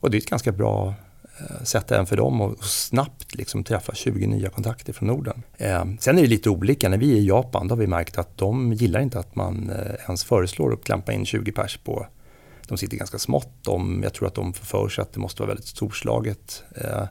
och 0.00 0.10
det 0.10 0.16
är 0.16 0.18
ett 0.18 0.30
ganska 0.30 0.52
bra 0.52 0.94
eh, 1.38 1.64
sätt 1.64 1.92
även 1.92 2.06
för 2.06 2.16
dem 2.16 2.40
att 2.40 2.64
snabbt 2.64 3.34
liksom 3.34 3.64
träffa 3.64 3.94
20 3.94 4.26
nya 4.26 4.48
kontakter 4.48 4.92
från 4.92 5.08
Norden. 5.08 5.42
Eh, 5.56 5.84
sen 6.00 6.18
är 6.18 6.22
det 6.22 6.28
lite 6.28 6.50
olika, 6.50 6.88
när 6.88 6.98
vi 6.98 7.12
är 7.12 7.16
i 7.16 7.26
Japan 7.26 7.68
då 7.68 7.74
har 7.74 7.80
vi 7.80 7.86
märkt 7.86 8.18
att 8.18 8.38
de 8.38 8.72
gillar 8.72 9.00
inte 9.00 9.18
att 9.18 9.34
man 9.34 9.72
ens 10.04 10.24
föreslår 10.24 10.72
att 10.72 10.84
klampa 10.84 11.12
in 11.12 11.26
20 11.26 11.52
pers 11.52 11.78
på 11.84 12.06
de 12.68 12.78
sitter 12.78 12.96
ganska 12.96 13.18
smått. 13.18 13.52
De, 13.62 14.00
jag 14.02 14.14
tror 14.14 14.28
att 14.28 14.34
de 14.34 14.52
får 14.52 14.64
för 14.64 14.88
sig 14.88 15.02
att 15.02 15.12
det 15.12 15.20
måste 15.20 15.42
vara 15.42 15.48
väldigt 15.48 15.66
storslaget. 15.66 16.64
Eh, 16.76 17.04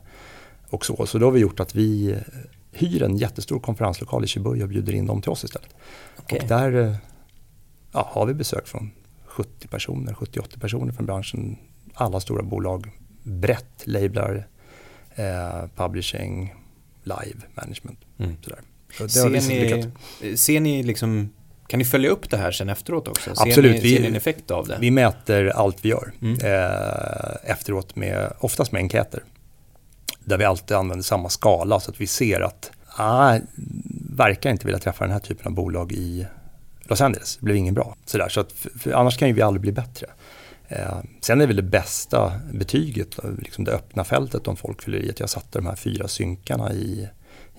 och 0.68 0.86
så. 0.86 1.06
så 1.06 1.18
då 1.18 1.26
har 1.26 1.30
vi 1.30 1.40
gjort 1.40 1.60
att 1.60 1.74
vi 1.74 2.10
eh, 2.10 2.18
hyr 2.72 3.02
en 3.02 3.16
jättestor 3.16 3.58
konferenslokal 3.60 4.24
i 4.24 4.26
Shibuya 4.26 4.64
och 4.64 4.68
bjuder 4.68 4.94
in 4.94 5.06
dem 5.06 5.22
till 5.22 5.30
oss 5.30 5.44
istället. 5.44 5.74
Okay. 6.18 6.38
Och 6.38 6.48
där 6.48 6.72
eh, 6.72 6.96
ja, 7.92 8.10
har 8.12 8.26
vi 8.26 8.34
besök 8.34 8.66
från 8.66 8.90
70 9.24 9.68
personer, 9.68 10.12
70-80 10.12 10.60
personer 10.60 10.92
från 10.92 11.06
branschen. 11.06 11.56
Alla 11.94 12.20
stora 12.20 12.42
bolag, 12.42 12.90
brett, 13.22 13.82
lablar, 13.84 14.48
eh, 15.14 15.64
publishing, 15.76 16.54
live, 17.02 17.40
management. 17.54 17.98
Mm. 18.18 18.36
Sådär. 18.42 18.60
Så 18.98 19.08
ser, 19.08 19.30
ni, 19.30 20.36
ser 20.36 20.60
ni 20.60 20.82
liksom 20.82 21.30
kan 21.66 21.78
ni 21.78 21.84
följa 21.84 22.10
upp 22.10 22.30
det 22.30 22.36
här 22.36 22.52
sen 22.52 22.68
efteråt 22.68 23.08
också? 23.08 23.34
Ser 23.34 23.42
Absolut. 23.42 23.82
Ni, 23.82 23.90
ser 23.90 24.00
ni 24.00 24.06
en 24.06 24.14
effekt 24.14 24.50
av 24.50 24.66
det? 24.66 24.76
Vi 24.80 24.90
mäter 24.90 25.46
allt 25.46 25.84
vi 25.84 25.88
gör 25.88 26.12
mm. 26.22 26.38
eh, 26.40 27.50
efteråt, 27.50 27.96
med, 27.96 28.32
oftast 28.38 28.72
med 28.72 28.80
enkäter. 28.80 29.22
Där 30.24 30.38
vi 30.38 30.44
alltid 30.44 30.76
använder 30.76 31.02
samma 31.02 31.28
skala 31.28 31.80
så 31.80 31.90
att 31.90 32.00
vi 32.00 32.06
ser 32.06 32.40
att 32.40 32.70
ah, 32.86 33.38
verkar 34.16 34.50
inte 34.50 34.66
vilja 34.66 34.78
träffa 34.78 35.04
den 35.04 35.12
här 35.12 35.20
typen 35.20 35.46
av 35.46 35.52
bolag 35.52 35.92
i 35.92 36.26
Los 36.82 37.00
Angeles. 37.00 37.36
Det 37.36 37.44
blev 37.44 37.56
ingen 37.56 37.74
bra. 37.74 37.96
Sådär, 38.04 38.28
så 38.28 38.40
att, 38.40 38.52
för 38.52 38.92
annars 38.92 39.16
kan 39.16 39.28
ju 39.28 39.34
vi 39.34 39.42
aldrig 39.42 39.60
bli 39.60 39.72
bättre. 39.72 40.06
Eh, 40.68 40.98
sen 41.20 41.40
är 41.40 41.46
väl 41.46 41.56
det 41.56 41.62
bästa 41.62 42.32
betyget, 42.52 43.16
liksom 43.38 43.64
det 43.64 43.72
öppna 43.72 44.04
fältet 44.04 44.48
om 44.48 44.56
folk 44.56 44.82
fyller 44.82 44.98
i 44.98 45.10
att 45.10 45.20
jag 45.20 45.30
satte 45.30 45.58
de 45.58 45.66
här 45.66 45.76
fyra 45.76 46.08
synkarna 46.08 46.72
i 46.72 47.08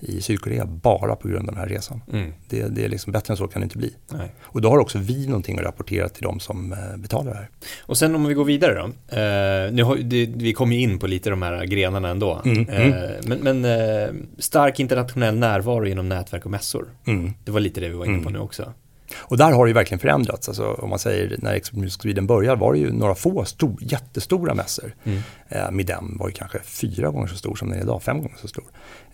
i 0.00 0.20
Sydkorea 0.20 0.66
bara 0.66 1.16
på 1.16 1.28
grund 1.28 1.48
av 1.48 1.54
den 1.54 1.62
här 1.62 1.68
resan. 1.68 2.02
Mm. 2.12 2.32
Det, 2.48 2.68
det, 2.68 2.84
är 2.84 2.88
liksom 2.88 3.12
bättre 3.12 3.32
än 3.32 3.36
så 3.36 3.48
kan 3.48 3.60
det 3.60 3.64
inte 3.64 3.78
bli. 3.78 3.94
Nej. 4.12 4.34
Och 4.42 4.60
då 4.60 4.70
har 4.70 4.78
också 4.78 4.98
vi 4.98 5.26
någonting 5.26 5.58
att 5.58 5.64
rapportera 5.64 6.08
till 6.08 6.22
de 6.22 6.40
som 6.40 6.72
eh, 6.72 6.96
betalar 6.96 7.30
det 7.30 7.36
här. 7.36 7.48
Och 7.82 7.98
sen 7.98 8.14
om 8.14 8.24
vi 8.24 8.34
går 8.34 8.44
vidare 8.44 8.74
då. 8.74 8.84
Eh, 9.16 9.72
nu 9.72 9.82
har, 9.82 9.96
det, 9.96 10.26
vi 10.26 10.52
kommer 10.52 10.76
ju 10.76 10.82
in 10.82 10.98
på 10.98 11.06
lite 11.06 11.30
de 11.30 11.42
här 11.42 11.64
grenarna 11.64 12.08
ändå. 12.08 12.42
Mm. 12.44 12.68
Eh, 12.68 12.86
mm. 12.86 13.14
Men, 13.26 13.38
men 13.38 13.64
eh, 13.64 14.14
stark 14.38 14.80
internationell 14.80 15.36
närvaro 15.36 15.86
genom 15.86 16.08
nätverk 16.08 16.44
och 16.44 16.50
mässor. 16.50 16.88
Mm. 17.06 17.32
Det 17.44 17.50
var 17.50 17.60
lite 17.60 17.80
det 17.80 17.88
vi 17.88 17.94
var 17.94 18.06
inne 18.06 18.22
på 18.22 18.28
mm. 18.28 18.32
nu 18.32 18.38
också. 18.38 18.72
Och 19.16 19.36
där 19.36 19.52
har 19.52 19.64
det 19.64 19.68
ju 19.68 19.74
verkligen 19.74 19.98
förändrats. 19.98 20.48
Alltså, 20.48 20.72
om 20.72 20.90
man 20.90 20.98
säger 20.98 21.36
när 21.38 21.54
Export 21.54 21.78
Music 21.78 22.02
Sweden 22.02 22.26
började 22.26 22.60
var 22.60 22.72
det 22.72 22.78
ju 22.78 22.92
några 22.92 23.14
få 23.14 23.44
stor, 23.44 23.76
jättestora 23.80 24.54
mässor. 24.54 24.94
Mm. 25.04 25.20
Eh, 25.48 25.70
Midem 25.70 26.16
var 26.18 26.28
ju 26.28 26.34
kanske 26.34 26.58
fyra 26.62 27.10
gånger 27.10 27.26
så 27.26 27.36
stor 27.36 27.54
som 27.54 27.68
den 27.68 27.78
är 27.78 27.82
idag, 27.82 28.02
fem 28.02 28.16
gånger 28.16 28.36
så 28.40 28.48
stor. 28.48 28.64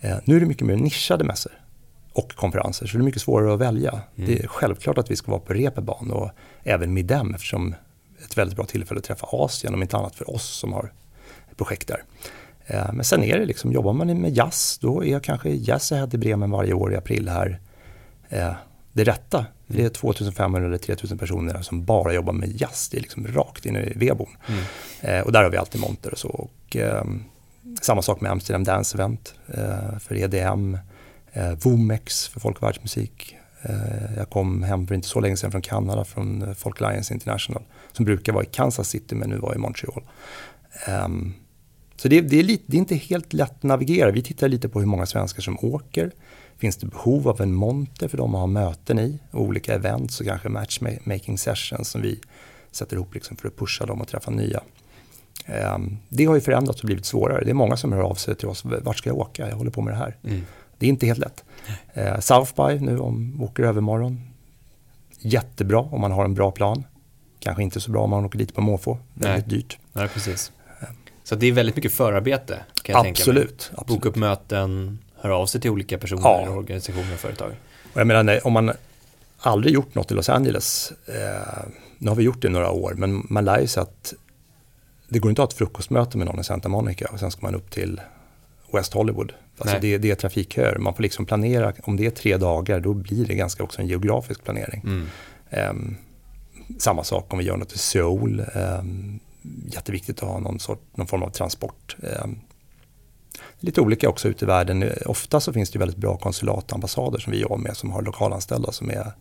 Eh, 0.00 0.16
nu 0.24 0.36
är 0.36 0.40
det 0.40 0.46
mycket 0.46 0.66
mer 0.66 0.76
nischade 0.76 1.24
mässor 1.24 1.52
och 2.12 2.34
konferenser 2.34 2.86
så 2.86 2.96
det 2.96 3.02
är 3.02 3.04
mycket 3.04 3.22
svårare 3.22 3.54
att 3.54 3.60
välja. 3.60 3.90
Mm. 3.90 4.30
Det 4.30 4.42
är 4.42 4.46
självklart 4.46 4.98
att 4.98 5.10
vi 5.10 5.16
ska 5.16 5.30
vara 5.30 5.40
på 5.40 5.52
Reeperbahn 5.52 6.10
och 6.10 6.30
även 6.62 6.94
Midem 6.94 7.34
eftersom 7.34 7.74
ett 8.24 8.38
väldigt 8.38 8.56
bra 8.56 8.64
tillfälle 8.64 8.98
att 8.98 9.04
träffa 9.04 9.26
Asien 9.30 9.74
om 9.74 9.82
inte 9.82 9.96
annat 9.96 10.14
för 10.14 10.30
oss 10.30 10.48
som 10.48 10.72
har 10.72 10.92
projekt 11.56 11.88
där. 11.88 12.02
Eh, 12.66 12.92
men 12.92 13.04
sen 13.04 13.22
är 13.22 13.38
det 13.38 13.44
liksom, 13.44 13.72
jobbar 13.72 13.92
man 13.92 14.20
med 14.20 14.36
jazz 14.36 14.78
då 14.80 15.04
är 15.04 15.12
jag 15.12 15.22
kanske 15.22 15.50
Jazz 15.50 15.92
Ahead 15.92 16.08
i 16.12 16.18
Bremen 16.18 16.50
varje 16.50 16.72
år 16.72 16.92
i 16.92 16.96
april 16.96 17.28
här. 17.28 17.60
Eh, 18.28 18.52
det 18.92 19.04
rätta. 19.04 19.46
Det 19.74 19.84
är 19.84 19.88
2500 19.88 20.66
eller 20.66 20.78
3000 20.78 21.18
personer 21.18 21.62
som 21.62 21.84
bara 21.84 22.12
jobbar 22.12 22.32
med 22.32 22.60
jazz. 22.60 22.88
Det 22.88 22.96
är 22.96 23.00
liksom 23.00 23.26
rakt 23.26 23.66
in 23.66 23.76
i 23.76 23.92
vedboden. 23.96 24.34
Mm. 24.48 24.64
Eh, 25.00 25.26
och 25.26 25.32
där 25.32 25.42
har 25.42 25.50
vi 25.50 25.56
alltid 25.56 25.80
monter 25.80 26.12
och 26.12 26.18
så. 26.18 26.28
Och, 26.28 26.76
eh, 26.76 27.04
samma 27.80 28.02
sak 28.02 28.20
med 28.20 28.30
Amsterdam 28.30 28.64
Dance 28.64 28.96
Event 28.96 29.34
eh, 29.54 29.98
för 29.98 30.14
EDM. 30.14 30.78
Eh, 31.32 31.52
Vomex 31.52 32.28
för 32.28 32.40
folk 32.40 32.56
och 32.56 32.62
världsmusik. 32.62 33.36
Eh, 33.62 34.16
jag 34.16 34.30
kom 34.30 34.62
hem 34.62 34.86
för 34.86 34.94
inte 34.94 35.08
så 35.08 35.20
länge 35.20 35.36
sedan 35.36 35.50
från 35.50 35.62
Kanada 35.62 36.04
från 36.04 36.42
eh, 36.42 36.54
Folk 36.54 36.82
Alliance 36.82 37.14
International. 37.14 37.62
Som 37.92 38.04
brukar 38.04 38.32
vara 38.32 38.44
i 38.44 38.48
Kansas 38.52 38.88
City 38.88 39.14
men 39.14 39.30
nu 39.30 39.38
var 39.38 39.54
i 39.54 39.58
Montreal. 39.58 40.02
Um, 40.88 41.34
så 41.96 42.08
det, 42.08 42.20
det, 42.20 42.38
är 42.38 42.42
lite, 42.42 42.64
det 42.66 42.76
är 42.76 42.78
inte 42.78 42.94
helt 42.94 43.32
lätt 43.32 43.50
att 43.50 43.62
navigera. 43.62 44.10
Vi 44.10 44.22
tittar 44.22 44.48
lite 44.48 44.68
på 44.68 44.80
hur 44.80 44.86
många 44.86 45.06
svenskar 45.06 45.42
som 45.42 45.58
åker. 45.62 46.10
Finns 46.58 46.76
det 46.76 46.86
behov 46.86 47.28
av 47.28 47.40
en 47.40 47.54
monter 47.54 48.08
för 48.08 48.16
dem 48.16 48.34
att 48.34 48.40
ha 48.40 48.46
möten 48.46 48.98
i? 48.98 49.18
Olika 49.32 49.74
events 49.74 50.20
och 50.20 50.26
kanske 50.26 50.48
matchmaking 50.48 51.38
sessions 51.38 51.88
som 51.88 52.02
vi 52.02 52.20
sätter 52.70 52.96
ihop 52.96 53.14
liksom 53.14 53.36
för 53.36 53.48
att 53.48 53.56
pusha 53.56 53.86
dem 53.86 54.00
och 54.00 54.08
träffa 54.08 54.30
nya. 54.30 54.60
Ehm, 55.46 55.96
det 56.08 56.24
har 56.24 56.34
ju 56.34 56.40
förändrats 56.40 56.80
och 56.80 56.86
blivit 56.86 57.04
svårare. 57.04 57.44
Det 57.44 57.50
är 57.50 57.54
många 57.54 57.76
som 57.76 57.92
hör 57.92 58.00
av 58.00 58.14
sig 58.14 58.34
till 58.34 58.48
oss. 58.48 58.64
Vart 58.64 58.98
ska 58.98 59.10
jag 59.10 59.18
åka? 59.18 59.48
Jag 59.48 59.56
håller 59.56 59.70
på 59.70 59.80
med 59.80 59.94
det 59.94 59.98
här. 59.98 60.16
Mm. 60.24 60.46
Det 60.78 60.86
är 60.86 60.90
inte 60.90 61.06
helt 61.06 61.18
lätt. 61.18 61.44
Eh, 61.94 62.18
South 62.20 62.52
by 62.56 62.80
nu 62.80 62.98
om 62.98 63.42
åker 63.42 63.62
övermorgon. 63.62 64.20
Jättebra 65.18 65.80
om 65.80 66.00
man 66.00 66.12
har 66.12 66.24
en 66.24 66.34
bra 66.34 66.50
plan. 66.50 66.84
Kanske 67.38 67.62
inte 67.62 67.80
så 67.80 67.90
bra 67.90 68.02
om 68.02 68.10
man 68.10 68.24
åker 68.24 68.38
dit 68.38 68.54
på 68.54 68.60
måfå, 68.60 68.98
väldigt 69.14 69.46
Nej. 69.46 69.58
dyrt. 69.58 69.78
Nej, 69.92 70.08
precis. 70.08 70.52
Så 71.24 71.34
det 71.34 71.46
är 71.46 71.52
väldigt 71.52 71.76
mycket 71.76 71.92
förarbete 71.92 72.58
kan 72.82 72.92
jag 72.92 73.02
tänka 73.04 73.32
mig. 73.32 73.42
Absolut. 73.42 73.70
Boka 73.70 73.80
absolut. 73.80 74.06
upp 74.06 74.16
möten, 74.16 74.98
höra 75.24 75.36
av 75.36 75.46
sig 75.46 75.60
till 75.60 75.70
olika 75.70 75.98
personer, 75.98 76.22
Ja. 76.22 76.48
organisationer 76.50 77.12
och 77.14 77.20
företag. 77.20 77.52
Och 77.92 78.00
jag 78.00 78.06
menar, 78.06 78.46
om 78.46 78.52
man 78.52 78.72
aldrig 79.38 79.74
gjort 79.74 79.94
något 79.94 80.10
i 80.10 80.14
Los 80.14 80.28
Angeles, 80.28 80.92
eh, 81.06 81.62
nu 81.98 82.08
har 82.08 82.14
vi 82.16 82.22
gjort 82.22 82.42
det 82.42 82.48
i 82.48 82.50
några 82.50 82.70
år, 82.70 82.94
men 82.96 83.26
man 83.30 83.44
lär 83.44 83.60
ju 83.60 83.66
sig 83.66 83.82
att 83.82 84.14
det 85.08 85.18
går 85.18 85.30
inte 85.30 85.42
att 85.42 85.48
ha 85.48 85.52
ett 85.52 85.58
frukostmöte 85.58 86.18
med 86.18 86.26
någon 86.26 86.40
i 86.40 86.44
Santa 86.44 86.68
Monica 86.68 87.08
och 87.12 87.18
sen 87.20 87.30
ska 87.30 87.46
man 87.46 87.54
upp 87.54 87.70
till 87.70 88.00
West 88.72 88.92
Hollywood. 88.94 89.32
Alltså 89.58 89.78
det, 89.80 89.98
det 89.98 90.10
är 90.10 90.14
trafikköer, 90.14 90.78
man 90.78 90.94
får 90.94 91.02
liksom 91.02 91.26
planera, 91.26 91.72
om 91.82 91.96
det 91.96 92.06
är 92.06 92.10
tre 92.10 92.36
dagar 92.36 92.80
då 92.80 92.94
blir 92.94 93.26
det 93.26 93.34
ganska 93.34 93.62
också 93.64 93.80
en 93.80 93.86
geografisk 93.88 94.44
planering. 94.44 94.80
Mm. 94.84 95.06
Ehm, 95.50 95.96
samma 96.78 97.04
sak 97.04 97.32
om 97.32 97.38
vi 97.38 97.44
gör 97.44 97.56
något 97.56 97.72
i 97.72 97.78
Seoul. 97.78 98.44
Ehm, 98.54 99.20
jätteviktigt 99.66 100.22
att 100.22 100.28
ha 100.28 100.38
någon, 100.38 100.60
sort, 100.60 100.82
någon 100.96 101.06
form 101.06 101.22
av 101.22 101.30
transport. 101.30 101.96
Ehm, 102.02 102.38
lite 103.60 103.80
olika 103.80 104.08
också 104.08 104.28
ute 104.28 104.44
i 104.44 104.48
världen. 104.48 104.90
Ofta 105.06 105.40
så 105.40 105.52
finns 105.52 105.70
det 105.70 105.78
väldigt 105.78 105.96
bra 105.96 106.16
konsulat 106.16 106.64
och 106.64 106.72
ambassader 106.72 107.18
som 107.18 107.32
vi 107.32 107.40
jobbar 107.40 107.56
med 107.56 107.76
som 107.76 107.90
har 107.90 108.02
lokalanställda 108.02 108.72
som 108.72 108.90
är 108.90 109.12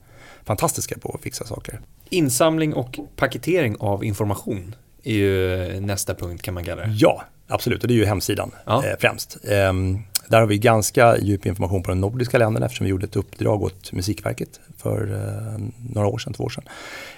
fantastiska 0.46 0.98
på 1.00 1.12
att 1.16 1.22
fixa 1.22 1.46
saker. 1.46 1.80
Insamling 2.10 2.74
och 2.74 3.00
paketering 3.16 3.76
av 3.80 4.04
information 4.06 4.76
är 5.04 5.14
ju 5.14 5.80
nästa 5.80 6.16
punkt 6.16 6.42
kan 6.42 6.54
man 6.54 6.64
kalla 6.66 6.82
det. 6.82 6.92
Ja, 6.98 7.24
absolut. 7.48 7.82
Och 7.82 7.88
det 7.88 7.94
är 7.94 7.96
ju 7.96 8.06
hemsidan 8.06 8.52
Ja. 8.66 8.86
eh, 8.86 8.96
främst. 9.00 9.38
Ehm, 9.50 10.00
där 10.28 10.40
har 10.40 10.48
vi 10.48 10.58
ganska 10.58 11.18
djup 11.18 11.46
information 11.46 11.84
på 11.84 11.90
de 11.92 12.02
nordiska 12.02 12.38
länderna 12.38 12.66
eftersom 12.66 12.84
vi 12.84 12.90
gjorde 12.90 13.06
ett 13.06 13.16
uppdrag 13.16 13.64
åt 13.64 13.92
Musikverket 13.92 14.60
för 14.78 15.14
eh, 15.14 15.66
några 15.94 16.08
år 16.08 16.18
sedan, 16.18 16.34
två 16.34 16.44
år 16.44 16.50
sedan. 16.50 16.64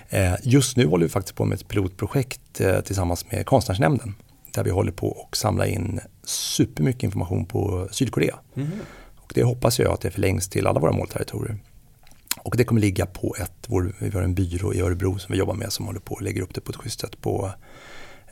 Eh, 0.10 0.34
just 0.44 0.78
nu 0.78 0.86
håller 0.88 1.06
vi 1.06 1.10
faktiskt 1.10 1.36
på 1.36 1.46
med 1.46 1.56
ett 1.56 1.68
pilotprojekt 1.68 2.62
eh, 2.62 2.80
tillsammans 2.82 3.32
med 3.32 3.46
Konstnärsnämnden 3.46 4.16
där 4.52 4.64
vi 4.64 4.70
håller 4.70 4.92
på 4.92 5.28
att 5.32 5.38
samla 5.38 5.68
in 5.68 6.00
supermycket 6.26 7.04
information 7.04 7.46
på 7.46 7.88
Sydkorea. 7.92 8.40
Mhm. 8.54 8.72
Och 9.16 9.32
det 9.36 9.44
hoppas 9.44 9.80
jag 9.80 9.94
att 9.94 10.02
det 10.02 10.12
förlängs 10.12 10.50
till 10.50 10.68
alla 10.68 10.80
våra 10.80 10.92
målterritorier. 10.92 11.58
Och 12.38 12.58
det 12.58 12.64
kommer 12.64 12.82
ligga 12.82 13.06
på 13.06 13.36
ett, 13.40 13.66
vår, 13.68 13.94
vi 14.00 14.10
har 14.10 14.22
en 14.22 14.34
byrå 14.34 14.74
i 14.74 14.82
Örebro 14.82 15.18
som 15.18 15.34
vi 15.34 15.40
jobbar 15.40 15.54
med 15.54 15.74
som 15.74 15.86
håller 15.86 16.00
på 16.00 16.14
och 16.14 16.22
lägger 16.22 16.42
upp 16.42 16.54
det 16.54 16.62
på 16.62 16.72
ett 16.72 16.78
schysst 16.78 17.00
sätt 17.00 17.22
på 17.22 17.52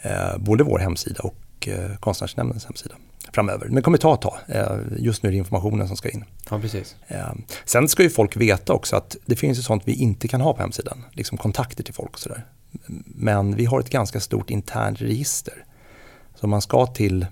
eh, 0.01 0.37
både 0.37 0.63
vår 0.63 0.79
hemsida 0.79 1.21
och 1.23 1.67
eh, 1.67 1.95
Konstnärsnämndens 1.99 2.65
hemsida 2.65 2.95
framöver. 3.33 3.65
Men 3.65 3.75
det 3.75 3.81
kommer 3.81 3.97
ta 3.97 4.13
ett 4.13 4.21
tag. 4.21 4.37
Eh, 4.47 4.77
just 4.97 5.23
nu 5.23 5.29
är 5.29 5.31
det 5.31 5.37
informationen 5.37 5.87
som 5.87 5.97
ska 5.97 6.09
in. 6.09 6.25
Ja, 6.49 6.59
precis. 6.59 6.95
Eh, 7.07 7.33
sen 7.65 7.87
ska 7.87 8.03
ju 8.03 8.09
folk 8.09 8.37
veta 8.37 8.73
också 8.73 8.95
att 8.95 9.17
det 9.25 9.35
finns 9.35 9.57
ju 9.57 9.61
sånt 9.61 9.83
vi 9.85 9.93
inte 9.93 10.27
kan 10.27 10.41
ha 10.41 10.53
på 10.53 10.61
hemsidan. 10.61 11.03
Liksom 11.11 11.37
kontakter 11.37 11.83
till 11.83 11.93
folk 11.93 12.11
och 12.11 12.19
sådär. 12.19 12.45
Men 13.05 13.55
vi 13.55 13.65
har 13.65 13.79
ett 13.79 13.89
ganska 13.89 14.19
stort 14.19 14.49
internt 14.49 15.01
register. 15.01 15.65
Så 16.35 16.47
man 16.47 16.61
ska 16.61 16.85
till 16.85 17.25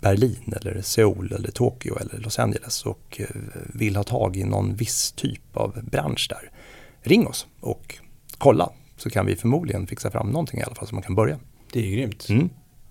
Berlin 0.00 0.54
eller 0.56 0.80
Seoul 0.82 1.32
eller 1.32 1.50
Tokyo 1.50 1.98
eller 1.98 2.18
Los 2.18 2.38
Angeles 2.38 2.86
och 2.86 3.16
eh, 3.20 3.26
vill 3.74 3.96
ha 3.96 4.02
tag 4.04 4.36
i 4.36 4.44
någon 4.44 4.74
viss 4.74 5.12
typ 5.12 5.56
av 5.56 5.84
bransch 5.90 6.26
där. 6.30 6.50
Ring 7.02 7.26
oss 7.26 7.46
och 7.60 7.94
kolla 8.38 8.70
så 8.96 9.10
kan 9.10 9.26
vi 9.26 9.36
förmodligen 9.36 9.86
fixa 9.86 10.10
fram 10.10 10.30
någonting 10.30 10.60
i 10.60 10.62
alla 10.62 10.74
fall 10.74 10.88
så 10.88 10.94
man 10.94 11.02
kan 11.02 11.14
börja. 11.14 11.38
Det 11.72 11.78
är 11.80 11.84
ju 11.84 11.96
grymt. 11.96 12.26
Mm. 12.28 12.48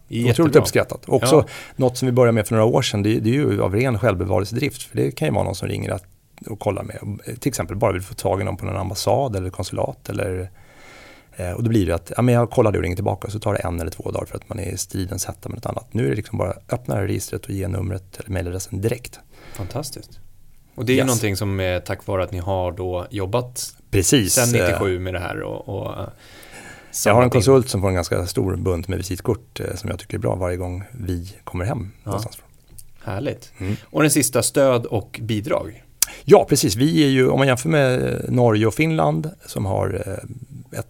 Är 0.10 0.20
Otroligt 0.20 0.38
jättebra. 0.38 0.62
uppskattat. 0.62 1.10
Också 1.10 1.36
Ja. 1.36 1.46
något 1.76 1.98
som 1.98 2.06
vi 2.06 2.12
började 2.12 2.32
med 2.32 2.48
för 2.48 2.56
några 2.56 2.66
år 2.68 2.82
sedan, 2.82 3.04
det, 3.04 3.20
det 3.20 3.30
är 3.30 3.34
ju 3.34 3.62
av 3.62 3.76
ren 3.76 4.00
självbevarelsedrift. 4.00 4.84
För 4.84 4.98
det 4.98 5.12
kan 5.12 5.28
ju 5.28 5.34
vara 5.34 5.44
någon 5.44 5.56
som 5.56 5.68
ringer 5.68 5.92
att, 5.92 6.04
och 6.48 6.60
kollar 6.60 6.84
med, 6.84 7.00
till 7.40 7.50
exempel 7.50 7.76
bara 7.78 7.92
vill 7.92 8.02
få 8.02 8.14
tag 8.14 8.42
i 8.42 8.44
någon 8.44 8.58
på 8.58 8.66
någon 8.66 8.78
ambassad 8.78 9.36
eller 9.36 9.50
konsulat. 9.50 10.10
Eller, 10.10 10.52
och 11.56 11.64
då 11.64 11.70
blir 11.70 11.86
det 11.86 11.96
att, 11.96 12.12
ja 12.16 12.22
men 12.22 12.36
jag 12.36 12.50
kollade 12.50 12.78
och 12.78 12.82
ringer 12.82 12.96
tillbaka 12.96 13.30
så 13.30 13.40
tar 13.40 13.54
det 13.54 13.60
en 13.60 13.80
eller 13.82 13.92
två 13.92 14.12
dagar 14.12 14.26
för 14.26 14.36
att 14.38 14.50
man 14.50 14.60
är 14.60 14.72
i 14.74 14.78
stridens 14.78 15.26
hetta 15.26 15.50
med 15.50 15.58
något 15.58 15.66
annat. 15.66 15.88
Nu 15.94 16.06
är 16.06 16.10
det 16.10 16.16
liksom 16.16 16.38
bara 16.38 16.52
öppna 16.70 16.96
det 16.96 17.02
här 17.02 17.08
registret 17.08 17.46
och 17.46 17.52
ge 17.52 17.68
numret 17.68 18.20
eller 18.20 18.30
mejladressen 18.30 18.82
direkt. 18.82 19.20
Fantastiskt. 19.54 20.20
Och 20.76 20.86
det 20.86 20.92
är 20.92 20.94
ju 20.94 21.00
Yes. 21.00 21.08
någonting 21.08 21.36
som 21.38 21.60
är 21.60 21.80
tack 21.80 22.08
vare 22.08 22.24
att 22.24 22.32
ni 22.32 22.38
har 22.40 22.72
då 22.72 23.08
jobbat 23.10 23.76
Precis. 23.92 24.38
eh, 24.38 24.68
97 24.70 25.00
med 25.00 25.14
det 25.14 25.20
här 25.20 25.42
och, 25.42 25.70
och 25.70 26.00
eh, 26.00 26.08
Jag 27.06 27.14
har 27.14 27.22
en 27.22 27.26
in. 27.28 27.32
konsult 27.32 27.70
som 27.70 27.82
får 27.82 27.88
en 27.90 27.96
ganska 27.96 28.26
stor 28.26 28.56
bunt 28.56 28.88
med 28.88 28.98
visitkort 28.98 29.60
eh, 29.60 29.76
som 29.76 29.90
jag 29.90 30.00
tycker 30.00 30.18
är 30.18 30.22
bra 30.22 30.36
varje 30.36 30.58
gång 30.58 30.84
vi 30.92 31.36
kommer 31.44 31.66
hem. 31.66 31.92
Ja. 32.04 32.10
någonstans 32.10 32.36
från. 32.36 32.48
Härligt. 33.14 33.52
Mm. 33.60 33.76
Och 33.84 34.02
den 34.02 34.12
sista, 34.12 34.44
stöd 34.44 34.86
och 34.86 35.20
bidrag. 35.24 35.84
Ja, 36.24 36.46
precis. 36.50 36.76
Vi 36.76 37.04
är 37.04 37.08
ju, 37.10 37.28
om 37.30 37.38
man 37.40 37.48
jämför 37.48 37.70
med 37.70 38.08
eh, 38.14 38.20
Norge 38.32 38.66
och 38.68 38.74
Finland 38.74 39.30
som 39.46 39.66
har 39.66 40.04
eh, 40.08 40.80
ett 40.80 40.88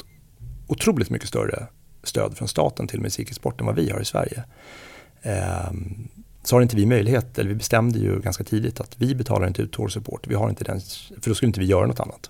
otroligt 0.67 1.09
mycket 1.09 1.27
större 1.27 1.67
stöd 2.03 2.37
från 2.37 2.47
staten 2.47 2.87
till 2.87 3.01
musikexport 3.01 3.59
än 3.59 3.65
vad 3.65 3.75
vi 3.75 3.89
har 3.89 3.99
i 3.99 4.05
Sverige. 4.05 4.43
Ehm, 5.21 6.07
så 6.43 6.55
har 6.55 6.61
inte 6.61 6.75
vi 6.75 6.85
möjlighet, 6.85 7.39
eller 7.39 7.49
vi 7.49 7.55
bestämde 7.55 7.99
ju 7.99 8.19
ganska 8.19 8.43
tidigt 8.43 8.79
att 8.79 8.95
vi 8.97 9.15
betalar 9.15 9.47
inte 9.47 9.61
ut 9.61 9.71
tour 9.71 9.87
support. 9.87 10.27
Vi 10.27 10.35
har 10.35 10.49
inte 10.49 10.63
den, 10.63 10.79
för 11.21 11.29
då 11.29 11.35
skulle 11.35 11.47
inte 11.47 11.59
vi 11.59 11.65
göra 11.65 11.87
något 11.87 11.99
annat. 11.99 12.29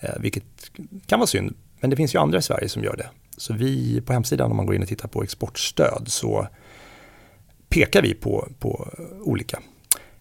Eh, 0.00 0.20
vilket 0.20 0.44
kan 1.06 1.18
vara 1.18 1.26
synd, 1.26 1.54
men 1.80 1.90
det 1.90 1.96
finns 1.96 2.14
ju 2.14 2.18
andra 2.18 2.38
i 2.38 2.42
Sverige 2.42 2.68
som 2.68 2.84
gör 2.84 2.96
det. 2.96 3.08
Så 3.36 3.54
vi 3.54 4.00
på 4.00 4.12
hemsidan 4.12 4.50
om 4.50 4.56
man 4.56 4.66
går 4.66 4.74
in 4.74 4.82
och 4.82 4.88
tittar 4.88 5.08
på 5.08 5.22
exportstöd 5.22 6.04
så 6.06 6.48
pekar 7.68 8.02
vi 8.02 8.14
på, 8.14 8.48
på 8.58 8.88
olika 9.20 9.58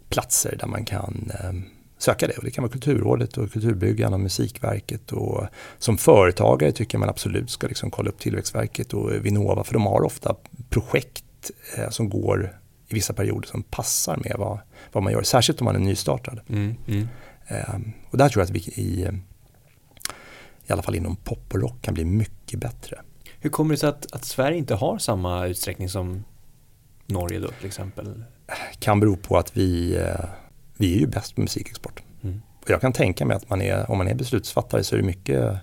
platser 0.10 0.56
där 0.60 0.67
man 0.67 0.86
kan 0.86 1.32
eh, 1.39 1.54
söka 2.01 2.27
det. 2.27 2.37
Och 2.37 2.43
det 2.43 2.51
kan 2.51 2.61
vara 2.61 2.71
Kulturrådet 2.71 3.37
och 3.37 3.51
Kulturbyggarna 3.51 4.15
och 4.15 4.19
Musikverket. 4.19 5.11
Och 5.11 5.47
som 5.77 5.97
företagare 5.97 6.71
tycker 6.71 6.97
man 6.97 7.09
absolut 7.09 7.49
ska 7.49 7.67
liksom 7.67 7.91
kolla 7.91 8.09
upp 8.09 8.19
Tillväxtverket 8.19 8.93
och 8.93 9.25
Vinnova 9.25 9.63
för 9.63 9.73
de 9.73 9.85
har 9.85 10.01
ofta 10.01 10.35
projekt 10.69 11.51
eh, 11.77 11.89
som 11.89 12.09
går 12.09 12.57
i 12.87 12.93
vissa 12.93 13.13
perioder 13.13 13.47
som 13.47 13.63
passar 13.63 14.17
med 14.17 14.35
vad, 14.37 14.59
vad 14.91 15.03
man 15.03 15.13
gör. 15.13 15.23
Särskilt 15.23 15.61
om 15.61 15.65
man 15.65 15.75
är 15.75 15.79
nystartad. 15.79 16.39
Mm, 16.49 16.75
mm. 16.87 17.07
Eh, 17.47 17.79
och 18.09 18.17
där 18.17 18.29
tror 18.29 18.41
jag 18.41 18.45
att 18.45 18.55
vi 18.55 18.59
i, 18.59 19.07
i 20.67 20.73
alla 20.73 20.81
fall 20.81 20.95
inom 20.95 21.15
pop 21.15 21.53
och 21.53 21.61
rock 21.61 21.81
kan 21.81 21.93
bli 21.93 22.05
mycket 22.05 22.59
bättre. 22.59 23.01
Hur 23.39 23.49
kommer 23.49 23.73
det 23.73 23.77
sig 23.77 23.89
att, 23.89 24.13
att 24.13 24.25
Sverige 24.25 24.57
inte 24.57 24.75
har 24.75 24.97
samma 24.97 25.47
utsträckning 25.47 25.89
som 25.89 26.23
Norge 27.05 27.39
då 27.39 27.47
till 27.47 27.67
exempel? 27.67 28.23
Kan 28.79 28.99
bero 28.99 29.17
på 29.17 29.37
att 29.37 29.57
vi, 29.57 29.95
eh, 29.95 30.25
vi 30.82 30.96
är 30.96 31.00
ju 31.00 31.08
bäst 31.08 31.36
på 31.36 31.41
musikexport. 31.41 32.04
Mm. 32.24 32.41
Och 32.62 32.70
jag 32.70 32.82
kan 32.82 32.94
tänka 32.94 33.26
mig 33.26 33.38
att 33.38 33.50
man 33.50 33.62
är, 33.62 33.91
om 33.91 33.98
man 33.98 34.08
är 34.08 34.15
beslutsfattare 34.15 34.84
så 34.84 34.96
är 34.96 35.00
det 35.00 35.06
mycket 35.06 35.58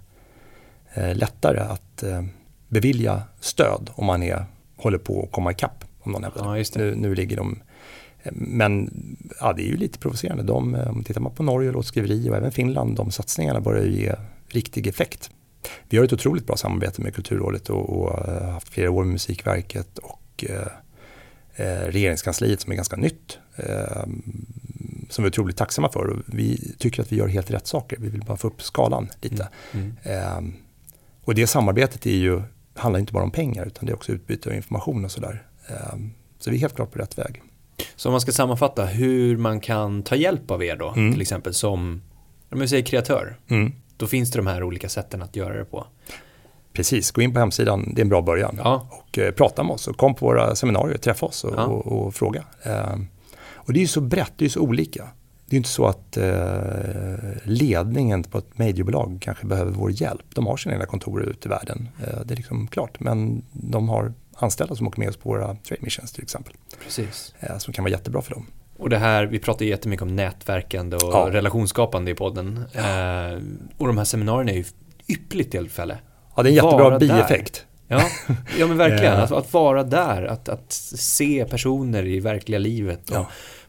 eh, 0.95 1.15
lättare 1.15 1.61
att 1.61 2.03
eh, 2.03 2.25
bevilja 2.69 3.23
stöd 3.41 3.91
om 3.95 4.07
man 4.07 4.23
är, 4.23 4.45
håller 4.77 4.99
på 4.99 5.23
att 5.23 5.33
komma 5.33 5.51
ikapp. 5.51 5.85
Om 6.01 6.13
någon 6.13 6.25
hävdar. 6.25 6.57
Ja. 6.57 6.65
Nu, 6.77 6.95
nu 6.95 7.15
ligger 7.15 7.37
de 7.37 7.61
eh, 8.23 8.33
men 8.35 8.91
ja, 9.41 9.53
det 9.53 9.63
är 9.63 9.67
ju 9.67 9.77
lite 9.77 9.99
provocerande. 9.99 10.43
De, 10.43 10.75
eh, 10.75 10.91
om 10.91 11.05
tittar 11.05 11.21
man 11.21 11.35
på 11.35 11.43
Norge, 11.43 11.73
låtskriveri 11.73 12.31
och 12.31 12.37
även 12.37 12.53
Finland, 12.53 12.97
de 12.97 13.11
satsningarna 13.11 13.61
börjar 13.61 13.85
ju 13.85 14.01
ge 14.01 14.15
riktig 14.49 14.87
effekt. 14.87 15.31
Vi 15.89 15.97
har 15.97 16.05
ett 16.05 16.13
otroligt 16.13 16.47
bra 16.47 16.57
samarbete 16.57 17.03
med 17.03 17.15
Kulturrådet 17.15 17.71
och, 17.71 17.91
och 17.91 18.29
eh, 18.29 18.49
haft 18.49 18.69
flera 18.69 18.91
år 18.91 19.05
med 19.05 19.13
Musikverket 19.13 19.99
och 19.99 20.45
eh, 20.49 21.87
regeringskansliet 21.91 22.61
som 22.61 22.73
är 22.73 22.77
ganska 22.77 22.97
nytt. 22.97 23.39
Eh, 23.57 24.07
som 25.09 25.25
vi 25.25 25.27
är 25.27 25.31
otroligt 25.31 25.57
tacksamma 25.57 25.88
för. 25.92 26.07
Och 26.07 26.16
vi 26.27 26.75
tycker 26.79 27.03
att 27.03 27.12
vi 27.12 27.16
gör 27.16 27.29
helt 27.29 27.51
rätt 27.51 27.66
saker. 27.66 27.97
Vi 28.01 28.09
vill 28.09 28.21
bara 28.25 28.37
få 28.37 28.47
upp 28.49 28.62
skalan 28.62 29.09
lite. 29.21 29.49
Mm. 29.73 29.97
Eh, 30.03 30.55
och 31.25 31.35
det 31.35 31.47
samarbetet 31.47 32.07
är 32.07 32.11
ju, 32.16 32.42
handlar 32.75 33.01
inte 33.01 33.12
bara 33.12 33.25
om 33.25 33.31
pengar 33.31 33.66
utan 33.66 33.87
det 33.87 33.92
är 33.92 33.97
också 33.97 34.12
utbyte 34.12 34.49
av 34.49 34.55
information 34.55 35.05
och 35.05 35.11
sådär. 35.11 35.42
Eh, 35.68 35.97
så 36.38 36.51
vi 36.51 36.57
är 36.57 36.61
helt 36.61 36.77
klart 36.77 36.92
på 36.92 36.99
rätt 36.99 37.18
väg. 37.18 37.42
Så 37.97 38.09
om 38.09 38.12
man 38.12 38.21
ska 38.21 38.33
sammanfatta 38.33 38.85
hur 38.87 39.37
man 39.37 39.61
kan 39.61 40.03
ta 40.03 40.16
hjälp 40.16 40.51
av 40.51 40.64
er 40.64 40.77
då, 40.77 40.88
Mm. 40.97 41.12
till 41.12 41.21
exempel 41.23 41.55
som, 41.55 42.03
om 42.51 42.61
jag 42.61 42.68
säger 42.71 42.83
kreatör, 42.85 43.37
Mm. 43.49 43.73
då 43.97 44.07
finns 44.07 44.31
det 44.31 44.38
de 44.38 44.47
här 44.47 44.62
olika 44.62 44.88
sätten 44.88 45.23
att 45.23 45.37
göra 45.37 45.59
det 45.59 45.64
på. 45.64 45.87
Precis, 46.73 47.11
gå 47.11 47.23
in 47.23 47.33
på 47.35 47.38
hemsidan, 47.40 47.92
det 47.94 48.01
är 48.01 48.05
en 48.05 48.09
bra 48.09 48.23
början. 48.23 48.61
Ja, 48.64 48.88
Och 48.90 49.18
eh, 49.18 49.31
prata 49.33 49.62
med 49.62 49.73
oss 49.73 49.88
och 49.88 49.97
kom 49.97 50.14
på 50.14 50.27
våra 50.27 50.55
seminarier, 50.55 50.99
träffa 50.99 51.27
oss 51.27 51.44
och, 51.44 51.55
Ja. 51.57 51.64
och, 51.64 51.87
och 52.07 52.14
fråga. 52.14 52.45
Eh, 52.62 52.97
och 53.69 53.75
det 53.75 53.79
är 53.79 53.83
ju 53.83 53.87
så 53.89 54.01
brett, 54.01 54.33
det 54.37 54.43
är 54.43 54.47
ju 54.47 54.51
så 54.51 54.61
olika. 54.61 55.09
Det 55.47 55.57
är 55.57 55.59
inte 55.59 55.69
så 55.69 55.87
att 55.87 56.16
eh, 56.16 57.14
ledningen 57.45 58.23
på 58.23 58.39
ett 58.39 58.59
mediebolag 58.59 59.19
kanske 59.21 59.47
behöver 59.47 59.73
vår 59.73 59.91
hjälp. 59.91 60.23
De 60.35 60.47
har 60.47 60.57
sina 60.57 60.75
egna 60.75 60.87
kontor 60.87 61.23
ute 61.23 61.49
i 61.49 61.51
världen, 61.51 61.89
eh, 62.07 62.21
det 62.25 62.35
är 62.35 62.37
liksom 62.37 62.66
klart. 62.69 63.01
Men 63.01 63.43
de 63.53 63.89
har 63.89 64.12
anställda 64.37 64.75
som 64.75 64.87
åker 64.87 64.99
med 65.01 65.09
oss 65.09 65.16
på 65.16 65.29
våra 65.29 65.47
trade 65.55 65.81
missions 65.81 66.12
till 66.12 66.23
exempel. 66.23 66.55
precis. 66.85 67.35
Eh, 67.41 67.59
som 67.59 67.73
kan 67.73 67.85
vara 67.85 67.91
jättebra 67.93 68.23
för 68.23 68.35
dem. 68.35 68.47
Och 68.79 68.91
det 68.91 68.99
här, 68.99 69.27
vi 69.27 69.39
pratar 69.39 69.64
jättemycket 69.64 70.03
om 70.03 70.16
nätverkande 70.16 70.97
och 70.97 71.03
Ja. 71.12 71.29
relationsskapande 71.31 72.11
i 72.11 72.14
podden. 72.14 72.64
Eh, 72.73 73.43
och 73.79 73.87
de 73.87 73.99
här 73.99 74.05
seminarierna 74.05 74.51
är 74.53 74.57
ju 74.57 74.64
ypperligt 75.09 75.51
tillfälle. 75.51 75.99
Ja, 76.37 76.43
det 76.43 76.49
är 76.49 76.51
en 76.51 76.55
jättebra 76.55 76.85
Vara 76.85 76.99
där. 76.99 77.07
bieffekt. 77.07 77.64
Ja, 77.89 78.03
ja 78.59 78.66
men 78.66 78.77
verkligen. 78.77 79.12
Ja. 79.19 79.23
Att, 79.23 79.33
att 79.33 79.53
vara 79.53 79.83
där, 79.85 80.23
att, 80.25 80.49
att 80.49 80.73
se 80.73 81.45
personer 81.51 82.07
i 82.07 82.21
verkliga 82.21 82.59
livet 82.59 83.11
och 83.11 83.16
Ja. 83.16 83.27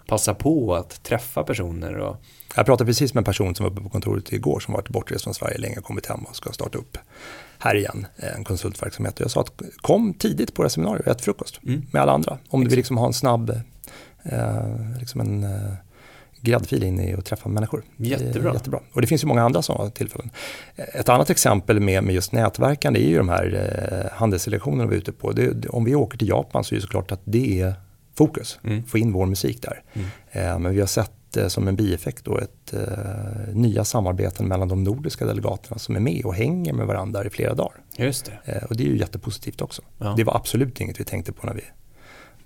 Passa 0.10 0.34
på 0.34 0.76
att 0.76 1.04
träffa 1.04 1.44
personer. 1.44 1.98
Och 1.98 2.18
Jag 2.56 2.66
pratade 2.66 2.88
precis 2.88 3.14
med 3.14 3.22
en 3.22 3.26
person 3.26 3.56
som 3.56 3.64
var 3.64 3.72
uppe 3.72 3.82
på 3.82 3.90
kontoret 3.90 4.34
igår 4.34 4.60
som 4.60 4.74
varit 4.74 4.90
bortrest 4.90 5.24
från 5.24 5.34
Sverige 5.34 5.58
länge 5.58 5.78
och 5.78 5.84
kommit 5.84 6.06
hem 6.06 6.24
och 6.24 6.36
ska 6.36 6.52
starta 6.52 6.78
upp 6.78 6.98
här 7.60 7.76
igen, 7.76 8.08
en 8.16 8.44
konsultverksamhet. 8.44 9.16
Och 9.16 9.22
jag 9.22 9.32
sa 9.32 9.42
att 9.42 9.62
kom 9.78 10.14
tidigt 10.14 10.54
på 10.54 10.64
det 10.64 10.70
seminariet 10.70 11.06
och 11.06 11.12
ät 11.12 11.22
frukost 11.22 11.60
mm. 11.64 11.86
med 11.92 12.02
alla 12.02 12.12
andra. 12.12 12.38
Om 12.50 12.64
du 12.64 12.70
vill 12.70 12.78
liksom 12.78 12.98
ha 12.98 13.08
en 13.08 13.14
snabb, 13.14 13.50
eh, 14.24 15.00
liksom 15.00 15.22
en 15.22 15.44
eh, 15.44 15.74
gräddfil 16.42 16.84
in 16.84 17.00
i 17.00 17.14
att 17.14 17.26
träffa 17.26 17.50
människor. 17.50 17.84
Jättebra. 17.98 18.54
Jättebra. 18.54 18.80
Och 18.94 19.02
det 19.02 19.08
finns 19.08 19.24
ju 19.24 19.28
många 19.28 19.44
andra 19.44 19.62
sådana 19.62 19.90
tillfällen. 19.90 20.30
Ett 20.76 21.10
annat 21.10 21.30
exempel 21.30 21.80
med, 21.80 22.04
med 22.04 22.16
just 22.16 22.32
nätverkande 22.32 23.00
är 23.00 23.08
ju 23.08 23.18
de 23.18 23.30
här 23.30 23.46
eh, 23.92 24.18
handelsselektionerna 24.18 24.90
vi 24.90 24.96
är 24.96 25.00
ute 25.00 25.12
på. 25.12 25.32
Det, 25.32 25.70
om 25.70 25.84
vi 25.84 25.96
åker 25.96 26.18
till 26.18 26.30
Japan 26.30 26.64
så 26.64 26.76
är 26.76 26.78
det 26.78 26.82
såklart 26.82 27.12
att 27.12 27.22
det 27.24 27.62
är 27.62 27.74
fokus, 28.20 28.60
mm. 28.64 28.84
få 28.84 28.98
in 28.98 29.14
vår 29.14 29.26
musik 29.26 29.62
där. 29.62 29.84
Mm. 29.94 30.08
Eh, 30.32 30.60
men 30.60 30.74
vi 30.74 30.80
har 30.80 30.88
sett 30.88 31.38
eh, 31.38 31.48
som 31.48 31.68
en 31.68 31.76
bieffekt 31.76 32.26
då 32.26 32.38
ett 32.38 32.74
eh, 32.74 33.54
nya 33.54 33.86
samarbeten 33.86 34.48
mellan 34.48 34.68
de 34.68 34.84
nordiska 34.84 35.26
delegaterna 35.26 35.80
som 35.80 35.96
är 35.96 36.00
med 36.00 36.26
och 36.26 36.36
hänger 36.36 36.74
med 36.74 36.88
varandra 36.88 37.26
i 37.26 37.30
flera 37.30 37.54
dagar. 37.54 37.78
Just 37.98 38.26
det. 38.26 38.54
Eh, 38.54 38.64
och 38.64 38.76
det 38.78 38.84
är 38.84 38.88
ju 38.88 38.98
jättepositivt 38.98 39.62
också. 39.62 39.82
Ja. 39.98 40.14
Det 40.18 40.24
var 40.24 40.36
absolut 40.36 40.82
inget 40.82 41.00
vi 41.00 41.04
tänkte 41.04 41.32
på 41.32 41.48
när 41.48 41.54
vi 41.54 41.62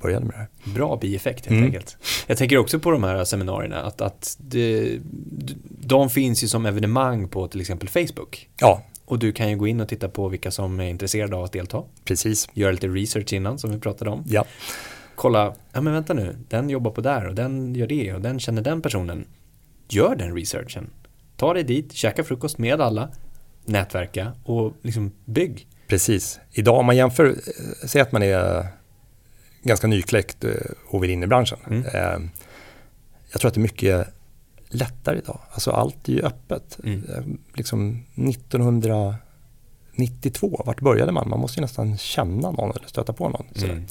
började 0.02 0.26
med 0.26 0.36
det 0.36 0.38
här. 0.38 0.74
Bra 0.74 0.98
bieffekt 1.02 1.46
helt 1.46 1.58
mm. 1.58 1.66
enkelt. 1.66 1.98
Jag 2.28 2.38
tänker 2.38 2.58
också 2.58 2.80
på 2.80 2.92
de 2.92 3.04
här 3.04 3.26
seminarierna, 3.26 3.82
att, 3.82 4.02
att 4.02 4.38
det, 4.40 5.00
de 5.82 6.10
finns 6.10 6.44
ju 6.44 6.48
som 6.48 6.66
evenemang 6.66 7.28
på 7.28 7.48
till 7.48 7.62
exempel 7.62 7.90
Facebook. 7.90 8.50
Ja. 8.60 8.84
Och 9.06 9.20
du 9.20 9.32
kan 9.32 9.50
ju 9.50 9.58
gå 9.58 9.68
in 9.68 9.82
och 9.82 9.88
titta 9.88 10.10
på 10.10 10.30
vilka 10.30 10.52
som 10.52 10.80
är 10.80 10.90
intresserade 10.90 11.36
av 11.36 11.44
att 11.44 11.52
delta. 11.52 11.84
Precis. 12.06 12.50
Göra 12.54 12.72
lite 12.72 12.88
research 12.88 13.34
innan 13.34 13.60
som 13.60 13.72
vi 13.72 13.80
pratade 13.80 14.12
om. 14.12 14.24
Ja. 14.28 14.46
Kolla, 15.16 15.56
ja 15.72 15.82
men 15.82 15.94
vänta 15.94 16.14
nu, 16.14 16.36
den 16.50 16.70
jobbar 16.70 16.92
på 16.92 17.02
där 17.02 17.28
och 17.28 17.36
den 17.36 17.76
gör 17.76 17.88
det 17.88 18.14
och 18.14 18.22
den 18.22 18.40
känner 18.40 18.62
den 18.62 18.82
personen. 18.82 19.26
Gör 19.90 20.16
den 20.16 20.36
researchen. 20.36 20.90
Ta 21.36 21.54
dig 21.54 21.64
dit, 21.64 21.94
käka 21.94 22.24
frukost 22.24 22.58
med 22.58 22.82
alla, 22.82 23.10
nätverka 23.66 24.32
och 24.44 24.74
liksom 24.82 25.12
bygg. 25.26 25.68
Precis. 25.88 26.40
Idag 26.52 26.80
om 26.80 26.86
man 26.86 26.96
jämför, 26.96 27.26
eh, 27.26 27.34
säg 27.88 28.02
att 28.02 28.12
man 28.12 28.24
är 28.24 28.68
ganska 29.64 29.88
nykläckt 29.88 30.44
eh, 30.44 30.52
och 30.90 31.04
vill 31.04 31.10
in 31.10 31.24
i 31.24 31.28
branschen. 31.28 31.60
Mm. 31.68 31.86
Eh, 31.86 32.20
jag 33.32 33.42
tror 33.42 33.48
att 33.48 33.54
det 33.54 33.60
är 33.60 33.62
mycket 33.62 34.08
lättare 34.70 35.18
idag. 35.18 35.40
Alltså 35.52 35.72
allt 35.72 36.10
är 36.10 36.14
ju 36.14 36.22
öppet. 36.22 36.80
Mm. 36.84 37.40
Liksom 37.54 38.04
1992, 38.16 40.64
vart 40.66 40.82
började 40.82 41.12
man? 41.12 41.30
Man 41.30 41.40
måste 41.40 41.60
ju 41.60 41.62
nästan 41.62 41.98
känna 41.98 42.52
någon 42.52 42.72
eller 42.72 42.88
stöta 42.88 43.14
på 43.14 43.30
någon. 43.30 43.46
Mm. 43.64 43.86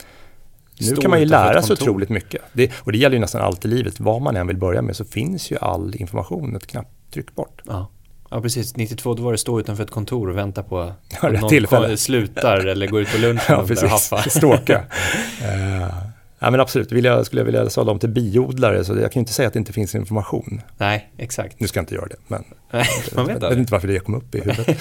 Nu 0.81 0.97
kan 0.97 1.11
man 1.11 1.21
ju 1.21 1.27
lära 1.27 1.63
sig 1.63 1.73
otroligt 1.73 2.09
mycket. 2.09 2.43
Det, 2.53 2.71
och 2.79 2.93
det 2.93 2.99
gäller 2.99 3.17
ju 3.17 3.21
nästan 3.21 3.41
allt 3.41 3.65
i 3.65 3.69
livet. 3.69 4.01
Vad 4.01 4.23
man 4.23 4.37
än 4.37 4.47
vill 4.47 4.57
börja 4.57 4.83
med 4.83 4.97
så 4.97 5.05
finns 5.05 5.51
ju 5.51 5.57
all 5.59 5.95
information 5.97 6.57
ett 6.57 6.67
knapptryck 6.67 7.35
bort. 7.35 7.63
Ja. 7.65 7.91
Ja 8.31 8.41
precis, 8.41 8.77
92 8.77 9.15
då 9.15 9.23
var 9.23 9.33
det 9.33 9.39
stå 9.39 9.61
utanför 9.61 9.85
ett 9.85 9.91
kontor 9.91 10.31
och 10.31 10.37
vänta 10.37 10.63
på 10.63 10.81
att 10.81 10.93
ja, 11.23 11.29
någon 11.29 11.49
tillfälle. 11.49 11.97
slutar 11.97 12.67
eller 12.67 12.87
går 12.87 13.01
ut 13.01 13.13
på 13.13 13.19
lunchen 13.19 13.43
ja, 13.49 13.57
och 13.57 13.69
börjar 13.69 13.89
haffa. 13.89 14.23
Stråka. 14.31 14.79
uh, 15.43 15.89
ja 16.39 16.51
men 16.51 16.61
absolut, 16.61 16.93
vill 16.93 17.05
jag, 17.05 17.27
skulle 17.27 17.41
jag 17.41 17.47
vilja 17.47 17.71
sålla 17.71 17.91
dem 17.91 17.99
till 17.99 18.09
biodlare 18.09 18.85
så 18.85 18.93
jag 18.93 19.13
kan 19.13 19.21
ju 19.21 19.21
inte 19.21 19.33
säga 19.33 19.47
att 19.47 19.53
det 19.53 19.59
inte 19.59 19.73
finns 19.73 19.95
information. 19.95 20.63
Nej, 20.79 21.13
exakt. 21.17 21.61
Nu 21.61 21.69
ska 21.69 21.79
jag 21.79 21.83
inte 21.83 21.95
göra 21.95 22.07
det, 22.07 22.17
men 22.29 22.45
Nej, 22.71 22.87
man 23.15 23.27
vet 23.27 23.43
jag 23.43 23.49
vet 23.49 23.59
inte 23.59 23.73
varför 23.73 23.89
det 23.89 23.99
kom 23.99 24.15
upp 24.15 24.35
i 24.35 24.41
huvudet. 24.41 24.79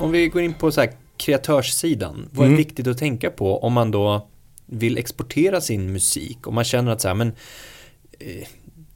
Om 0.00 0.10
vi 0.10 0.28
går 0.28 0.42
in 0.42 0.54
på 0.54 0.72
så 0.72 0.80
här, 0.80 0.90
kreatörssidan, 1.16 2.28
vad 2.32 2.44
är 2.44 2.48
mm. 2.48 2.56
viktigt 2.56 2.86
att 2.86 2.98
tänka 2.98 3.30
på 3.30 3.58
om 3.58 3.72
man 3.72 3.90
då 3.90 4.28
vill 4.66 4.98
exportera 4.98 5.60
sin 5.60 5.92
musik? 5.92 6.46
Om 6.46 6.54
man 6.54 6.64
känner 6.64 6.92
att 6.92 7.00
så 7.00 7.08
här, 7.08 7.14
men 7.14 7.32
Eh, 8.20 8.46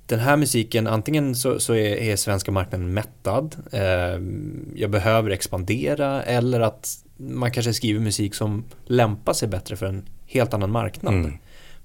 den 0.06 0.18
här 0.18 0.36
musiken, 0.36 0.86
antingen 0.86 1.34
så, 1.34 1.60
så 1.60 1.74
är, 1.74 1.96
är, 1.96 2.16
svenska 2.16 2.52
marknaden 2.52 2.94
mättad, 2.94 3.56
eh, 3.72 4.20
jag 4.74 4.90
behöver 4.90 5.30
expandera 5.30 6.22
eller 6.22 6.60
att 6.60 7.04
man 7.16 7.50
kanske 7.50 7.72
skriver 7.72 8.00
musik 8.00 8.34
som 8.34 8.64
lämpar 8.84 9.32
sig 9.32 9.48
bättre 9.48 9.76
för 9.76 9.86
en 9.86 10.08
helt 10.26 10.54
annan 10.54 10.70
marknad. 10.70 11.14
Mm. 11.14 11.38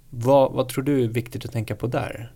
Vad, 0.10 0.52
vad 0.52 0.70
tror 0.70 0.84
du 0.84 1.04
är 1.04 1.08
viktigt 1.08 1.46
att 1.46 1.52
tänka 1.52 1.76
på 1.76 1.88
där? 1.88 2.32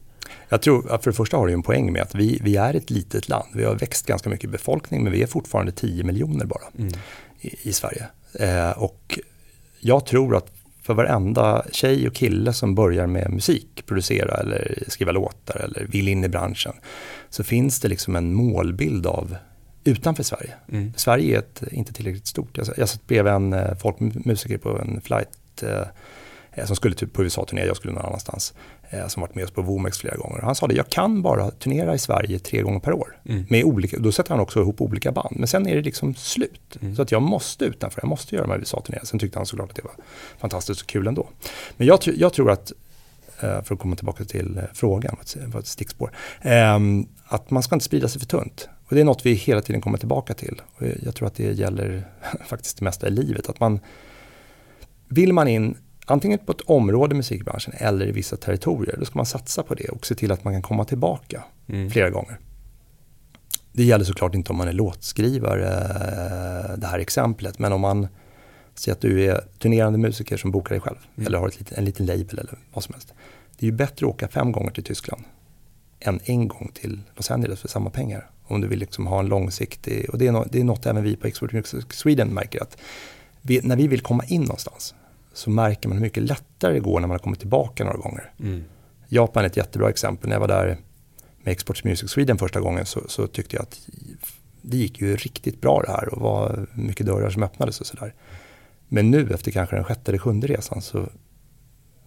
Jag 0.49 0.61
tror, 0.61 0.81
för 0.81 1.11
det 1.11 1.13
första 1.13 1.37
har 1.37 1.47
du 1.47 1.53
en 1.53 1.63
poäng 1.63 1.93
med 1.93 2.01
att 2.01 2.15
vi, 2.15 2.39
vi 2.43 2.55
är 2.55 2.73
ett 2.73 2.89
litet 2.89 3.29
land. 3.29 3.47
Vi 3.53 3.63
har 3.63 3.75
växt 3.75 4.05
ganska 4.05 4.29
mycket 4.29 4.45
i 4.45 4.47
befolkning 4.47 5.03
men 5.03 5.11
vi 5.11 5.23
är 5.23 5.27
fortfarande 5.27 5.71
10 5.71 6.03
miljoner 6.03 6.45
bara 6.45 6.63
mm. 6.77 6.93
i, 7.41 7.69
i, 7.69 7.73
Sverige. 7.73 8.07
Eh, 8.39 8.69
och 8.69 9.19
jag 9.79 10.05
tror 10.05 10.35
att 10.35 10.51
för 10.81 10.93
varenda 10.93 11.65
tjej 11.71 12.07
och 12.07 12.13
kille 12.13 12.53
som 12.53 12.75
börjar 12.75 13.07
med 13.07 13.31
musik, 13.31 13.83
producera 13.85 14.37
eller 14.37 14.83
skriva 14.87 15.11
låtar 15.11 15.57
eller 15.57 15.85
vill 15.85 16.07
in 16.07 16.23
i 16.23 16.29
branschen, 16.29 16.73
så 17.29 17.43
finns 17.43 17.79
det 17.79 17.87
liksom 17.87 18.15
en 18.15 18.33
målbild 18.33 19.07
av 19.07 19.35
utanför 19.83 20.23
Sverige. 20.23 20.53
Mm. 20.71 20.93
Sverige 20.95 21.35
är 21.35 21.39
ett, 21.39 21.63
inte 21.71 21.93
tillräckligt 21.93 22.27
stort. 22.27 22.57
Jag, 22.57 22.67
jag 22.77 22.89
satt 22.89 23.07
bredvid 23.07 23.33
en 23.33 23.53
eh, 23.53 23.75
folkmusiker 23.75 24.57
på 24.57 24.79
en 24.79 25.01
flight 25.01 25.63
eh, 25.63 25.87
som 26.65 26.75
skulle 26.75 26.95
typ 26.95 27.13
på 27.13 27.23
USA-turné, 27.23 27.65
jag 27.65 27.77
skulle 27.77 27.93
någon 27.93 28.05
annanstans. 28.05 28.53
Eh, 28.93 29.07
som 29.07 29.21
varit 29.21 29.35
med 29.35 29.43
oss 29.43 29.51
på 29.51 29.61
Womex 29.61 29.97
flera 29.97 30.15
gånger. 30.15 30.41
Han 30.41 30.55
sa 30.55 30.67
det, 30.67 30.75
jag 30.75 30.89
kan 30.89 31.21
bara 31.21 31.51
turnera 31.51 31.95
i 31.95 31.97
Sverige 31.97 32.39
tre 32.39 32.61
gånger 32.61 32.79
per 32.79 32.93
år. 32.93 33.17
Mm. 33.25 33.45
Med 33.49 33.63
olika, 33.63 33.99
då 33.99 34.11
sätter 34.11 34.31
han 34.31 34.39
också 34.39 34.61
ihop 34.61 34.81
olika 34.81 35.11
band. 35.11 35.35
Men 35.39 35.47
sen 35.47 35.67
är 35.67 35.75
det 35.75 35.81
liksom 35.81 36.15
slut. 36.15 36.77
Mm. 36.81 36.95
Så 36.95 37.01
att 37.01 37.11
jag 37.11 37.21
måste 37.21 37.65
utanför, 37.65 38.01
jag 38.01 38.09
måste 38.09 38.35
göra 38.35 38.47
de 38.47 38.51
här 38.51 38.59
USA-turnéerna. 38.59 39.05
Sen 39.05 39.19
tyckte 39.19 39.39
han 39.39 39.45
såklart 39.45 39.69
att 39.69 39.75
det 39.75 39.83
var 39.83 39.95
fantastiskt 40.37 40.81
och 40.81 40.87
kul 40.87 41.07
ändå. 41.07 41.29
Men 41.77 41.87
jag, 41.87 41.99
jag 42.03 42.33
tror 42.33 42.51
att, 42.51 42.71
eh, 43.39 43.63
för 43.63 43.73
att 43.73 43.79
komma 43.79 43.95
tillbaka 43.95 44.25
till 44.25 44.57
eh, 44.57 44.63
frågan, 44.73 45.17
var 45.47 45.59
ett 45.59 45.67
stickspår. 45.67 46.11
Ehm, 46.41 47.07
att 47.25 47.51
man 47.51 47.63
ska 47.63 47.75
inte 47.75 47.85
sprida 47.85 48.07
sig 48.07 48.19
för 48.19 48.27
tunt. 48.27 48.69
Och 48.87 48.95
det 48.95 49.01
är 49.01 49.05
något 49.05 49.25
vi 49.25 49.33
hela 49.33 49.61
tiden 49.61 49.81
kommer 49.81 49.97
tillbaka 49.97 50.33
till. 50.33 50.61
Och 50.75 50.87
jag 51.01 51.15
tror 51.15 51.27
att 51.27 51.35
det 51.35 51.51
gäller 51.51 52.07
faktiskt 52.47 52.77
det 52.77 52.85
mesta 52.85 53.07
i 53.07 53.11
livet. 53.11 53.49
Att 53.49 53.59
man, 53.59 53.79
vill 55.07 55.33
man 55.33 55.47
in 55.47 55.77
antingen 56.05 56.39
på 56.39 56.51
ett 56.51 56.61
område 56.61 57.13
i 57.13 57.17
musikbranschen 57.17 57.73
eller 57.77 58.07
i 58.07 58.11
vissa 58.11 58.37
territorier, 58.37 58.95
då 58.99 59.05
ska 59.05 59.19
man 59.19 59.25
satsa 59.25 59.63
på 59.63 59.75
det 59.75 59.89
och 59.89 60.05
se 60.05 60.15
till 60.15 60.31
att 60.31 60.43
man 60.43 60.53
kan 60.53 60.61
komma 60.61 60.85
tillbaka 60.85 61.43
mm. 61.67 61.89
flera 61.89 62.09
gånger. 62.09 62.39
Det 63.71 63.83
gäller 63.83 64.05
såklart 64.05 64.35
inte 64.35 64.51
om 64.51 64.57
man 64.57 64.67
är 64.67 64.73
låtskrivare, 64.73 65.67
eh, 65.67 66.77
det 66.77 66.87
här 66.87 66.99
exemplet, 66.99 67.59
men 67.59 67.73
om 67.73 67.81
man 67.81 68.07
säger 68.75 68.95
att 68.95 69.01
du 69.01 69.25
är 69.25 69.41
turnerande 69.59 69.99
musiker 69.99 70.37
som 70.37 70.51
bokar 70.51 70.69
dig 70.69 70.81
själv 70.81 70.97
mm. 71.15 71.27
eller 71.27 71.37
har 71.37 71.47
ett, 71.47 71.71
en 71.71 71.85
liten 71.85 72.05
label 72.05 72.39
eller 72.39 72.57
vad 72.73 72.83
som 72.83 72.93
helst. 72.93 73.13
Det 73.57 73.65
är 73.65 73.71
ju 73.71 73.77
bättre 73.77 74.05
att 74.05 74.13
åka 74.13 74.27
fem 74.27 74.51
gånger 74.51 74.71
till 74.71 74.83
Tyskland 74.83 75.23
än 75.99 76.19
en 76.23 76.47
gång 76.47 76.71
till 76.73 77.01
Los 77.15 77.31
Angeles 77.31 77.59
för 77.59 77.67
samma 77.67 77.89
pengar. 77.89 78.29
Om 78.43 78.61
du 78.61 78.67
vill 78.67 78.79
liksom 78.79 79.07
ha 79.07 79.19
en 79.19 79.25
långsiktig, 79.25 80.09
och 80.09 80.17
det 80.17 80.27
är, 80.27 80.31
no, 80.31 80.45
det 80.51 80.59
är 80.59 80.63
något 80.63 80.85
även 80.85 81.03
vi 81.03 81.15
på 81.15 81.27
Export 81.27 81.51
Music 81.51 81.85
Sweden 81.89 82.27
märker 82.27 82.61
att 82.61 82.77
vi, 83.41 83.61
när 83.63 83.75
vi 83.75 83.87
vill 83.87 84.01
komma 84.01 84.23
in 84.25 84.41
någonstans 84.41 84.95
så 85.33 85.49
märker 85.49 85.89
man 85.89 85.97
hur 85.97 86.03
mycket 86.03 86.23
lättare 86.23 86.73
det 86.73 86.79
går 86.79 86.99
när 86.99 87.07
man 87.07 87.15
har 87.15 87.19
kommit 87.19 87.39
tillbaka 87.39 87.83
några 87.83 87.97
gånger. 87.97 88.31
Mm. 88.39 88.63
Japan 89.07 89.43
är 89.43 89.47
ett 89.47 89.57
jättebra 89.57 89.89
exempel. 89.89 90.29
När 90.29 90.35
jag 90.35 90.39
var 90.39 90.47
där 90.47 90.77
med 91.43 91.51
Exports 91.51 91.83
Music 91.83 92.11
Sweden 92.11 92.37
första 92.37 92.59
gången 92.59 92.85
så, 92.85 93.01
så, 93.07 93.27
tyckte 93.27 93.55
jag 93.55 93.63
att 93.63 93.87
det 94.61 94.77
gick 94.77 95.01
ju 95.01 95.15
riktigt 95.15 95.61
bra 95.61 95.81
det 95.81 95.91
här 95.91 96.13
och 96.13 96.21
var 96.21 96.67
mycket 96.73 97.05
dörrar 97.05 97.29
som 97.29 97.43
öppnades 97.43 97.81
och 97.81 97.87
sådär. 97.87 98.13
Men 98.87 99.11
nu 99.11 99.33
efter 99.33 99.51
kanske 99.51 99.75
den 99.75 99.85
sjätte 99.85 100.11
eller 100.11 100.19
sjunde 100.19 100.47
resan 100.47 100.81
så 100.81 101.09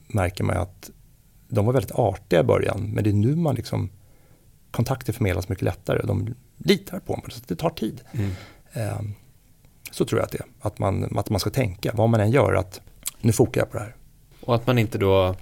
märker 0.07 0.45
man 0.45 0.57
att 0.57 0.91
de 1.49 1.67
var 1.67 1.73
väldigt 1.73 1.93
artiga 1.93 2.41
i 2.41 2.45
början 2.45 2.91
men 2.95 3.05
det 3.05 3.11
är 3.11 3.15
nu 3.15 3.37
man 3.37 3.55
liksom 3.55 3.91
kontakter 4.71 5.13
förmedlas 5.13 5.49
mycket 5.49 5.65
lättare 5.65 5.99
och 5.99 6.07
de 6.07 6.35
litar 6.57 6.99
på 6.99 7.17
mig 7.17 7.25
så 7.29 7.41
det 7.47 7.57
tar 7.57 7.71
tid. 7.71 8.01
Mm. 8.13 8.31
Um, 8.99 9.15
så 9.91 10.05
tror 10.05 10.21
jag 10.21 10.25
att 10.25 10.33
det 10.33 10.39
är. 10.39 10.47
Att 10.61 10.79
man, 10.79 11.19
att 11.19 11.31
man 11.31 11.41
ska 11.41 11.51
tänka, 11.51 11.93
vad 11.95 12.09
man 12.09 12.21
än 12.21 12.31
gör, 12.31 12.55
att 12.55 12.81
nu 13.21 13.33
fokar 13.33 13.61
jag 13.61 13.71
på 13.71 13.77
det 13.77 13.83
här. 13.83 13.95
Och 14.41 14.55
att 14.55 14.67
man 14.67 14.79
inte 14.79 14.99
då 14.99 15.35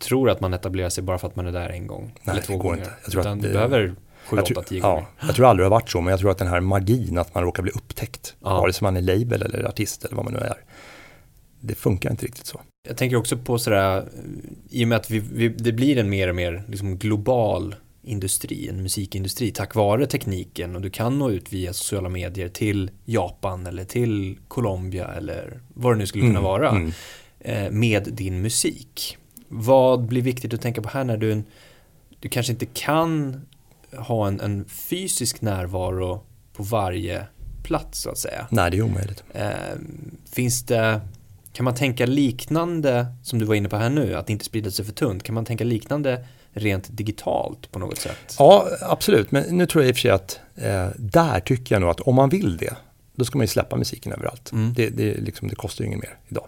tror 0.00 0.30
att 0.30 0.40
man 0.40 0.54
etablerar 0.54 0.88
sig 0.88 1.04
bara 1.04 1.18
för 1.18 1.28
att 1.28 1.36
man 1.36 1.46
är 1.46 1.52
där 1.52 1.68
en 1.68 1.86
gång 1.86 2.14
Nej, 2.22 2.32
eller 2.32 2.42
två 2.42 2.52
det 2.52 2.58
går 2.58 2.62
gånger. 2.62 2.78
Inte. 2.78 2.92
Jag 3.02 3.12
tror 3.12 3.20
Utan 3.20 3.32
att 3.32 3.42
det, 3.42 3.48
du 3.48 3.54
behöver 3.54 3.94
sju, 4.24 4.38
åtta, 4.38 4.62
tio 4.62 4.80
ja, 4.80 4.90
gånger. 4.90 5.06
Jag 5.20 5.34
tror 5.34 5.46
aldrig 5.46 5.64
det 5.64 5.68
har 5.68 5.80
varit 5.80 5.90
så, 5.90 6.00
men 6.00 6.10
jag 6.10 6.20
tror 6.20 6.30
att 6.30 6.38
den 6.38 6.48
här 6.48 6.60
magin 6.60 7.18
att 7.18 7.34
man 7.34 7.44
råkar 7.44 7.62
bli 7.62 7.72
upptäckt, 7.72 8.36
ja. 8.42 8.60
vare 8.60 8.72
sig 8.72 8.82
man 8.82 8.96
är 8.96 9.02
label 9.02 9.42
eller 9.42 9.64
artist 9.64 10.04
eller 10.04 10.16
vad 10.16 10.24
man 10.24 10.34
nu 10.34 10.40
är, 10.40 10.56
det 11.60 11.74
funkar 11.74 12.10
inte 12.10 12.26
riktigt 12.26 12.46
så. 12.46 12.60
Jag 12.88 12.96
tänker 12.96 13.16
också 13.16 13.36
på 13.36 13.58
sådär, 13.58 14.08
i 14.70 14.84
och 14.84 14.88
med 14.88 14.96
att 14.96 15.10
vi, 15.10 15.18
vi, 15.18 15.48
det 15.48 15.72
blir 15.72 15.98
en 15.98 16.10
mer 16.10 16.28
och 16.28 16.34
mer 16.34 16.64
liksom 16.68 16.96
global 16.98 17.74
industri, 18.04 18.68
en 18.68 18.82
musikindustri 18.82 19.50
tack 19.50 19.74
vare 19.74 20.06
tekniken 20.06 20.76
och 20.76 20.82
du 20.82 20.90
kan 20.90 21.18
nå 21.18 21.30
ut 21.30 21.52
via 21.52 21.72
sociala 21.72 22.08
medier 22.08 22.48
till 22.48 22.90
Japan 23.04 23.66
eller 23.66 23.84
till 23.84 24.38
Colombia 24.48 25.06
eller 25.06 25.60
vad 25.68 25.94
det 25.94 25.98
nu 25.98 26.06
skulle 26.06 26.24
kunna 26.24 26.38
mm, 26.38 26.42
vara 26.42 26.70
mm. 26.70 26.92
Eh, 27.40 27.70
med 27.70 28.08
din 28.12 28.42
musik. 28.42 29.18
Vad 29.48 30.04
blir 30.04 30.22
viktigt 30.22 30.54
att 30.54 30.62
tänka 30.62 30.82
på 30.82 30.88
här 30.88 31.04
när 31.04 31.16
du, 31.16 31.42
du 32.20 32.28
kanske 32.28 32.52
inte 32.52 32.66
kan 32.66 33.40
ha 33.96 34.28
en, 34.28 34.40
en 34.40 34.64
fysisk 34.64 35.40
närvaro 35.40 36.20
på 36.52 36.62
varje 36.62 37.26
plats 37.62 38.02
så 38.02 38.10
att 38.10 38.18
säga. 38.18 38.46
Nej, 38.50 38.70
det 38.70 38.76
är 38.76 38.82
omöjligt. 38.82 39.24
Eh, 39.32 39.48
finns 40.32 40.62
det 40.62 41.00
Kan 41.52 41.64
man 41.64 41.74
tänka 41.74 42.06
liknande, 42.06 43.06
som 43.22 43.38
du 43.38 43.44
var 43.44 43.54
inne 43.54 43.68
på 43.68 43.76
här 43.76 43.90
nu, 43.90 44.14
att 44.14 44.30
inte 44.30 44.44
sprida 44.44 44.70
sig 44.70 44.84
för 44.84 44.92
tunt, 44.92 45.22
kan 45.22 45.34
man 45.34 45.44
tänka 45.44 45.64
liknande 45.64 46.26
rent 46.54 46.96
digitalt 46.96 47.72
på 47.72 47.78
något 47.78 47.98
sätt? 47.98 48.36
Ja, 48.38 48.68
absolut, 48.80 49.30
men 49.30 49.42
nu 49.58 49.66
tror 49.66 49.84
jag 49.84 49.88
i 49.88 49.92
och 49.92 49.96
för 49.96 50.00
sig 50.00 50.10
att 50.10 50.40
eh, 50.54 50.88
där 50.96 51.40
tycker 51.40 51.74
jag 51.74 51.80
nog 51.80 51.90
att 51.90 52.00
om 52.00 52.14
man 52.14 52.28
vill 52.28 52.56
det, 52.56 52.76
då 53.14 53.24
ska 53.24 53.38
man 53.38 53.44
ju 53.44 53.48
släppa 53.48 53.76
musiken 53.76 54.12
överallt. 54.12 54.52
Mm. 54.52 54.72
Det, 54.74 54.88
det, 54.88 55.14
liksom, 55.14 55.48
det, 55.48 55.54
kostar 55.54 55.84
ju 55.84 55.88
inget 55.90 56.02
mer 56.02 56.18
idag. 56.28 56.46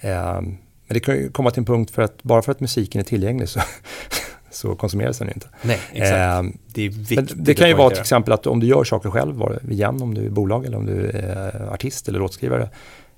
Eh, 0.00 0.40
men 0.86 0.94
det 0.94 1.00
kan 1.00 1.14
ju 1.14 1.30
komma 1.30 1.50
till 1.50 1.60
en 1.60 1.64
punkt 1.64 1.90
för 1.90 2.02
att 2.02 2.22
bara 2.22 2.42
för 2.42 2.52
att 2.52 2.60
musiken 2.60 3.00
är 3.00 3.04
tillgänglig 3.04 3.48
så, 3.48 3.60
så 4.50 4.74
konsumeras 4.74 5.18
den 5.18 5.28
ju 5.28 5.34
inte. 5.34 5.48
Nej, 5.62 5.80
exakt. 5.92 6.12
Eh, 6.12 6.60
det 6.66 6.82
är 6.82 6.88
viktigt. 6.88 7.32
det 7.36 7.54
kan 7.54 7.68
ju 7.68 7.74
vara 7.74 7.90
till 7.90 8.00
exempel 8.00 8.32
att 8.32 8.46
om 8.46 8.60
du 8.60 8.66
gör 8.66 8.84
saker 8.84 9.10
själv, 9.10 9.42
igen 9.70 10.02
om 10.02 10.14
du 10.14 10.26
är 10.26 10.30
bolag 10.30 10.66
eller 10.66 10.76
om 10.76 10.86
du 10.86 11.10
är 11.10 11.72
artist 11.72 12.08
eller 12.08 12.18
låtskrivare. 12.18 12.70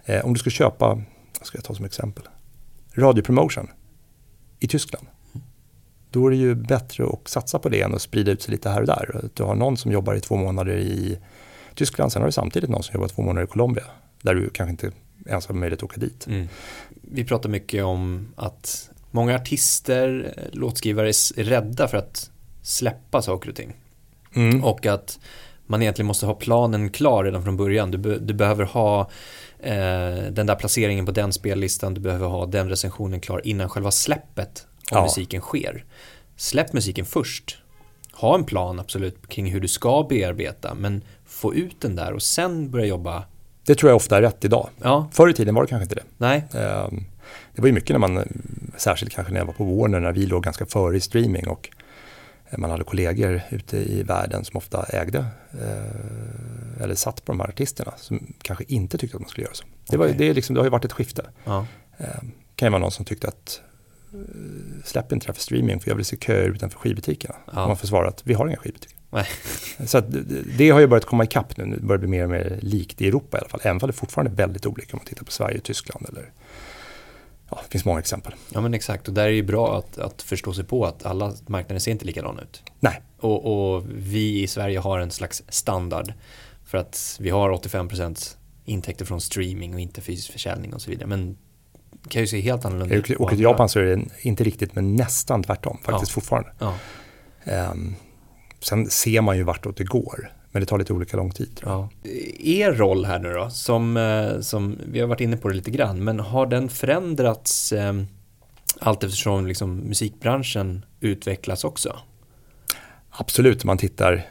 Eh, 0.05 0.25
om 0.25 0.33
du 0.33 0.39
ska 0.39 0.51
köpa, 0.51 0.87
vad 1.39 1.47
ska 1.47 1.59
jag 1.59 1.65
ta 1.65 1.75
som 1.75 1.85
exempel, 1.85 2.25
radiopromotion 2.95 3.69
i 4.61 4.69
Tyskland. 4.69 5.07
Då 6.11 6.27
är 6.27 6.31
det 6.31 6.37
ju 6.37 6.55
bättre 6.55 7.05
att 7.05 7.29
satsa 7.29 7.59
på 7.59 7.69
det 7.69 7.81
än 7.81 7.95
att 7.95 8.03
sprida 8.03 8.33
ut 8.33 8.43
sig 8.43 8.53
lite 8.53 8.69
här 8.71 8.81
och 8.81 8.87
där. 8.87 9.31
Du 9.35 9.43
har 9.43 9.55
någon 9.55 9.77
som 9.77 9.93
jobbar 9.93 10.15
i 10.15 10.21
två 10.21 10.37
månader 10.37 10.77
i 10.77 11.19
Tyskland, 11.75 12.13
sen 12.13 12.23
har 12.23 12.27
du 12.27 12.33
samtidigt 12.33 12.71
någon 12.71 12.83
som 12.83 12.95
jobbar 12.95 13.09
två 13.09 13.23
månader 13.23 13.47
i 13.47 13.51
Colombia. 13.51 13.85
Där 14.23 14.35
du 14.35 14.51
kanske 14.51 14.71
inte 14.71 14.91
ens 15.27 15.47
har 15.47 15.55
möjlighet 15.55 15.79
att 15.79 15.85
åka 15.85 16.01
dit. 16.01 16.27
Mm. 16.27 16.49
Vi 17.03 17.25
pratar 17.25 17.49
mycket 17.49 17.85
om 17.85 18.29
att 18.37 18.91
många 19.11 19.37
artister, 19.37 20.35
låtskrivare 20.53 21.09
är 21.09 21.45
rädda 21.45 21.89
för 21.89 21.99
att 21.99 22.31
släppa 22.63 23.23
saker 23.23 23.51
och 23.51 23.57
ting. 23.57 23.77
Mm. 24.35 24.65
Och 24.65 24.87
att 24.87 25.19
man 25.67 25.83
egentligen 25.83 26.07
måste 26.07 26.27
ha 26.27 26.35
planen 26.35 26.91
klar 26.91 27.25
redan 27.25 27.43
från 27.45 27.57
början. 27.57 27.91
Du, 27.91 27.99
be, 27.99 28.19
du 28.19 28.35
behöver 28.35 28.65
ha 28.65 29.01
eh, 29.59 30.31
den 30.31 30.47
där 30.47 30.55
placeringen 30.55 31.07
på 31.07 31.13
den 31.13 31.33
spellistan, 31.33 31.95
du 31.95 32.01
behöver 32.01 32.27
ha 32.27 32.47
den 32.47 32.69
recensionen 32.69 33.21
klar 33.21 33.47
innan 33.47 33.69
själva 33.69 33.91
släppet 33.91 34.67
av 34.93 34.99
ja. 34.99 35.03
musiken 35.03 35.41
sker. 35.41 35.85
Släpp 36.37 36.73
musiken 36.73 37.05
först. 37.05 37.59
Ha 38.13 38.35
en 38.35 38.45
plan 38.45 38.81
absolut 38.81 39.29
kring 39.29 39.53
hur 39.53 39.61
du 39.61 39.69
ska 39.69 40.07
bearbeta, 40.09 40.75
men 40.75 41.03
få 41.27 41.55
ut 41.55 41.81
den 41.81 41.97
där 41.97 42.13
och 42.13 42.23
sen 42.23 42.71
börja 42.71 42.87
jobba 42.87 43.25
det 43.69 43.75
tror 43.75 43.91
jag 43.91 43.97
ofta 43.97 44.17
är 44.17 44.23
rätt 44.23 44.45
idag. 44.45 44.69
Ja. 44.83 45.09
Förr 45.13 45.29
i 45.29 45.35
tiden 45.35 45.55
var 45.55 45.63
det 45.63 45.69
kanske 45.69 45.83
inte 45.83 45.95
det. 45.95 46.05
Nej. 46.17 46.45
Ehm, 46.55 47.05
det 47.55 47.63
var 47.63 47.67
ju 47.67 47.73
mycket 47.73 47.91
när 47.91 47.99
man, 47.99 48.25
särskilt 48.77 49.13
kanske 49.13 49.33
när 49.33 49.41
jag 49.41 49.47
var 49.47 49.53
på 49.53 49.65
Warner, 49.65 50.01
när 50.01 50.13
vi 50.13 50.27
låg 50.27 50.43
ganska 50.43 50.67
före 50.67 50.97
i 50.97 51.01
streaming 51.01 51.49
och 51.49 51.69
man 52.59 52.71
hade 52.71 52.85
kollegor 52.85 53.41
ute 53.51 53.77
i 53.77 54.03
världen 54.03 54.45
som 54.45 54.57
ofta 54.57 54.85
ägde 54.85 55.19
eh, 55.53 56.83
eller 56.83 56.95
satt 56.95 57.25
på 57.25 57.33
de 57.33 57.41
här 57.41 57.49
artisterna 57.49 57.93
som 57.97 58.35
kanske 58.43 58.65
inte 58.69 58.99
tyckte 58.99 59.17
att 59.17 59.21
man 59.21 59.31
skulle 59.31 59.45
göra 59.45 59.55
så. 59.55 59.65
Det, 59.89 59.97
var, 59.97 60.09
det, 60.09 60.29
är 60.29 60.35
liksom, 60.35 60.55
det 60.55 60.61
har 60.61 60.67
ju 60.67 60.71
varit 60.71 60.85
ett 60.85 60.93
skifte. 60.93 61.27
Ja. 61.45 61.67
Det 61.99 62.05
ehm, 62.05 62.31
kan 62.55 62.67
ju 62.67 62.71
vara 62.71 62.81
någon 62.81 62.91
som 62.91 63.05
tyckte 63.05 63.29
att 63.29 63.61
eh, 63.61 63.78
släpp 64.85 65.13
inte 65.13 65.27
det 65.27 65.29
här 65.29 65.35
för 65.35 65.43
streaming 65.43 65.81
för 65.81 65.91
jag 65.91 65.97
vill 65.97 66.05
se 66.05 66.17
köer 66.17 66.49
utanför 66.49 66.79
skivbutikerna. 66.79 67.35
Ja. 67.53 67.67
Man 67.67 67.77
får 67.77 67.87
svara 67.87 68.09
att 68.09 68.23
vi 68.25 68.35
har 68.35 68.49
inga 68.49 68.57
skivbutiker. 68.57 68.97
Nej. 69.11 69.27
Så 69.87 70.01
det, 70.01 70.43
det 70.59 70.71
har 70.71 70.81
ju 70.81 70.87
börjat 70.87 71.05
komma 71.05 71.25
ikapp 71.25 71.57
nu, 71.57 71.65
det 71.65 71.87
börjar 71.87 71.99
bli 71.99 72.09
mer 72.09 72.25
och 72.25 72.31
mer 72.31 72.59
likt 72.63 73.01
i 73.01 73.09
Europa 73.09 73.37
i 73.37 73.41
alla 73.41 73.49
fall. 73.49 73.61
Även 73.63 73.81
om 73.83 73.87
det 73.87 73.93
fortfarande 73.93 74.31
är 74.33 74.37
väldigt 74.37 74.67
olika 74.67 74.93
om 74.93 74.99
man 74.99 75.07
tittar 75.07 75.25
på 75.25 75.33
Sverige 75.33 75.59
och 75.59 75.65
Tyskland 75.65 76.07
eller 76.09 76.33
ja, 77.51 77.61
det 77.65 77.73
finns 77.73 77.85
många 77.85 77.99
exempel. 77.99 78.35
Ja 78.55 78.61
men 78.61 78.75
exakt 78.75 79.09
och 79.09 79.15
där 79.15 79.27
är 79.27 79.33
det 79.33 79.43
bra 79.43 79.79
att, 79.79 79.99
att 79.99 80.23
förstå 80.23 80.53
sig 80.53 80.65
på 80.65 80.87
att 80.87 81.07
alla 81.07 81.35
marknader 81.47 81.79
ser 81.79 81.91
inte 81.91 82.05
likadana 82.05 82.43
ut. 82.43 82.63
Nej. 82.81 83.03
Och, 83.21 83.75
och, 83.75 83.85
vi 83.95 84.43
i 84.43 84.47
Sverige 84.47 84.79
har 84.79 84.99
en 84.99 85.11
slags 85.11 85.43
standard 85.49 86.13
för 86.65 86.79
att 86.79 87.19
vi 87.21 87.31
har 87.31 87.51
85% 87.51 88.37
intäkter 88.65 89.05
från 89.05 89.21
streaming 89.21 89.75
och 89.75 89.81
inte 89.81 90.01
fysisk 90.01 90.33
försäljning 90.33 90.75
och 90.75 90.83
så 90.83 90.91
vidare. 90.91 91.07
Men 91.07 91.37
kan 92.09 92.21
ju 92.23 92.27
se 92.27 92.41
helt 92.41 92.65
annorlunda 92.65 92.95
ut. 92.95 93.11
Och 93.11 93.33
i 93.33 93.43
Japan 93.43 93.69
så 93.69 93.79
är 93.79 93.85
det 93.85 94.05
inte 94.23 94.45
riktigt 94.45 94.75
men 94.75 94.97
nästan 94.97 95.43
tvärtom 95.43 95.79
faktiskt 95.85 96.11
ja. 96.11 96.15
fortfarande. 96.15 96.51
Ja. 96.59 96.75
Um, 97.71 97.97
sen 98.61 98.91
ser 98.91 99.21
man 99.21 99.37
ju 99.37 99.43
vartåt 99.43 99.77
det 99.77 99.85
går. 99.85 100.33
Men 100.51 100.61
det 100.61 100.67
tar 100.67 100.79
lite 100.79 100.93
olika 100.93 101.17
lång 101.17 101.31
tid. 101.31 101.61
Ja. 101.65 101.89
Er 102.39 102.73
roll 102.73 103.05
här 103.05 103.19
nu 103.19 103.33
då, 103.33 103.51
som, 103.51 103.97
eh, 103.97 104.41
som 104.41 104.79
vi 104.87 105.01
har 105.01 105.07
varit 105.07 105.21
inne 105.21 105.37
på 105.37 105.49
det 105.49 105.55
lite 105.55 105.71
grann, 105.71 106.05
men 106.05 106.21
har 106.21 106.47
den 106.47 106.69
förändrats 106.69 107.73
eh, 107.73 107.95
allt 108.81 109.05
eftersom 109.05 109.47
liksom, 109.47 109.77
musikbranschen 109.77 110.85
utvecklas 111.01 111.65
också? 111.65 111.97
Absolut, 113.11 113.65
om 113.65 113.67
man 113.67 113.79
tittar 113.79 114.27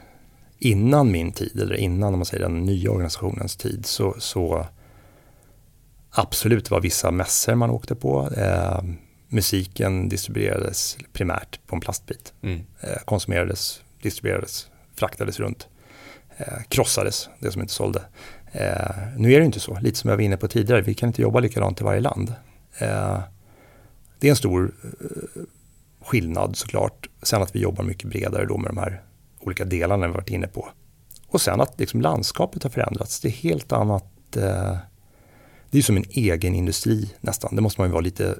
innan 0.58 1.10
min 1.10 1.32
tid, 1.32 1.60
eller 1.60 1.74
innan 1.74 2.12
man 2.12 2.24
säger 2.24 2.42
den 2.42 2.64
nya 2.64 2.90
organisationens 2.90 3.56
tid, 3.56 3.86
så, 3.86 4.14
så 4.18 4.66
absolut 6.18 6.70
var 6.70 6.80
vissa 6.80 7.10
mässor 7.10 7.54
man 7.54 7.70
åkte 7.70 7.94
på. 7.94 8.30
Eh, 8.36 8.80
musiken 9.28 10.08
distribuerades 10.08 10.98
primärt 11.12 11.60
på 11.66 11.76
en 11.76 11.80
plastbit. 11.80 12.32
Mm. 12.42 12.60
Eh, 12.80 12.96
konsumerades, 13.04 13.80
distribuerades, 14.02 14.68
fraktades 14.94 15.40
runt 15.40 15.68
eh, 16.36 16.62
krossades, 16.68 17.28
det 17.38 17.50
som 17.52 17.62
inte 17.62 17.74
sålde. 17.74 18.02
Eh, 18.52 18.96
nu 19.16 19.32
är 19.32 19.38
det 19.38 19.46
inte 19.46 19.60
så, 19.60 19.78
lite 19.80 19.98
som 19.98 20.10
jag 20.10 20.16
var 20.16 20.24
inne 20.24 20.36
på 20.36 20.48
tidigare, 20.48 20.80
vi 20.80 20.94
kan 20.94 21.08
inte 21.08 21.22
jobba 21.22 21.40
likadant 21.40 21.80
i 21.80 21.84
varje 21.84 22.00
land. 22.00 22.34
Eh, 22.78 23.18
det 24.18 24.26
är 24.26 24.30
en 24.30 24.36
stor 24.36 24.74
eh, 24.82 25.42
skillnad 26.00 26.56
såklart. 26.56 27.08
Sen 27.22 27.42
att 27.42 27.54
vi 27.54 27.60
jobbar 27.60 27.84
mycket 27.84 28.10
bredare 28.10 28.46
då 28.46 28.56
med 28.56 28.70
de 28.70 28.78
här 28.78 29.02
olika 29.40 29.64
delarna 29.64 30.06
vi 30.06 30.12
varit 30.12 30.30
inne 30.30 30.46
på. 30.46 30.68
Och 31.26 31.40
sen 31.40 31.60
att 31.60 31.80
liksom 31.80 32.00
landskapet 32.00 32.62
har 32.62 32.70
förändrats. 32.70 33.20
Det 33.20 33.28
är 33.28 33.32
helt 33.32 33.72
annat. 33.72 34.04
Det 35.70 35.78
är 35.78 35.82
som 35.82 35.96
en 35.96 36.04
egen 36.10 36.54
industri 36.54 37.10
nästan. 37.20 37.56
Det 37.56 37.62
måste 37.62 37.80
man 37.80 37.88
ju 37.88 37.92
vara 37.92 38.00
lite 38.00 38.34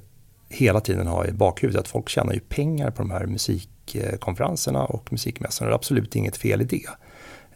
hela 0.48 0.80
tiden 0.80 1.06
ha 1.06 1.26
i 1.26 1.32
bakhuvudet. 1.32 1.80
Att 1.80 1.88
folk 1.88 2.08
tjänar 2.08 2.32
ju 2.32 2.40
pengar 2.40 2.90
på 2.90 3.02
de 3.02 3.10
här 3.10 3.26
musikkonferenserna 3.26 4.84
och 4.84 5.12
musikmässorna. 5.12 5.70
Det 5.70 5.72
är 5.72 5.74
absolut 5.74 6.16
inget 6.16 6.36
fel 6.36 6.60
i 6.60 6.64
det. 6.64 6.86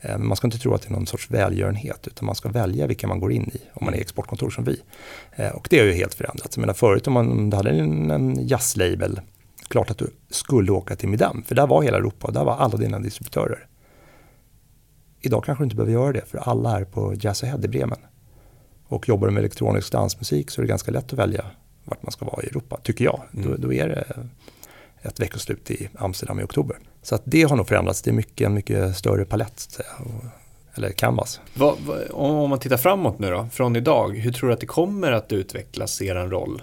Eh, 0.00 0.18
men 0.18 0.26
man 0.26 0.36
ska 0.36 0.46
inte 0.46 0.58
tro 0.58 0.74
att 0.74 0.82
det 0.82 0.88
är 0.88 0.92
någon 0.92 1.06
sorts 1.06 1.30
välgörenhet 1.30 2.06
utan 2.06 2.26
man 2.26 2.34
ska 2.34 2.48
välja 2.48 2.86
vilka 2.86 3.06
man 3.06 3.20
går 3.20 3.32
in 3.32 3.50
i 3.54 3.60
om 3.74 3.84
man 3.84 3.94
är 3.94 3.98
exportkontor 3.98 4.50
som 4.50 4.64
vi. 4.64 4.80
Eh, 5.32 5.50
och 5.50 5.66
det 5.70 5.78
har 5.78 5.86
ju 5.86 5.92
helt 5.92 6.14
förändrats. 6.14 6.56
Jag 6.56 6.60
menar 6.60 6.74
förut 6.74 7.06
om 7.06 7.12
man 7.12 7.30
om 7.30 7.52
hade 7.52 7.70
en, 7.70 8.10
en 8.10 8.48
jazzlabel, 8.48 9.20
klart 9.68 9.90
att 9.90 9.98
du 9.98 10.10
skulle 10.30 10.72
åka 10.72 10.96
till 10.96 11.08
Midam 11.08 11.42
för 11.46 11.54
där 11.54 11.66
var 11.66 11.82
hela 11.82 11.96
Europa 11.96 12.26
och 12.26 12.32
där 12.32 12.44
var 12.44 12.56
alla 12.56 12.76
dina 12.76 12.98
distributörer. 12.98 13.66
Idag 15.20 15.44
kanske 15.44 15.62
du 15.62 15.64
inte 15.64 15.76
behöver 15.76 15.92
göra 15.92 16.12
det 16.12 16.24
för 16.26 16.38
alla 16.38 16.78
är 16.78 16.84
på 16.84 17.14
Jazz 17.20 17.42
Ahead 17.42 17.64
i 17.64 17.68
Bremen. 17.68 17.98
Och 18.92 19.08
jobbar 19.08 19.26
du 19.26 19.32
med 19.32 19.40
elektronisk 19.40 19.92
dansmusik 19.92 20.50
så 20.50 20.60
är 20.60 20.62
det 20.62 20.68
ganska 20.68 20.90
lätt 20.90 21.12
att 21.12 21.18
välja 21.18 21.44
vart 21.84 22.02
man 22.02 22.12
ska 22.12 22.24
vara 22.24 22.42
i 22.42 22.46
Europa, 22.46 22.80
tycker 22.82 23.04
jag. 23.04 23.22
Mm. 23.34 23.50
Då, 23.50 23.56
då 23.56 23.72
är 23.72 23.88
det 23.88 24.04
ett 25.02 25.20
veckoslut 25.20 25.70
i 25.70 25.88
Amsterdam 25.98 26.40
i 26.40 26.42
oktober. 26.42 26.76
Så 27.02 27.14
att 27.14 27.22
det 27.24 27.42
har 27.42 27.56
nog 27.56 27.68
förändrats. 27.68 28.02
Det 28.02 28.10
är 28.10 28.14
mycket, 28.14 28.46
en 28.46 28.54
mycket 28.54 28.96
större 28.96 29.24
palett, 29.24 29.80
eller 30.74 30.90
canvas. 30.90 31.40
Va, 31.54 31.76
va, 31.86 31.94
om 32.10 32.50
man 32.50 32.58
tittar 32.58 32.76
framåt 32.76 33.18
nu 33.18 33.30
då, 33.30 33.48
från 33.52 33.76
idag, 33.76 34.16
hur 34.16 34.32
tror 34.32 34.48
du 34.48 34.54
att 34.54 34.60
det 34.60 34.66
kommer 34.66 35.12
att 35.12 35.32
utvecklas, 35.32 36.02
er 36.02 36.14
roll? 36.14 36.62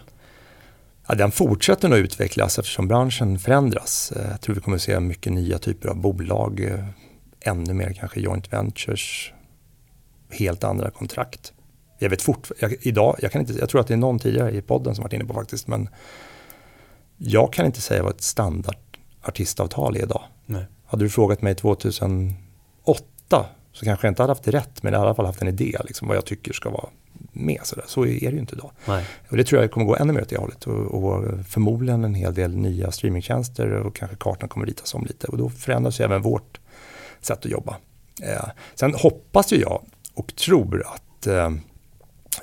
Ja, 1.07 1.15
den 1.15 1.31
fortsätter 1.31 1.89
nog 1.89 1.99
utvecklas 1.99 2.59
eftersom 2.59 2.87
branschen 2.87 3.39
förändras. 3.39 4.13
Eh, 4.15 4.31
jag 4.31 4.41
tror 4.41 4.55
vi 4.55 4.61
kommer 4.61 4.77
att 4.77 4.83
se 4.83 4.99
mycket 4.99 5.33
nya 5.33 5.57
typer 5.57 5.89
av 5.89 5.95
bolag, 5.95 6.59
eh, 6.59 6.85
ännu 7.39 7.73
mer 7.73 7.93
kanske 7.93 8.19
joint 8.19 8.53
ventures, 8.53 9.31
helt 10.29 10.63
andra 10.63 10.91
kontrakt. 10.91 11.53
Jag 12.01 12.09
vet 12.09 12.21
fort, 12.21 12.51
jag, 12.59 12.75
idag, 12.81 13.15
jag, 13.21 13.31
kan 13.31 13.41
inte, 13.41 13.53
jag 13.53 13.69
tror 13.69 13.81
att 13.81 13.87
det 13.87 13.93
är 13.93 13.97
någon 13.97 14.19
tidigare 14.19 14.51
i 14.51 14.61
podden 14.61 14.95
som 14.95 15.03
varit 15.03 15.13
inne 15.13 15.25
på 15.25 15.33
faktiskt, 15.33 15.67
men 15.67 15.89
jag 17.17 17.53
kan 17.53 17.65
inte 17.65 17.81
säga 17.81 18.03
vad 18.03 18.15
ett 18.15 18.21
standardartistavtal 18.21 19.95
är 19.95 20.03
idag. 20.03 20.23
Nej. 20.45 20.65
Hade 20.85 21.05
du 21.05 21.09
frågat 21.09 21.41
mig 21.41 21.55
2008 21.55 22.35
så 23.71 23.85
kanske 23.85 24.07
jag 24.07 24.11
inte 24.11 24.23
hade 24.23 24.31
haft 24.31 24.43
det 24.43 24.51
rätt 24.51 24.83
men 24.83 24.93
jag 24.93 24.99
hade 24.99 25.07
i 25.07 25.09
alla 25.09 25.15
fall 25.15 25.25
haft 25.25 25.41
en 25.41 25.47
idé 25.47 25.77
liksom, 25.85 26.07
vad 26.07 26.17
jag 26.17 26.25
tycker 26.25 26.53
ska 26.53 26.69
vara 26.69 26.89
med. 27.31 27.59
Så, 27.63 27.75
så 27.85 28.05
är 28.05 28.05
det 28.05 28.31
ju 28.31 28.39
inte 28.39 28.55
idag. 28.55 28.71
Nej. 28.85 29.05
Och 29.29 29.37
det 29.37 29.43
tror 29.43 29.61
jag 29.61 29.71
kommer 29.71 29.85
gå 29.85 29.95
ännu 29.95 30.13
mer 30.13 30.21
åt 30.21 30.29
det 30.29 30.37
hållet 30.37 30.67
och, 30.67 31.03
och, 31.03 31.45
förmodligen 31.47 32.03
en 32.03 32.15
hel 32.15 32.33
del 32.33 32.55
nya 32.55 32.91
streamingtjänster 32.91 33.71
och 33.71 33.95
kanske 33.95 34.17
kartan 34.17 34.49
kommer 34.49 34.65
ritas 34.65 34.93
om 34.93 35.05
lite 35.05 35.27
och 35.27 35.37
då 35.37 35.49
förändras 35.49 35.99
ju 35.99 36.03
även 36.03 36.21
vårt 36.21 36.59
sätt 37.21 37.45
att 37.45 37.51
jobba. 37.51 37.77
Eh, 38.21 38.49
sen 38.75 38.93
hoppas 38.93 39.53
ju 39.53 39.57
jag 39.57 39.81
och 40.13 40.35
tror 40.35 40.83
att 40.85 41.27
eh, 41.27 41.49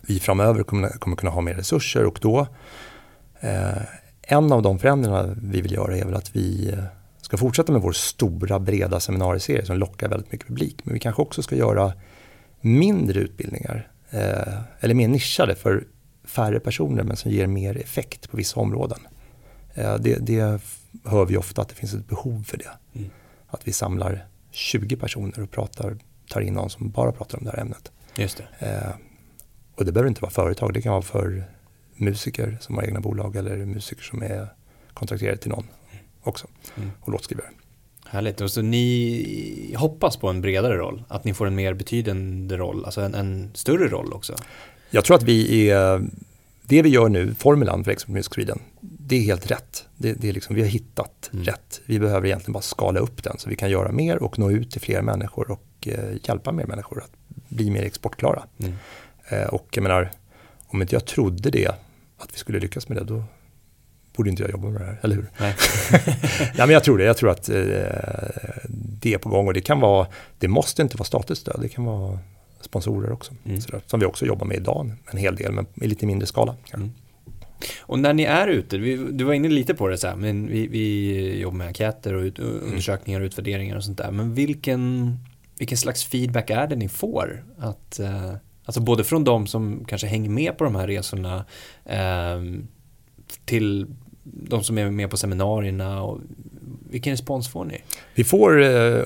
vi 0.03 0.21
framöver 0.21 0.63
kommer, 0.63 0.89
kommer 0.89 1.17
kunna 1.17 1.33
ha 1.33 1.41
mer 1.41 1.55
resurser 1.55 2.05
och 2.05 2.19
då 2.23 2.47
eh, 3.41 3.83
en 4.23 4.53
av 4.53 4.63
de 4.63 4.79
förändringarna 4.79 5.35
vi 5.43 5.61
vill 5.61 5.73
göra 5.73 5.97
är 5.97 6.05
väl 6.05 6.15
att 6.15 6.37
vi 6.37 6.73
eh, 6.73 6.85
ska 7.21 7.37
fortsätta 7.37 7.73
med 7.73 7.83
vår 7.83 7.93
stora 7.93 8.59
breda 8.59 9.01
seminarieserie 9.01 9.67
som 9.67 9.79
lockar 9.79 10.09
väldigt 10.09 10.33
mycket 10.33 10.49
publik. 10.49 10.81
Men 10.85 10.95
vi 10.95 11.01
kanske 11.01 11.23
också 11.23 11.43
ska 11.43 11.57
göra 11.57 11.93
mindre 12.61 13.21
utbildningar 13.21 13.91
eh, 14.11 14.59
eller 14.81 14.95
mer 14.95 15.09
nischade 15.09 15.55
för 15.55 15.85
färre 16.25 16.61
personer 16.61 17.03
men 17.03 17.17
som 17.17 17.31
ger 17.31 17.47
mer 17.47 17.77
effekt 17.77 18.31
på 18.31 18.37
vissa 18.37 18.61
områden. 18.61 18.99
Eh, 19.75 19.95
det, 19.95 20.19
det, 20.27 20.61
hör 21.05 21.25
vi 21.25 21.37
ofta 21.37 21.63
att 21.63 21.69
det 21.69 21.75
finns 21.75 21.95
ett 21.95 22.09
behov 22.09 22.45
för 22.45 22.57
det. 22.57 22.99
Mm. 22.99 23.11
Att 23.49 23.69
vi 23.69 23.73
samlar 23.73 24.27
20 24.51 24.97
personer 24.97 25.43
och 25.43 25.51
pratar, 25.51 25.97
tar 26.29 26.41
in 26.41 26.55
någon 26.55 26.71
som 26.71 26.91
bara 26.91 27.13
pratar 27.13 27.39
om 27.39 27.45
det 27.45 27.51
här 27.51 27.61
ämnet. 27.61 27.93
Just 28.17 28.43
det. 28.59 28.67
Eh, 28.67 29.06
och 29.77 29.85
det 29.85 29.93
behöver 29.93 30.09
inte 30.09 30.23
vara 30.23 30.31
företag, 30.31 30.73
det 30.75 30.83
kan 30.83 30.93
vara 30.93 31.03
för 31.03 31.45
musiker 31.97 32.59
som 32.61 32.75
har 32.75 32.85
egna 32.85 33.01
bolag 33.01 33.37
eller 33.37 33.57
musiker 33.57 34.03
som 34.03 34.23
är 34.23 34.49
kontrakterade 34.95 35.37
till 35.37 35.51
någon 35.51 35.67
också 36.23 36.47
mm. 36.77 36.91
och 37.01 37.13
låtskrivare. 37.13 37.47
Härligt, 38.07 38.41
och 38.41 38.51
så 38.51 38.63
ni 38.63 39.75
hoppas 39.77 40.17
på 40.17 40.29
en 40.29 40.41
bredare 40.41 40.77
roll, 40.77 41.03
att 41.09 41.25
ni 41.25 41.35
får 41.35 41.47
en 41.47 41.55
mer 41.55 41.75
betydande 41.75 42.57
roll, 42.57 42.85
alltså 42.85 43.01
en, 43.01 43.15
en 43.15 43.51
större 43.55 43.89
roll 43.89 44.13
också? 44.13 44.35
Jag 44.91 45.05
tror 45.05 45.17
att 45.17 45.23
vi 45.23 45.71
är, 45.71 46.07
det 46.63 46.83
vi 46.83 46.89
gör 46.89 47.09
nu, 47.09 47.35
formulan 47.35 47.85
för 47.85 47.91
Export 47.91 48.09
Music 48.09 48.33
Sweden, 48.33 48.59
det 48.81 49.17
är 49.17 49.21
helt 49.21 49.51
rätt. 49.51 49.85
Det, 49.97 50.13
det 50.13 50.29
är 50.29 50.33
liksom, 50.33 50.57
vi 50.57 50.63
har 50.63 50.69
hittat 50.69 51.31
mm. 51.33 51.45
rätt. 51.45 51.81
Vi 51.87 51.99
behöver 51.99 52.27
egentligen 52.27 52.53
bara 52.53 52.63
skala 52.63 53.01
upp 53.01 53.23
den 53.23 53.39
så 53.39 53.49
vi 53.49 53.57
kan 53.57 53.71
göra 53.71 53.93
mer 53.93 54.23
och 54.23 54.39
nå 54.39 54.51
ut 54.51 54.71
till 54.71 54.81
fler 54.81 55.03
människor 55.03 55.51
och 55.51 55.89
eh, 55.89 56.17
hjälpa 56.23 56.53
mer 56.53 56.67
människor 56.67 57.03
att 57.03 57.13
bli 57.49 57.71
mer 57.71 57.83
exportklara. 57.83 58.43
Mm. 58.59 58.75
Eh, 59.29 59.47
och 59.47 59.69
jag 59.73 59.83
menar, 59.83 60.11
om 60.67 60.83
inte 60.83 60.95
jag 60.95 61.05
trodde 61.05 61.51
det, 61.51 61.69
att 62.19 62.29
vi 62.33 62.39
skulle 62.39 62.59
lyckas 62.59 62.89
med 62.89 62.99
det, 62.99 63.05
då 63.05 63.25
borde 64.17 64.31
inte 64.31 64.43
jag 64.43 64.51
jobba 64.51 64.69
med 64.69 64.81
det 64.81 64.87
här, 64.87 65.01
eller 65.03 65.17
hur? 65.17 65.31
Nej. 65.41 65.55
ja, 66.57 66.67
men 66.67 66.71
jag 66.71 66.85
tror 66.85 66.99
det, 66.99 67.05
jag 67.05 67.17
tror 67.17 67.31
att 67.31 67.49
eh, 67.49 67.57
det 68.69 69.15
är 69.15 69.19
på 69.19 69.29
gång 69.29 69.47
och 69.47 69.55
det 69.55 69.61
kan 69.61 69.81
vara, 69.81 70.07
det 70.39 70.49
måste 70.49 70.83
inte 70.83 70.97
vara 70.97 71.07
statligt 71.07 71.39
stöd, 71.39 71.59
det 71.61 71.69
kan 71.69 71.85
vara 71.85 72.19
sponsorer 72.61 73.13
också. 73.13 73.35
Mm. 73.45 73.61
Sådär, 73.61 73.81
som 73.87 74.01
vi 74.01 74.07
också 74.07 74.27
jobbar 74.27 74.47
med 74.47 74.57
idag, 74.57 74.93
en 75.11 75.19
hel 75.19 75.37
del, 75.37 75.53
men 75.53 75.67
i 75.75 75.87
lite 75.87 76.07
mindre 76.07 76.27
skala. 76.27 76.57
Mm. 76.75 76.93
Och 77.81 77.99
när 77.99 78.15
ni 78.15 78.23
är 78.23 78.49
ute, 78.49 78.79
vi, 78.79 78.97
du 78.97 79.25
var 79.25 79.33
inne 79.35 79.49
lite 79.49 79.75
på 79.75 79.89
det 79.89 79.99
så 79.99 80.07
här, 80.09 80.17
men 80.17 80.47
vi, 80.47 80.67
vi 80.67 81.41
jobbar 81.41 81.57
med 81.57 81.67
enkäter 81.67 82.15
och 82.15 82.23
ut, 82.23 82.39
mm. 82.39 82.61
undersökningar 82.63 83.21
och 83.21 83.25
utvärderingar 83.25 83.77
och 83.77 83.85
sånt 83.85 83.99
där. 83.99 84.11
Men 84.11 84.35
vilken, 84.35 85.17
vilken 85.59 85.79
slags 85.79 86.05
feedback 86.05 86.51
är 86.51 86.67
det 86.67 86.77
ni 86.77 86.89
får? 86.89 87.45
Att, 87.59 87.99
eh, 87.99 88.35
alltså 88.67 88.81
både 88.81 89.05
från 89.05 89.25
de 89.25 89.47
som 89.47 89.85
kanske 89.89 90.07
hänger 90.07 90.31
med 90.31 90.59
på 90.59 90.65
de 90.65 90.75
här 90.75 90.87
resorna 90.87 91.45
eh, 91.85 92.41
till 93.45 93.87
de 94.23 94.65
som 94.65 94.79
är 94.79 94.91
med 94.91 95.11
på 95.11 95.17
seminarierna. 95.17 96.03
Och 96.03 96.21
vilken 96.91 97.11
respons 97.11 97.49
får 97.49 97.65
ni? 97.65 97.83
Vi 98.15 98.25
får, 98.25 98.63
eh, 98.63 99.03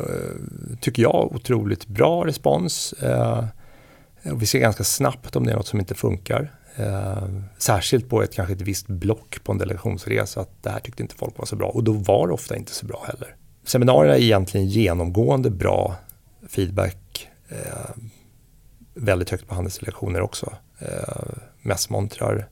tycker 0.81 1.03
jag, 1.03 1.33
otroligt 1.35 1.87
bra 1.87 2.27
respons. 2.27 2.93
Eh, 2.93 3.45
vi 4.23 4.47
ser 4.47 4.59
ganska 4.59 4.85
snabbt 4.85 5.37
om 5.37 5.47
det 5.47 5.53
är 5.53 5.57
något 5.57 5.67
som 5.67 5.81
inte 5.81 5.95
funkar. 5.95 6.53
Eh, 6.77 7.29
särskilt 7.59 8.09
på 8.09 8.23
ett 8.23 8.35
kanske 8.35 8.55
ett 8.55 8.61
visst 8.61 8.87
block 8.87 9.45
på 9.45 9.53
en 9.53 9.59
delegationsresa 9.59 10.41
att 10.41 10.63
det 10.63 10.71
här 10.71 10.81
tyckte 10.81 11.03
inte 11.03 11.15
folk 11.15 11.39
var 11.39 11.47
så 11.47 11.57
bra 11.57 11.69
och 11.69 11.85
då 11.85 11.93
var 11.93 12.27
det 12.27 12.33
ofta 12.33 12.57
inte 12.57 12.73
så 12.73 12.87
bra 12.87 13.05
heller. 13.07 13.35
Seminarierna 13.65 14.17
är 14.17 14.21
egentligen 14.21 14.67
genomgående 14.67 15.51
bra 15.51 15.97
feedback. 16.49 17.29
Eh, 17.49 17.57
Eh, 19.01 19.05
väldigt 19.05 19.31
högt 19.31 19.47
på 19.47 19.55
handelsdelegationer 19.55 20.21
också. 20.21 20.53
Eh, 20.79 20.89
mässmontrar 21.63 22.49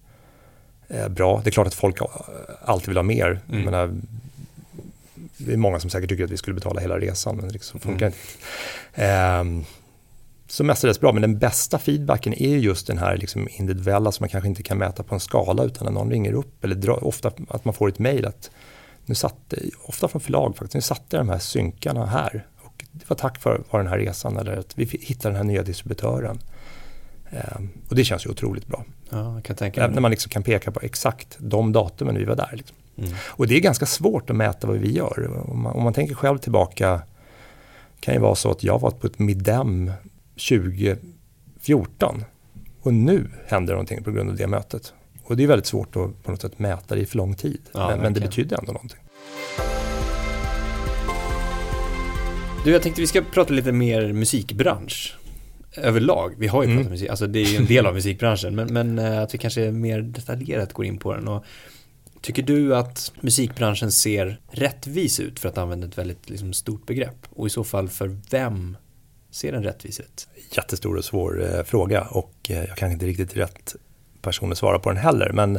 eh, 0.89 1.09
bra. 1.09 1.41
Det 1.45 1.51
är 1.51 1.53
klart 1.53 1.67
att 1.67 1.75
folk 1.75 1.99
alltid 2.65 2.89
vill 2.89 2.97
ha 2.97 3.03
mer. 3.03 3.41
Mm. 3.49 3.65
Menar, 3.65 4.01
det 5.37 5.53
är 5.53 5.57
många 5.57 5.81
som 5.81 5.91
säkert 5.91 6.09
tycker 6.11 6.25
att 6.25 6.31
vi 6.31 6.37
skulle 6.37 6.55
betala 6.55 6.81
hela 6.81 6.99
resan 6.99 7.37
men 7.37 7.49
det 7.49 7.63
så 7.63 7.79
funkar 7.79 8.07
mm. 8.07 8.19
inte. 8.93 9.05
Eh, 9.05 9.75
så 10.51 10.65
mestadels 10.65 11.01
bra, 11.01 11.13
men 11.13 11.23
den 11.23 11.39
bästa 11.39 11.79
feedbacken 11.79 12.35
är 12.35 12.57
just 12.57 12.87
den 12.87 12.99
här 12.99 13.17
liksom 13.17 13.49
individuella 13.51 14.13
som 14.13 14.25
man 14.25 14.29
kanske 14.29 14.49
inte 14.49 14.63
kan 14.63 14.79
mäta 14.79 15.03
på 15.03 15.15
en 15.15 15.21
skala 15.21 15.65
utan 15.65 15.85
när 15.85 15.93
någon 15.93 16.11
ringer 16.11 16.33
upp 16.33 16.65
eller 16.65 16.75
dra, 16.75 16.93
ofta 16.93 17.31
att 17.49 17.65
man 17.65 17.75
får 17.75 17.89
ett 17.89 17.99
mejl 17.99 18.27
att 18.27 18.51
nu 19.05 19.15
satt, 19.15 19.55
ofta 19.83 20.09
från 20.09 20.21
förlag 20.21 20.57
faktiskt, 20.57 20.75
nu 20.75 20.81
satte 20.81 21.17
jag 21.17 21.27
de 21.27 21.29
här 21.29 21.39
synkarna 21.39 22.07
här 22.07 22.47
det 22.99 23.11
var 23.11 23.17
tack 23.17 23.41
för, 23.41 23.63
för 23.71 23.79
den 23.79 23.87
här 23.87 23.99
resan 23.99 24.37
eller 24.37 24.57
att 24.57 24.79
vi 24.79 24.85
hittade 24.85 25.29
den 25.29 25.37
här 25.37 25.45
nya 25.45 25.63
distributören. 25.63 26.39
Um, 27.31 27.69
och 27.89 27.97
det 27.97 28.05
känns 28.05 28.27
ju 28.27 28.31
otroligt 28.31 28.67
bra. 28.67 28.85
Ja, 29.11 29.41
När 29.89 30.01
man 30.01 30.11
liksom 30.11 30.31
kan 30.31 30.43
peka 30.43 30.71
på 30.71 30.81
exakt 30.83 31.37
de 31.39 31.73
datumen 31.73 32.19
vi 32.19 32.25
var 32.25 32.37
där. 32.37 32.51
Liksom. 32.53 32.77
Mm. 32.99 33.11
Och 33.21 33.47
det 33.47 33.57
är 33.57 33.61
ganska 33.61 33.87
svårt 33.87 34.31
att 34.31 34.37
mäta 34.37 34.67
vad 34.67 34.77
vi 34.77 34.93
gör. 34.93 35.41
Om 35.51 35.63
man, 35.63 35.73
om 35.73 35.83
man 35.83 35.93
tänker 35.93 36.15
själv 36.15 36.39
tillbaka 36.39 37.03
kan 38.01 38.15
ju 38.15 38.21
vara 38.21 38.35
så 38.35 38.51
att 38.51 38.63
jag 38.63 38.79
var 38.79 38.91
på 38.91 39.07
ett 39.07 39.19
Midem 39.19 39.93
2014 40.51 42.25
och 42.83 42.95
nu 42.95 43.31
händer 43.47 43.73
någonting 43.73 44.05
på 44.05 44.11
grund 44.11 44.31
av 44.31 44.37
det 44.37 44.47
mötet. 44.47 44.93
Och 45.25 45.37
det 45.37 45.43
är 45.43 45.47
väldigt 45.47 45.67
svårt 45.67 45.97
att 45.97 46.23
på 46.23 46.31
något 46.31 46.41
sätt 46.41 46.59
mäta 46.59 46.95
det 46.95 47.01
i 47.01 47.07
för 47.07 47.17
lång 47.17 47.35
tid. 47.35 47.61
Ja, 47.73 47.89
men, 47.89 47.99
men, 47.99 48.13
det 48.13 48.21
betyder 48.21 48.59
ändå 48.59 48.73
någonting. 48.73 49.01
Du, 52.69 52.73
jag 52.73 52.83
tänkte 52.83 53.01
vi 53.01 53.07
ska 53.07 53.23
prata 53.23 53.53
lite 53.53 53.73
mer 53.73 54.13
musikbransch 54.13 55.17
överlag. 55.77 56.35
Vi 56.39 56.47
har 56.47 56.63
ju 56.63 56.69
pratat 56.69 56.81
mm. 56.81 56.93
musik, 56.93 57.09
alltså 57.09 57.27
det 57.27 57.39
är 57.39 57.45
ju 57.45 57.57
en 57.57 57.67
del 57.67 57.87
av 57.87 57.95
musikbranschen, 57.95 58.55
men, 58.55 58.73
men 58.73 58.99
eh, 58.99 59.23
att 59.23 59.35
vi 59.35 59.39
kanske 59.39 59.71
mer 59.71 60.01
detaljerat 60.01 60.73
går 60.73 60.85
in 60.85 60.99
på 60.99 61.15
den. 61.15 61.29
Och 61.29 61.45
tycker 62.21 62.43
du 62.43 62.77
att 62.77 63.13
musikbranschen 63.21 63.93
ser 63.93 64.41
rättvis 64.51 65.21
ut 65.21 65.41
för 65.41 65.49
att 65.49 65.59
använda 65.59 65.87
ett 65.87 65.99
väldigt 65.99 66.31
liksom, 66.31 66.53
stort 66.53 66.87
begrepp? 66.87 67.27
Och 67.31 67.47
i 67.47 67.51
så 67.51 67.65
fall 67.65 67.89
för 67.89 68.21
vem 68.31 68.77
ser 69.31 69.53
den 69.53 69.63
rättvis 69.63 70.01
ut? 70.01 70.29
Jättestor 70.57 70.97
och 70.97 71.05
svår 71.05 71.45
eh, 71.45 71.63
fråga 71.63 72.03
och 72.03 72.35
eh, 72.49 72.57
jag 72.57 72.77
kanske 72.77 72.93
inte 72.93 73.07
riktigt 73.07 73.37
rätt 73.37 73.77
person 74.23 74.53
att 74.53 74.59
svara 74.59 74.79
på 74.79 74.91
den 74.91 74.99
heller. 74.99 75.33
Men 75.33 75.53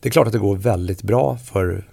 det 0.00 0.08
är 0.08 0.10
klart 0.10 0.26
att 0.26 0.32
det 0.32 0.38
går 0.38 0.56
väldigt 0.56 1.02
bra 1.02 1.36
för 1.36 1.88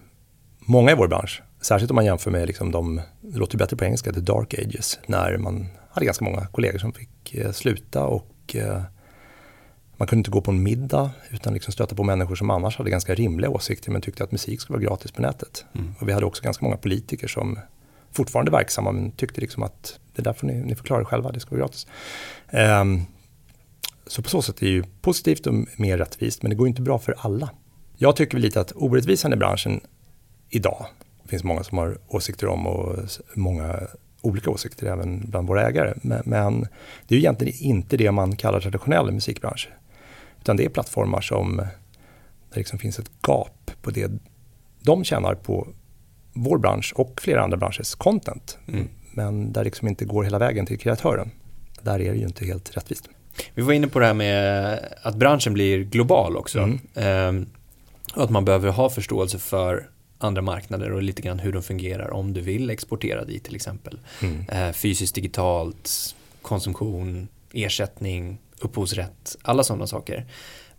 många 0.59 0.91
i 0.91 0.95
vår 0.95 1.07
bransch. 1.07 1.41
Särskilt 1.63 1.91
om 1.91 1.95
man 1.95 2.05
jämför 2.05 2.31
med 2.31 2.47
liksom 2.47 2.71
de, 2.71 3.01
det 3.21 3.37
låter 3.37 3.57
bättre 3.57 3.77
på 3.77 3.85
engelska, 3.85 4.13
the 4.13 4.19
dark 4.19 4.53
ages, 4.53 4.99
när 5.05 5.37
man 5.37 5.67
hade 5.89 6.05
ganska 6.05 6.25
många 6.25 6.47
kollegor 6.47 6.79
som 6.79 6.93
fick 6.93 7.33
eh, 7.33 7.51
sluta 7.51 8.05
och 8.05 8.55
eh, 8.55 8.81
man 9.97 10.07
kunde 10.07 10.19
inte 10.19 10.31
gå 10.31 10.41
på 10.41 10.51
en 10.51 10.63
middag 10.63 11.11
utan 11.29 11.53
liksom 11.53 11.73
stöta 11.73 11.95
på 11.95 12.03
människor 12.03 12.35
som 12.35 12.49
annars 12.49 12.77
hade 12.77 12.89
ganska 12.89 13.15
rimliga 13.15 13.49
åsikter 13.49 13.91
men 13.91 14.01
tyckte 14.01 14.23
att 14.23 14.31
musik 14.31 14.61
skulle 14.61 14.77
vara 14.77 14.89
gratis 14.89 15.11
på 15.11 15.21
nätet. 15.21 15.65
Mm. 15.75 15.95
Och 15.99 16.07
vi 16.07 16.13
hade 16.13 16.25
också 16.25 16.43
ganska 16.43 16.65
många 16.65 16.77
politiker 16.77 17.27
som 17.27 17.59
fortfarande 18.11 18.51
verksamma 18.51 18.91
men 18.91 19.11
tyckte 19.11 19.41
liksom 19.41 19.63
att 19.63 19.99
det 20.15 20.21
där 20.21 20.33
får 20.33 20.47
ni, 20.47 20.53
ni 20.53 20.75
får 20.75 20.83
klara 20.83 21.01
er 21.01 21.05
själva, 21.05 21.31
det 21.31 21.39
ska 21.39 21.49
vara 21.55 21.59
gratis. 21.59 21.87
Um, 22.51 23.05
så 24.07 24.21
på 24.21 24.29
så 24.29 24.41
sätt 24.41 24.61
är 24.61 24.65
det 24.65 24.71
ju 24.71 24.83
positivt 25.01 25.47
och 25.47 25.53
mer 25.75 25.97
rättvist 25.97 26.41
men 26.41 26.49
det 26.49 26.55
går 26.55 26.67
inte 26.67 26.81
bra 26.81 26.99
för 26.99 27.15
alla. 27.17 27.49
Jag 27.97 28.15
tycker 28.15 28.37
lite 28.37 28.61
att 28.61 28.71
orättvisan 28.75 29.33
i 29.33 29.35
branschen 29.35 29.81
idag, 30.49 30.85
finns 31.33 31.43
många 31.43 31.63
som 31.63 31.77
har 31.77 31.97
åsikter 32.07 32.47
om 32.47 32.67
och 32.67 32.99
många 33.33 33.79
olika 34.21 34.49
åsikter 34.49 34.87
även 34.87 35.29
bland 35.29 35.47
våra 35.47 35.67
ägare. 35.67 35.93
Men, 36.01 36.21
men 36.25 36.61
det 37.07 37.15
är 37.15 37.19
ju 37.19 37.19
egentligen 37.19 37.53
inte 37.59 37.97
det 37.97 38.11
man 38.11 38.35
kallar 38.35 38.59
traditionell 38.59 39.11
musikbransch. 39.11 39.69
Utan 40.41 40.57
det 40.57 40.65
är 40.65 40.69
plattformar 40.69 41.21
som 41.21 41.57
där 41.57 41.67
det 42.53 42.59
liksom 42.59 42.79
finns 42.79 42.99
ett 42.99 43.11
gap 43.27 43.71
på 43.81 43.91
det 43.91 44.11
de 44.81 45.03
tjänar 45.03 45.35
på 45.35 45.67
vår 46.33 46.57
bransch 46.57 46.93
och 46.95 47.21
flera 47.21 47.43
andra 47.43 47.57
branschers 47.57 47.95
content. 47.95 48.57
Mm. 48.67 48.87
Men 49.13 49.53
där 49.53 49.63
liksom 49.63 49.87
inte 49.87 50.05
går 50.05 50.23
hela 50.23 50.39
vägen 50.39 50.65
till 50.65 50.79
kreatören. 50.79 51.31
Där 51.81 51.99
är 51.99 52.11
det 52.11 52.17
ju 52.17 52.25
inte 52.25 52.45
helt 52.45 52.77
rättvist. 52.77 53.09
Vi 53.53 53.61
var 53.61 53.73
inne 53.73 53.87
på 53.87 53.99
det 53.99 54.05
här 54.05 54.13
med 54.13 54.79
att 55.01 55.15
branschen 55.15 55.53
blir 55.53 55.83
global 55.83 56.37
också. 56.37 56.59
Mm. 56.59 56.79
Ehm, 56.95 57.45
och 58.15 58.23
att 58.23 58.29
man 58.29 58.45
behöver 58.45 58.69
ha 58.69 58.89
förståelse 58.89 59.39
för 59.39 59.89
andra 60.23 60.41
marknader 60.41 60.91
och 60.91 61.03
lite 61.03 61.21
grann 61.21 61.39
hur 61.39 61.53
de 61.53 61.63
fungerar 61.63 62.13
om 62.13 62.33
du 62.33 62.41
vill 62.41 62.69
exportera 62.69 63.25
dit 63.25 63.43
till 63.43 63.55
exempel. 63.55 63.99
Mm. 64.21 64.45
Ehm, 64.49 64.73
fysiskt, 64.73 65.15
digitalt, 65.15 66.15
konsumtion, 66.41 67.27
ersättning, 67.53 68.37
upphovsrätt, 68.59 69.35
alla 69.41 69.63
sådana 69.63 69.87
saker. 69.87 70.25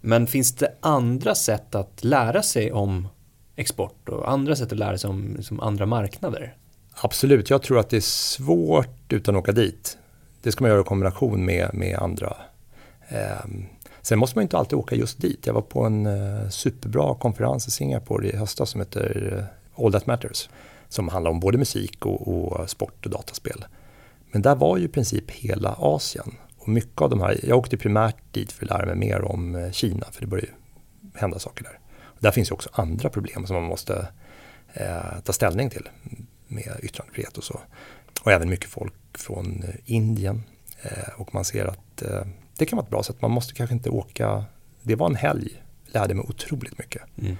Men 0.01 0.26
finns 0.26 0.55
det 0.55 0.74
andra 0.80 1.34
sätt 1.34 1.74
att 1.74 2.05
lära 2.05 2.42
sig 2.42 2.72
om 2.72 3.09
export 3.57 4.09
och 4.09 4.30
andra 4.30 4.57
sätt 4.57 4.72
att 4.72 4.78
lära 4.78 4.99
sig 4.99 5.11
om 5.11 5.34
liksom 5.36 5.61
andra 5.61 5.86
marknader? 5.86 6.57
Absolut, 7.01 7.51
jag 7.51 7.62
tror 7.62 7.78
att 7.78 7.90
det 7.90 7.97
är 7.97 8.01
svårt 8.01 9.12
utan 9.12 9.36
att 9.36 9.40
åka 9.40 9.53
dit. 9.53 9.99
Det 10.42 10.53
ska 10.53 10.64
man 10.64 10.70
göra 10.70 10.80
i 10.80 10.84
kombination 10.84 11.45
med, 11.45 11.70
med 11.74 11.99
andra. 11.99 12.36
Eh, 13.09 13.45
sen 14.05 14.19
måste 14.19 14.39
man 14.39 14.43
inte 14.43 14.59
alltid 14.59 14.79
åka 14.79 14.97
just 14.97 15.21
dit. 15.21 15.47
Jag 15.47 15.55
var 15.55 15.63
på 15.63 15.85
en 15.85 16.07
eh, 16.07 16.49
superbra 16.49 17.15
konferens 17.15 17.69
i 17.69 17.71
Singapore 17.71 18.29
i 18.29 18.37
höstas 18.37 18.71
som 18.71 18.81
heter 18.81 19.39
eh, 19.39 19.85
All 19.85 19.93
That 19.93 20.07
Matters. 20.07 20.49
Som 20.89 21.09
handlar 21.09 21.31
om 21.31 21.41
både 21.41 21.59
musik 21.59 22.07
och, 22.07 22.29
och 22.29 22.71
sport 22.71 23.07
och 23.07 23.11
dataspel. 23.11 23.65
Men 24.31 24.43
där 24.43 24.55
var 24.55 24.77
ju 24.77 24.85
i 24.85 24.89
princip 24.89 25.31
hela 25.31 25.75
Asien. 25.79 26.35
Och 26.59 26.69
mycket 26.69 27.03
av 27.03 27.11
de 27.11 27.21
här, 27.21 27.41
jag 27.43 27.59
åkte 27.59 27.77
primärt 27.77 28.17
dit 28.31 28.53
för 28.53 28.65
att 28.65 28.71
lära 28.71 28.87
mig 28.87 28.97
mer 28.97 29.23
om 29.23 29.55
eh, 29.55 29.71
Kina, 29.71 30.07
för 30.13 30.21
det 30.21 30.27
börjar 30.27 30.45
ju 30.45 30.51
hända 31.15 31.39
saker 31.39 31.65
där. 31.65 31.79
Där 32.19 32.31
finns 32.31 32.51
ju 32.51 32.55
också 32.55 32.71
andra 32.73 33.09
problem 33.09 33.47
som 33.47 33.57
man 33.57 33.65
måste 33.65 34.09
eh, 34.73 35.21
ta 35.25 35.33
ställning 35.33 35.71
till 35.71 35.89
med 36.47 36.79
yttrandefrihet 36.83 37.39
och 37.39 37.45
så. 37.45 37.61
Och 38.25 38.33
även 38.33 38.49
mycket 38.49 38.71
folk 38.71 38.95
från 39.15 39.65
Indien. 39.85 40.43
Eh, 40.83 41.21
och 41.21 41.35
man 41.35 41.45
ser 41.45 41.65
att 41.65 42.03
eh, 42.03 42.23
det 42.57 42.67
kan 42.67 42.77
vara 42.77 42.85
ett 42.85 42.91
bra 42.91 43.03
sätt. 43.03 43.23
Man 43.23 43.31
måste 43.31 43.55
kanske 43.55 43.75
inte 43.75 43.91
åka. 43.91 44.45
Det 44.83 44.95
var 44.95 45.07
en 45.07 45.17
helg, 45.17 45.63
lärde 45.87 46.15
mig 46.15 46.25
otroligt 46.29 46.79
mycket. 46.79 47.03
Mm. 47.19 47.37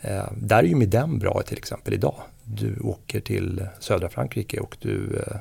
Eh, 0.00 0.32
där 0.36 0.58
är 0.58 0.62
ju 0.62 0.74
Midem 0.74 1.18
bra 1.18 1.42
till 1.46 1.58
exempel 1.58 1.94
idag. 1.94 2.22
Du 2.44 2.78
åker 2.80 3.20
till 3.20 3.66
södra 3.80 4.08
Frankrike 4.08 4.60
och 4.60 4.76
du 4.80 5.24
eh, 5.26 5.36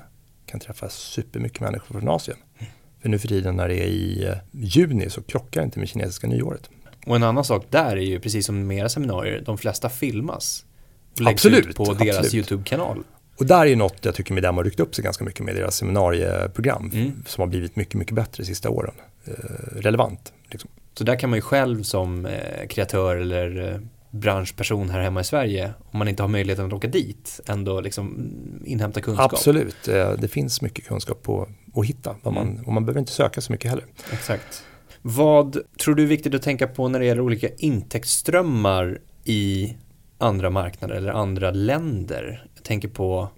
kan 0.46 0.60
träffa 0.60 0.90
supermycket 0.90 1.62
människor 1.62 2.00
från 2.00 2.10
Asien. 2.10 2.38
Mm. 2.60 2.72
För 3.02 3.10
nu 3.10 3.20
för 3.20 3.28
tiden 3.28 3.56
när 3.56 3.68
det 3.68 3.76
är 3.76 3.88
i 3.88 4.26
eh, 4.26 4.38
juni 4.52 5.10
så 5.10 5.22
krockar 5.22 5.62
det 5.62 5.66
inte 5.66 5.80
med 5.80 5.90
kinesiska 5.90 6.28
nyåret. 6.28 6.70
Och 7.06 7.16
en 7.16 7.24
annan 7.24 7.44
sak 7.44 7.66
där 7.70 7.92
är 7.92 8.02
ju 8.02 8.20
precis 8.20 8.46
som 8.46 8.68
med 8.68 8.78
era 8.78 8.90
seminarier, 8.90 9.42
de 9.46 9.58
flesta 9.58 9.90
filmas. 9.90 10.66
Och 11.14 11.22
läggs 11.22 11.46
Absolut, 11.46 11.68
ut 11.68 11.76
på 11.76 11.94
deras 11.94 12.34
YouTube-kanal. 12.34 13.04
Och 13.40 13.46
där 13.46 13.60
är 13.62 13.66
ju 13.66 13.76
något 13.76 14.06
jag 14.06 14.16
tycker 14.16 14.34
Midem 14.34 14.58
har 14.58 14.64
ryckt 14.64 14.80
upp 14.80 14.96
sig 14.96 15.04
ganska 15.04 15.24
mycket 15.24 15.46
med 15.46 15.56
deras 15.56 15.76
seminarieprogram 15.76 16.92
Mm. 16.94 17.24
som 17.26 17.42
har 17.42 17.48
blivit 17.48 17.76
mycket, 17.76 17.94
mycket 17.94 18.16
bättre 18.16 18.44
de 18.44 18.46
sista 18.46 18.70
åren. 18.70 18.94
Eh, 19.26 19.34
relevant. 19.76 20.34
Liksom. 20.52 20.70
Så 20.94 21.04
där 21.04 21.20
kan 21.20 21.30
man 21.30 21.38
ju 21.38 21.42
själv 21.42 21.84
som 21.84 22.26
eh, 22.26 22.68
kreatör 22.70 23.16
eller 23.16 23.74
eh, 23.74 23.80
branschperson 24.12 24.90
här 24.90 25.02
hemma 25.02 25.22
i 25.22 25.24
Sverige, 25.24 25.74
om 25.92 26.00
man 26.00 26.08
inte 26.08 26.24
har 26.24 26.28
möjligheten 26.28 26.66
att 26.66 26.74
åka 26.74 26.88
dit, 26.88 27.40
ändå 27.48 27.82
liksom 27.82 28.30
inhämta 28.66 29.02
kunskap. 29.02 29.34
Absolut, 29.34 29.84
det 30.18 30.32
finns 30.32 30.62
mycket 30.62 30.86
kunskap 30.88 31.24
på 31.24 31.48
att 31.76 31.86
hitta. 31.86 32.16
Vad 32.24 32.34
man, 32.34 32.48
Mm. 32.48 32.64
Och 32.66 32.74
man 32.74 32.86
behöver 32.86 33.00
inte 33.00 33.12
söka 33.12 33.42
så 33.42 33.52
mycket 33.52 33.70
heller. 33.72 33.86
Exakt. 34.12 34.64
Vad 35.02 35.58
tror 35.80 35.96
du 35.96 36.04
är 36.04 36.08
viktigt 36.08 36.34
att 36.36 36.42
tänka 36.42 36.68
på 36.68 36.88
när 36.88 37.00
det 37.00 37.06
gäller 37.06 37.22
olika 37.22 37.48
intäktsströmmar 37.58 39.00
i 39.24 39.76
andra 40.18 40.50
marknader 40.50 40.96
eller 40.96 41.12
andra 41.12 41.52
länder? 41.52 42.46
Tänker 42.68 42.88
på 42.88 43.30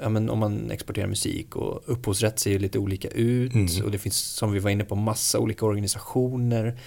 ja, 0.00 0.08
men 0.08 0.30
om 0.30 0.38
man 0.38 0.70
exporterar 0.70 1.06
musik 1.06 1.56
och 1.56 1.82
upphovsrätt 1.86 2.38
ser 2.38 2.50
ju 2.50 2.58
lite 2.58 2.78
olika 2.78 3.08
ut 3.08 3.54
Mm. 3.54 3.84
och 3.84 3.90
det 3.90 3.98
finns 3.98 4.16
som 4.18 4.52
vi 4.52 4.58
var 4.58 4.70
inne 4.70 4.84
på 4.84 4.94
massa 4.96 5.38
olika 5.38 5.66
organisationer. 5.66 6.78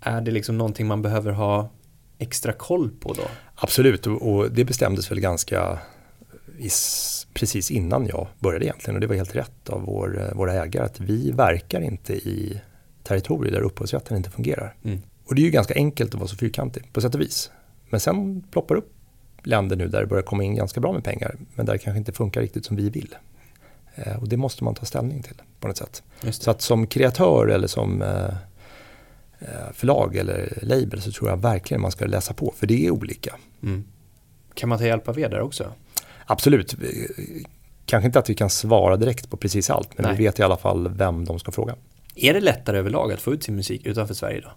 Är 0.00 0.20
det 0.20 0.30
liksom 0.30 0.58
någonting 0.58 0.86
man 0.86 1.02
behöver 1.02 1.32
ha 1.32 1.70
extra 2.18 2.52
koll 2.52 2.90
på 2.90 3.12
då? 3.12 3.22
Absolut, 3.54 4.06
och, 4.06 4.50
det 4.52 4.64
bestämdes 4.64 5.10
väl 5.10 5.20
ganska 5.20 5.78
i, 6.58 6.66
s- 6.66 7.26
precis 7.34 7.70
innan 7.70 8.06
jag 8.06 8.26
började 8.38 8.64
egentligen. 8.64 8.94
Och 8.94 9.00
det 9.00 9.06
var 9.06 9.14
helt 9.14 9.36
rätt 9.36 9.68
av 9.70 9.82
vår, 9.82 10.22
eh, 10.22 10.36
våra 10.36 10.52
ägare 10.52 10.84
att 10.84 11.00
vi 11.00 11.30
verkar 11.30 11.80
inte 11.80 12.12
i 12.14 12.60
territorier 13.02 13.52
där 13.52 13.60
upphovsrätten 13.60 14.16
inte 14.16 14.30
fungerar. 14.30 14.74
Mm. 14.84 14.98
Och 15.24 15.34
det 15.34 15.40
är 15.42 15.44
ju 15.44 15.50
ganska 15.50 15.74
enkelt 15.74 16.14
att 16.14 16.20
vara 16.20 16.28
så 16.28 16.36
fyrkantig 16.36 16.92
på 16.92 17.00
sätt 17.00 17.14
och 17.14 17.20
vis. 17.20 17.50
Men 17.90 18.00
sen 18.00 18.42
ploppar 18.50 18.74
upp 18.74 18.90
länder 19.46 19.76
nu 19.76 19.88
där 19.88 20.00
det 20.00 20.06
börjar 20.06 20.22
komma 20.22 20.44
in 20.44 20.54
ganska 20.54 20.80
bra 20.80 20.92
med 20.92 21.04
pengar 21.04 21.36
men 21.54 21.66
där 21.66 21.72
det 21.72 21.78
kanske 21.78 21.98
inte 21.98 22.12
funkar 22.12 22.40
riktigt 22.40 22.64
som 22.64 22.76
vi 22.76 22.90
vill. 22.90 23.14
Eh, 23.94 24.16
och 24.16 24.28
det 24.28 24.36
måste 24.36 24.64
man 24.64 24.74
ta 24.74 24.84
ställning 24.84 25.22
till 25.22 25.42
på 25.60 25.68
något 25.68 25.76
sätt. 25.76 26.02
Så 26.30 26.50
att 26.50 26.60
som 26.60 26.86
kreatör 26.86 27.46
eller 27.46 27.66
som 27.66 28.02
eh, 28.02 28.24
eh, 29.38 29.72
förlag 29.72 30.16
eller 30.16 30.58
label 30.62 31.02
så 31.02 31.12
tror 31.12 31.30
jag 31.30 31.36
verkligen 31.36 31.80
man 31.80 31.90
ska 31.90 32.06
läsa 32.06 32.34
på 32.34 32.54
för 32.56 32.66
det 32.66 32.86
är 32.86 32.90
olika. 32.90 33.34
Mm. 33.62 33.84
Kan 34.54 34.68
man 34.68 34.78
ta 34.78 34.86
hjälp 34.86 35.08
av 35.08 35.18
er 35.20 35.28
där 35.28 35.40
också? 35.40 35.72
Absolut. 36.26 36.74
Kanske 37.86 38.06
inte 38.06 38.18
att 38.18 38.30
vi 38.30 38.34
kan 38.34 38.50
svara 38.50 38.96
direkt 38.96 39.30
på 39.30 39.36
precis 39.36 39.70
allt 39.70 39.98
men 39.98 40.06
Nej. 40.06 40.16
vi 40.16 40.24
vet 40.24 40.38
i 40.38 40.42
alla 40.42 40.56
fall 40.56 40.88
vem 40.88 41.24
de 41.24 41.38
ska 41.38 41.52
fråga. 41.52 41.74
Är 42.14 42.34
det 42.34 42.40
lättare 42.40 42.78
överlag 42.78 43.12
att 43.12 43.20
få 43.20 43.34
ut 43.34 43.42
sin 43.42 43.56
musik 43.56 43.86
utanför 43.86 44.14
Sverige 44.14 44.40
då? 44.40 44.52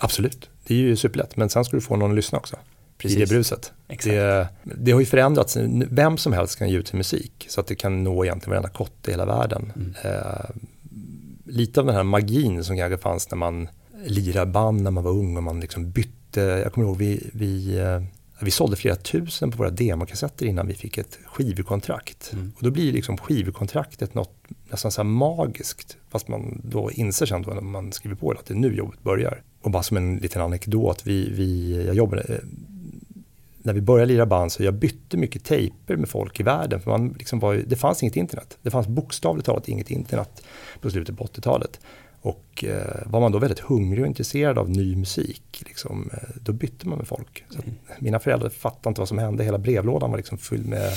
Absolut, 0.00 0.50
det 0.66 0.74
är 0.74 0.78
ju 0.78 0.96
superlätt 0.96 1.36
men 1.36 1.48
sen 1.48 1.64
ska 1.64 1.76
du 1.76 1.80
få 1.80 1.96
någon 1.96 2.10
att 2.10 2.16
lyssna 2.16 2.38
också. 2.38 2.56
Precis. 3.00 3.16
I 3.16 3.20
det 3.20 3.26
bruset. 3.26 3.72
Det, 4.04 4.48
det 4.62 4.92
har 4.92 5.00
ju 5.00 5.06
förändrats. 5.06 5.56
Vem 5.90 6.18
som 6.18 6.32
helst 6.32 6.58
kan 6.58 6.68
ge 6.68 6.78
ut 6.78 6.88
sin 6.88 6.96
musik 6.96 7.46
så 7.48 7.60
att 7.60 7.66
det 7.66 7.74
kan 7.74 8.04
nå 8.04 8.24
egentligen 8.24 8.50
varenda 8.50 8.68
kotte 8.68 9.10
i 9.10 9.12
hela 9.12 9.26
världen. 9.26 9.72
Mm. 9.76 9.94
Eh, 10.04 10.50
lite 11.44 11.80
av 11.80 11.86
den 11.86 11.94
här 11.94 12.02
magin 12.02 12.64
som 12.64 12.76
kanske 12.76 12.98
fanns 12.98 13.30
när 13.30 13.36
man 13.36 13.68
lirade 14.04 14.50
band 14.50 14.82
när 14.82 14.90
man 14.90 15.04
var 15.04 15.10
ung 15.10 15.36
och 15.36 15.42
man 15.42 15.60
liksom 15.60 15.90
bytte. 15.90 16.40
Jag 16.40 16.72
kommer 16.72 16.86
ihåg 16.86 16.96
vi, 16.96 17.30
vi, 17.32 17.78
eh, 17.78 18.02
vi 18.40 18.50
sålde 18.50 18.76
flera 18.76 18.96
tusen 18.96 19.50
på 19.50 19.58
våra 19.58 19.70
demokassetter 19.70 20.46
innan 20.46 20.66
vi 20.66 20.74
fick 20.74 20.98
ett 20.98 21.18
skivkontrakt. 21.26 22.30
Mm. 22.32 22.52
Och 22.56 22.62
då 22.62 22.70
blir 22.70 22.92
liksom 22.92 23.16
skivkontraktet 23.16 24.14
något 24.14 24.34
nästan 24.70 24.90
så 24.90 25.04
magiskt. 25.04 25.96
Fast 26.08 26.28
man 26.28 26.60
då 26.64 26.90
inser 26.90 27.26
sen 27.26 27.42
då 27.42 27.50
när 27.50 27.60
man 27.60 27.92
skriver 27.92 28.16
på 28.16 28.32
det 28.32 28.38
att 28.38 28.46
det 28.46 28.54
är 28.54 28.58
nu 28.58 28.76
jobbet 28.76 29.02
börjar. 29.02 29.42
Och 29.62 29.70
bara 29.70 29.82
som 29.82 29.96
en 29.96 30.16
liten 30.16 30.42
anekdot, 30.42 31.02
vi, 31.04 31.30
vi, 31.30 31.82
jag 31.86 31.94
jobbade, 31.94 32.22
eh, 32.22 32.38
när 33.62 33.72
vi 33.72 33.80
började 33.80 34.12
lira 34.12 34.26
band 34.26 34.52
så 34.52 34.64
jag 34.64 34.74
bytte 34.74 35.16
mycket 35.16 35.44
tejper 35.44 35.96
med 35.96 36.08
folk 36.08 36.40
i 36.40 36.42
världen. 36.42 36.80
För 36.80 36.90
man 36.90 37.08
liksom 37.18 37.38
var 37.38 37.52
ju, 37.52 37.62
det 37.62 37.76
fanns 37.76 38.02
inget 38.02 38.16
internet. 38.16 38.58
Det 38.62 38.70
fanns 38.70 38.86
bokstavligt 38.86 39.46
talat 39.46 39.68
inget 39.68 39.90
internet 39.90 40.42
på 40.80 40.90
slutet 40.90 41.18
på 41.18 41.24
80-talet. 41.24 41.80
Och 42.22 42.64
eh, 42.64 43.02
var 43.06 43.20
man 43.20 43.32
då 43.32 43.38
väldigt 43.38 43.58
hungrig 43.60 44.00
och 44.00 44.06
intresserad 44.06 44.58
av 44.58 44.70
ny 44.70 44.96
musik, 44.96 45.62
liksom, 45.66 46.10
eh, 46.12 46.28
då 46.42 46.52
bytte 46.52 46.88
man 46.88 46.98
med 46.98 47.06
folk. 47.06 47.44
Så 47.50 47.58
att 47.58 47.64
mina 48.00 48.18
föräldrar 48.18 48.48
fattade 48.48 48.88
inte 48.88 49.00
vad 49.00 49.08
som 49.08 49.18
hände. 49.18 49.44
Hela 49.44 49.58
brevlådan 49.58 50.10
var 50.10 50.16
liksom 50.16 50.38
fylld 50.38 50.66
med 50.68 50.92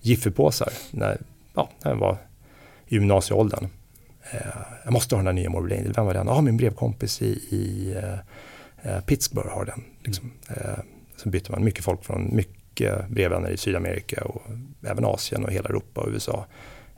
Jiffypåsar 0.00 0.72
när, 0.90 1.20
ja, 1.54 1.70
när 1.84 1.90
jag 1.90 1.98
var 1.98 2.18
i 2.86 2.94
gymnasieåldern. 2.94 3.68
Eh, 4.32 4.40
jag 4.84 4.92
måste 4.92 5.14
ha 5.14 5.20
den 5.20 5.26
här 5.26 5.32
nya 5.32 5.50
Morbid. 5.50 5.92
Vem 5.96 6.06
var 6.06 6.14
den? 6.14 6.26
Ja, 6.26 6.40
min 6.40 6.56
brevkompis 6.56 7.22
i, 7.22 7.26
i 7.50 7.94
eh, 7.96 8.92
eh, 8.92 9.00
Pittsburgh 9.00 9.48
har 9.48 9.64
den. 9.64 9.84
Liksom. 10.04 10.32
Eh, 10.48 10.78
Sen 11.16 11.32
bytte 11.32 11.52
man 11.52 11.64
mycket 11.64 11.84
folk 11.84 12.04
från 12.04 12.36
mycket 12.36 13.08
brevvänner 13.08 13.50
i 13.50 13.56
Sydamerika 13.56 14.24
och 14.24 14.42
även 14.86 15.04
Asien 15.04 15.44
och 15.44 15.52
hela 15.52 15.68
Europa 15.68 16.00
och 16.00 16.08
USA. 16.10 16.46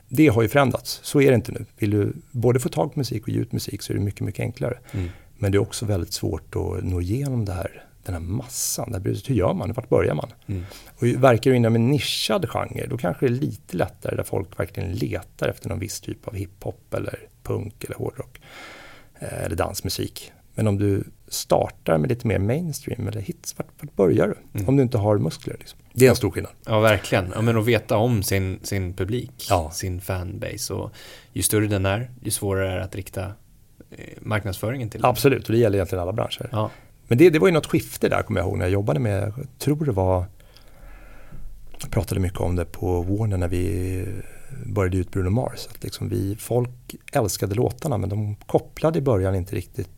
Det 0.09 0.29
har 0.29 0.43
ju 0.43 0.49
förändrats, 0.49 1.01
så 1.03 1.21
är 1.21 1.31
det 1.31 1.35
inte 1.35 1.53
nu. 1.53 1.65
Vill 1.79 1.91
du 1.91 2.13
både 2.31 2.61
få 2.61 2.69
tag 2.69 2.93
på 2.93 2.99
musik 2.99 3.23
och 3.23 3.29
ge 3.29 3.39
ut 3.39 3.53
musik 3.53 3.83
så 3.83 3.93
är 3.93 3.97
det 3.97 4.03
mycket, 4.03 4.21
mycket 4.21 4.41
enklare. 4.41 4.79
Mm. 4.93 5.09
Men 5.39 5.53
det 5.53 5.59
är 5.59 5.61
också 5.61 5.87
väldigt 5.87 6.13
svårt 6.13 6.57
att 6.57 6.85
nå 6.85 7.01
igenom 7.01 7.45
det 7.45 7.53
här, 7.53 7.85
den 8.03 8.15
här 8.15 8.21
massan. 8.21 8.89
Det 8.89 8.97
här 8.97 9.03
bruset. 9.03 9.31
Hur 9.31 9.35
gör 9.35 9.55
man? 9.55 9.73
Vart 9.73 9.89
börjar 9.89 10.15
man? 10.15 10.33
Mm. 10.47 10.65
Och 10.89 11.07
verkar 11.07 11.51
du 11.51 11.57
inom 11.57 11.75
en 11.75 11.91
nischad 11.91 12.49
genre, 12.49 12.87
då 12.87 12.99
kanske 12.99 13.29
det 13.29 13.33
är 13.33 13.41
lite 13.41 13.77
lättare 13.77 14.17
där 14.17 14.23
folk 14.25 14.61
verkligen 14.61 14.93
letar 14.93 15.49
efter 15.49 15.69
någon 15.69 15.79
viss 15.79 16.01
typ 16.01 16.29
av 16.29 16.35
hiphop 16.35 16.95
eller 16.95 17.19
punk 17.43 17.85
eller 17.85 17.97
hårdrock. 17.97 18.41
Eh, 19.19 19.45
eller 19.45 19.57
dansmusik. 19.57 20.33
Men 20.55 20.67
om 20.67 20.79
du 20.79 21.05
startar 21.29 21.99
med 21.99 22.09
lite 22.09 22.27
mer 22.27 22.39
mainstream 22.39 23.09
eller 23.09 23.21
hits, 23.21 23.55
vart, 23.59 23.67
vart 23.81 23.97
börjar 23.97 24.27
du? 24.29 24.59
Mm. 24.59 24.69
Om 24.69 24.77
du 24.77 24.83
inte 24.83 24.99
har 24.99 25.19
muskler. 25.19 25.57
Liksom. 25.59 25.79
Det 25.93 26.07
är 26.07 26.11
en 26.11 26.17
stor 26.17 26.31
skillnad. 26.31 26.53
Ja, 26.67 26.81
verkligen. 26.81 27.33
Ja, 27.35 27.41
men 27.43 27.57
att 27.57 27.67
veta 27.67 27.97
om 27.97 28.23
sin, 28.23 28.59
sin 28.63 28.93
publik, 28.95 29.47
Ja. 29.51 29.71
sin 29.71 30.01
fanbase. 30.01 30.75
Och 30.75 30.91
ju 31.33 31.43
större 31.43 31.67
den 31.67 31.87
är, 31.87 32.11
ju 32.23 32.31
svårare 32.31 32.73
är 32.73 32.77
det 32.77 32.85
att 32.85 32.95
rikta 32.95 33.23
eh, 33.91 33.99
marknadsföringen 34.21 34.91
till. 34.91 35.05
Absolut, 35.05 35.47
och 35.47 35.53
det 35.53 35.59
gäller 35.59 35.77
egentligen 35.77 36.03
alla 36.03 36.13
branscher. 36.13 36.49
Ja. 36.53 36.71
Men 37.09 37.19
det, 37.19 37.31
det 37.31 37.39
var 37.39 37.49
ju 37.49 37.55
något 37.55 37.67
skifte 37.67 38.09
där, 38.09 38.23
kommer 38.23 38.41
jag 38.41 38.49
ihåg, 38.49 38.59
när 38.59 38.65
jag 38.65 38.73
jobbade 38.73 39.01
med, 39.01 39.23
jag 39.23 39.47
tror 39.59 39.85
det 39.85 39.93
var, 39.93 40.25
jag 41.81 41.91
pratade 41.91 42.21
mycket 42.21 42.41
om 42.41 42.57
det 42.57 42.65
på 42.65 43.03
Warner 43.03 43.37
när 43.37 43.49
vi 43.49 44.07
började 44.67 44.97
ut 44.97 45.11
Bruno 45.11 45.31
Mars. 45.31 45.69
Att 45.71 45.83
liksom 45.85 46.09
vi, 46.09 46.37
folk 46.37 46.95
älskade 47.13 47.55
låtarna 47.55 47.99
men 47.99 48.09
de 48.09 48.37
kopplade 48.47 48.99
i 48.99 49.03
början 49.03 49.35
inte 49.35 49.57
riktigt 49.57 49.89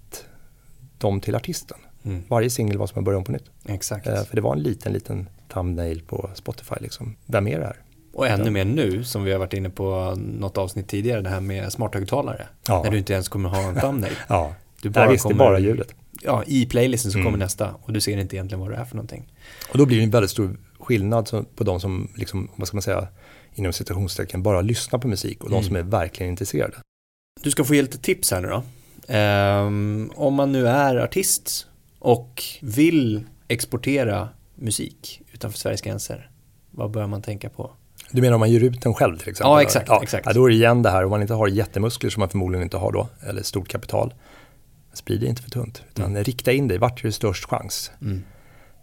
dem 1.01 1.21
till 1.21 1.35
artisten. 1.35 1.79
Mm. 2.05 2.23
Varje 2.29 2.51
singel 2.51 2.79
var 2.79 2.87
som 2.87 2.99
en 2.99 3.05
början 3.05 3.25
på 3.25 3.33
nytt. 3.33 3.45
Exakt. 3.67 4.07
Eh, 4.07 4.25
för 4.25 4.37
det 4.37 4.43
var 4.43 4.53
en 4.57 4.63
liten, 4.63 4.93
liten 4.93 5.29
thumbnail 5.53 6.03
på 6.03 6.31
Spotify. 6.35 6.75
Liksom. 6.81 7.17
Vem 7.27 7.47
är 7.49 7.59
det 7.59 7.65
här? 7.67 7.77
Och 8.13 8.27
ännu 8.29 8.45
Ja. 8.45 8.51
mer 8.51 8.65
nu, 8.65 9.05
som 9.05 9.25
vi 9.25 9.33
har 9.33 9.39
varit 9.39 9.53
inne 9.53 9.71
på 9.71 10.15
något 10.17 10.59
avsnitt 10.59 10.89
tidigare, 10.89 11.21
det 11.21 11.29
här 11.31 11.41
med 11.41 11.73
smarthögtalare. 11.73 12.47
Ja, 12.69 12.83
När 12.83 12.91
du 12.91 12.99
inte 12.99 13.13
ens 13.13 13.29
kommer 13.29 13.49
ha 13.49 13.63
en 13.69 13.81
thumbnail. 13.81 14.13
ja. 14.29 14.55
Du 14.83 14.91
Bara 14.91 15.11
visst, 15.11 15.25
det 15.25 15.29
är 15.29 15.31
kommer, 15.31 15.45
bara 15.45 15.59
ljudet. 15.59 15.95
Ja, 16.23 16.45
i 16.47 16.67
playlisten 16.67 17.13
så 17.13 17.19
Mm. 17.19 17.27
kommer 17.27 17.39
nästa 17.39 17.75
och 17.83 17.93
du 17.93 18.01
ser 18.01 18.19
inte 18.19 18.37
egentligen 18.37 18.61
vad 18.61 18.71
det 18.71 18.77
är 18.77 18.85
för 18.85 18.97
någonting. 18.97 19.33
Och 19.73 19.79
då 19.79 19.87
blir 19.87 19.97
det 19.99 20.05
en 20.05 20.11
väldigt 20.11 20.31
stor 20.31 20.57
skillnad 20.81 21.47
på 21.57 21.65
de 21.65 21.81
som, 21.81 22.09
liksom, 22.17 22.49
vad 22.57 22.69
ska 22.69 22.77
man 22.77 22.83
säga, 22.83 23.09
inom 23.55 23.73
citationstecken 23.73 24.43
bara 24.43 24.61
lyssnar 24.61 24.99
på 24.99 25.09
musik 25.09 25.45
och 25.45 25.51
de 25.51 25.55
Mm. 25.57 25.65
som 25.67 25.77
är 25.77 25.83
verkligen 25.83 26.31
intresserade. 26.31 26.75
Du 27.43 27.51
ska 27.51 27.65
få 27.65 27.75
ge 27.75 27.83
lite 27.83 27.99
tips 27.99 28.31
här 28.31 28.41
nu 28.41 28.49
då. 28.49 28.63
Ehm, 29.09 30.11
om 30.17 30.35
man 30.35 30.53
nu 30.53 30.69
är 30.69 30.97
artist 30.97 31.67
och 31.99 32.43
vill 32.61 33.25
exportera 33.49 34.29
musik 34.55 35.23
utanför 35.33 35.59
Sveriges 35.59 35.81
gränser, 35.83 36.31
vad 36.71 36.91
bör 36.91 37.07
man 37.07 37.23
tänka 37.23 37.51
på? 37.51 37.71
Du 38.11 38.21
menar 38.21 38.35
om 38.35 38.41
man 38.41 38.51
ger 38.51 38.61
ut 38.65 38.83
den 38.83 38.95
själv 38.95 39.19
till 39.19 39.29
exempel? 39.29 39.51
Ja, 39.51 39.63
exakt, 39.63 39.91
exakt. 40.03 40.27
Ja, 40.27 40.33
då 40.33 40.45
är 40.45 40.49
det 40.49 40.55
igen 40.55 40.83
det 40.83 40.91
här, 40.91 41.05
om 41.05 41.11
man 41.11 41.23
inte 41.23 41.35
har 41.35 41.49
jättemuskler 41.49 42.11
som 42.11 42.21
man 42.21 42.29
förmodligen 42.29 42.63
inte 42.63 42.77
har 42.77 42.93
då, 42.93 43.09
eller 43.21 43.43
stort 43.43 43.69
kapital, 43.69 44.15
sprid 44.93 45.21
det 45.21 45.27
inte 45.27 45.43
för 45.43 45.51
tunt. 45.51 45.83
Utan 45.91 46.11
Mm. 46.11 46.25
rikta 46.25 46.53
in 46.53 46.69
dig, 46.69 46.79
vart 46.79 47.01
är 47.01 47.03
det 47.03 47.13
störst 47.13 47.45
chans? 47.45 47.91
Mm. 48.01 48.23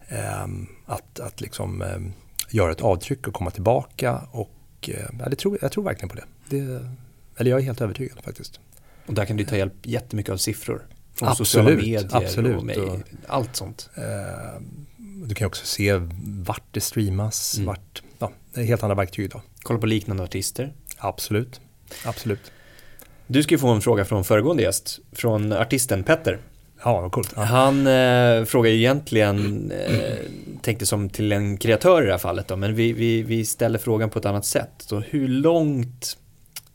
Ehm, 0.07 0.67
att 0.85 1.19
att 1.19 1.41
liksom, 1.41 1.81
ehm, 1.81 2.13
göra 2.49 2.71
ett 2.71 2.81
avtryck 2.81 3.27
och 3.27 3.33
komma 3.33 3.51
tillbaka. 3.51 4.21
Och, 4.31 4.51
eh, 4.87 5.09
ja, 5.19 5.29
det 5.29 5.35
tror, 5.35 5.57
jag 5.61 5.71
tror 5.71 5.83
verkligen 5.83 6.09
på 6.09 6.15
det. 6.15 6.23
det. 6.49 6.89
Eller 7.37 7.51
jag 7.51 7.59
är 7.59 7.63
helt 7.63 7.81
övertygad 7.81 8.17
faktiskt. 8.23 8.59
Och 9.07 9.13
där 9.13 9.25
kan 9.25 9.37
du 9.37 9.43
ta 9.43 9.57
hjälp 9.57 9.73
jättemycket 9.83 10.31
av 10.33 10.37
siffror. 10.37 10.87
Från 11.15 11.29
Absolut, 11.29 11.47
sociala 11.47 11.69
medier 11.69 12.07
absolut. 12.11 12.77
och 12.77 12.83
Och- 12.93 12.99
allt 13.27 13.55
sånt. 13.55 13.89
Ehm, 13.95 14.85
du 15.27 15.35
kan 15.35 15.47
också 15.47 15.65
se 15.65 15.93
vart 16.25 16.63
det 16.71 16.81
streamas, 16.81 17.55
Mm. 17.55 17.65
vart, 17.67 18.01
ja, 18.19 18.31
det 18.53 18.61
är 18.61 18.65
helt 18.65 18.83
andra 18.83 18.95
verktyg 18.95 19.25
idag. 19.25 19.41
Kolla 19.63 19.79
på 19.79 19.85
liknande 19.85 20.23
artister. 20.23 20.73
Absolut, 20.97 21.61
absolut. 22.05 22.51
Du 23.27 23.43
ska 23.43 23.53
ju 23.55 23.59
få 23.59 23.67
en 23.67 23.81
fråga 23.81 24.05
från 24.05 24.23
föregående 24.23 24.63
gäst, 24.63 24.99
från 25.11 25.53
artisten 25.53 26.03
Petter. 26.03 26.39
Ja, 26.83 27.01
vad 27.01 27.11
coolt. 27.11 27.33
Ja. 27.35 27.41
Han 27.43 27.87
eh, 27.87 28.43
frågar 28.45 28.69
ju 28.71 28.77
egentligen, 28.77 29.71
eh, 29.71 30.17
tänkte 30.61 30.85
som 30.85 31.09
till 31.09 31.31
en 31.31 31.57
kreatör 31.57 32.01
i 32.03 32.05
det 32.05 32.11
här 32.11 32.17
fallet 32.17 32.47
då, 32.47 32.55
men 32.55 32.75
vi, 32.75 32.93
vi, 32.93 33.21
vi 33.23 33.45
ställer 33.45 33.79
frågan 33.79 34.09
på 34.09 34.19
ett 34.19 34.25
annat 34.25 34.45
sätt. 34.45 34.69
Så 34.77 34.99
hur 34.99 35.27
långt 35.27 36.17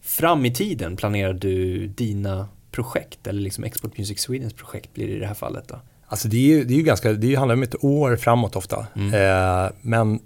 fram 0.03 0.44
i 0.44 0.55
tiden 0.55 0.96
planerar 0.96 1.32
du 1.32 1.86
dina 1.86 2.48
projekt, 2.70 3.26
eller 3.26 3.40
liksom 3.40 3.64
Export 3.64 3.98
Music 3.98 4.20
Swedens 4.20 4.53
projekt 4.53 4.94
blir 4.94 5.07
det 5.07 5.12
i 5.12 5.18
det 5.18 5.26
här 5.26 5.34
fallet 5.34 5.68
då? 5.68 5.80
Alltså 6.07 6.28
det, 6.28 6.36
är 6.36 6.57
ju, 6.57 6.64
det, 6.64 6.74
är 6.74 6.76
ju 6.76 6.82
ganska, 6.82 7.12
det 7.12 7.34
handlar 7.34 7.55
om 7.55 7.62
ett 7.62 7.84
år 7.84 8.16
framåt 8.16 8.57
ofta. 8.57 8.86
Mm. 8.96 9.14
Eh, 9.14 9.70
men 9.80 10.20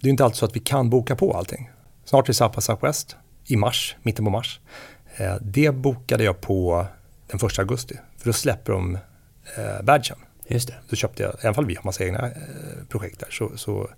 det 0.00 0.08
är 0.08 0.10
inte 0.10 0.24
alltid 0.24 0.36
så 0.36 0.44
att 0.44 0.56
vi 0.56 0.60
kan 0.60 0.90
boka 0.90 1.16
på 1.16 1.32
allting. 1.32 1.70
Snart 2.04 2.28
är 2.28 2.32
South 2.32 2.58
Southwest 2.58 3.16
i 3.46 3.56
mars, 3.56 3.96
mitten 4.02 4.24
på 4.24 4.30
mars. 4.30 4.60
Eh, 5.16 5.36
det 5.40 5.74
bokade 5.74 6.24
jag 6.24 6.40
på 6.40 6.86
den 7.26 7.38
första 7.38 7.62
augusti. 7.62 7.98
För 8.18 8.26
då 8.26 8.32
släpper 8.32 8.72
de 8.72 8.98
eh, 9.56 9.82
badgen. 9.82 10.16
Just 10.48 10.68
det. 10.68 10.74
Då 10.90 10.96
köpte 10.96 11.22
jag, 11.22 11.34
i 11.42 11.46
alla 11.46 11.54
fall 11.54 11.66
vi 11.66 11.74
har 11.74 11.84
massa 11.84 12.04
egna 12.04 12.26
eh, 12.26 12.32
projekt 12.88 13.20
där, 13.20 13.28
så, 13.30 13.56
så, 13.56 13.90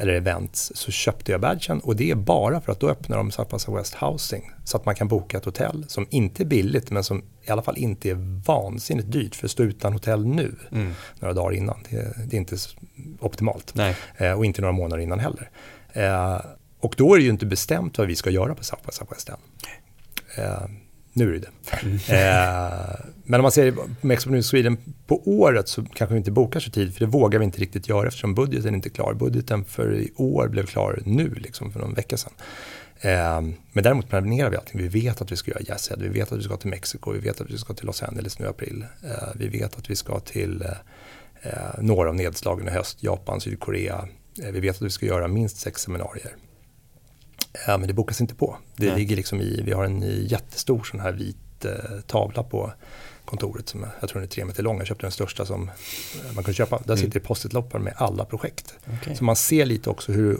eller 0.00 0.12
events, 0.12 0.72
så 0.74 0.90
köpte 0.90 1.32
jag 1.32 1.40
badgen 1.40 1.80
och 1.80 1.96
det 1.96 2.10
är 2.10 2.14
bara 2.14 2.60
för 2.60 2.72
att 2.72 2.80
då 2.80 2.88
öppnar 2.88 3.16
de 3.16 3.26
by 3.26 3.32
Southwest 3.32 3.94
Housing 3.94 4.50
så 4.64 4.76
att 4.76 4.84
man 4.84 4.94
kan 4.94 5.08
boka 5.08 5.36
ett 5.38 5.44
hotell 5.44 5.84
som 5.88 6.06
inte 6.10 6.42
är 6.42 6.44
billigt 6.44 6.90
men 6.90 7.04
som 7.04 7.22
i 7.44 7.50
alla 7.50 7.62
fall 7.62 7.76
inte 7.78 8.10
är 8.10 8.42
vansinnigt 8.46 9.12
dyrt 9.12 9.34
för 9.34 9.46
att 9.46 9.50
stå 9.50 9.62
utan 9.62 9.92
hotell 9.92 10.26
nu 10.26 10.54
Mm. 10.72 10.92
några 11.20 11.34
dagar 11.34 11.56
innan. 11.56 11.78
Det, 11.90 12.16
det 12.26 12.36
är 12.36 12.38
inte 12.40 12.56
optimalt 13.20 13.74
eh, 14.16 14.32
och 14.32 14.44
inte 14.44 14.60
några 14.60 14.72
månader 14.72 15.02
innan 15.02 15.18
heller. 15.18 15.50
Eh, 15.92 16.40
och 16.80 16.94
då 16.96 17.14
är 17.14 17.18
det 17.18 17.24
ju 17.24 17.30
inte 17.30 17.46
bestämt 17.46 17.98
vad 17.98 18.06
vi 18.06 18.16
ska 18.16 18.30
göra 18.30 18.54
på 18.54 18.62
by 18.86 18.92
Southwest 18.92 19.28
än. 19.28 19.36
Eh, 20.36 20.62
nu 21.18 21.28
är 21.28 21.32
det 21.32 21.38
det. 21.38 21.50
Eh, 22.14 23.06
men 23.24 23.40
om 23.40 23.42
man 23.42 23.52
ser 23.52 23.72
på 23.72 24.12
Expo 24.12 24.42
Sweden 24.42 24.76
på 25.06 25.22
året 25.28 25.68
så 25.68 25.84
kanske 25.84 26.14
vi 26.14 26.18
inte 26.18 26.30
bokar 26.30 26.60
så 26.60 26.70
tid 26.70 26.94
för 26.94 27.00
det 27.00 27.06
vågar 27.06 27.38
vi 27.38 27.44
inte 27.44 27.60
riktigt 27.60 27.88
göra 27.88 28.08
eftersom 28.08 28.34
budgeten 28.34 28.74
inte 28.74 28.88
är 28.88 28.90
klar. 28.90 29.14
Budgeten 29.14 29.64
för 29.64 29.94
i 29.94 30.12
år 30.16 30.48
blev 30.48 30.66
klar 30.66 31.02
nu, 31.04 31.34
liksom 31.34 31.72
för 31.72 31.80
någon 31.80 31.94
vecka 31.94 32.16
sedan. 32.16 32.32
Eh, 33.00 33.40
men 33.72 33.84
däremot 33.84 34.08
planerar 34.08 34.50
vi 34.50 34.56
allting. 34.56 34.80
Vi 34.80 34.88
vet 34.88 35.20
att 35.20 35.32
vi 35.32 35.36
ska 35.36 35.50
göra 35.50 35.62
Jazzhead, 35.66 35.96
vi 36.00 36.08
vet 36.08 36.32
att 36.32 36.38
vi 36.38 36.42
ska 36.42 36.56
till 36.56 36.70
Mexiko, 36.70 37.12
vi 37.12 37.18
vet 37.18 37.40
att 37.40 37.50
vi 37.50 37.58
ska 37.58 37.74
till 37.74 37.86
Los 37.86 38.02
Angeles 38.02 38.38
nu 38.38 38.46
i 38.46 38.48
april. 38.48 38.84
Eh, 39.04 39.28
vi 39.34 39.48
vet 39.48 39.78
att 39.78 39.90
vi 39.90 39.96
ska 39.96 40.20
till 40.20 40.62
eh, 40.62 41.52
eh 41.52 41.82
några 41.82 42.08
av 42.08 42.14
nedslagen 42.14 42.68
i 42.68 42.70
höst, 42.70 43.02
Japan, 43.02 43.40
Sydkorea. 43.40 44.08
Eh, 44.42 44.50
vi 44.52 44.60
vet 44.60 44.76
att 44.76 44.82
vi 44.82 44.90
ska 44.90 45.06
göra 45.06 45.28
minst 45.28 45.56
sex 45.56 45.82
seminarier. 45.82 46.36
Ja, 47.66 47.78
men 47.78 47.88
det 47.88 47.94
bokas 47.94 48.20
inte 48.20 48.34
på. 48.34 48.56
Det 48.76 48.86
Nej. 48.86 48.96
ligger 48.96 49.16
liksom 49.16 49.40
i, 49.40 49.62
vi 49.64 49.72
har 49.72 49.84
en 49.84 50.02
jättestor 50.26 50.82
sån 50.84 51.00
här 51.00 51.12
vit 51.12 51.64
eh, 51.64 52.00
tavla 52.06 52.42
på 52.42 52.72
kontoret 53.24 53.68
som 53.68 53.86
jag 54.00 54.08
tror 54.08 54.20
den 54.20 54.28
är 54.28 54.32
tre 54.32 54.44
meter 54.44 54.62
lång. 54.62 54.78
Jag 54.78 54.86
köpte 54.86 55.04
den 55.06 55.12
största 55.12 55.46
som 55.46 55.62
eh, 55.68 56.34
man 56.34 56.44
kunde 56.44 56.54
köpa. 56.54 56.78
Där 56.78 56.94
Mm. 56.94 56.96
sitter 57.04 57.20
post-it-loppar 57.20 57.78
med 57.78 57.94
alla 57.96 58.24
projekt. 58.24 58.74
Okej. 58.98 59.16
Så 59.16 59.24
man 59.24 59.36
ser 59.36 59.66
lite 59.66 59.90
också 59.90 60.12
hur 60.12 60.38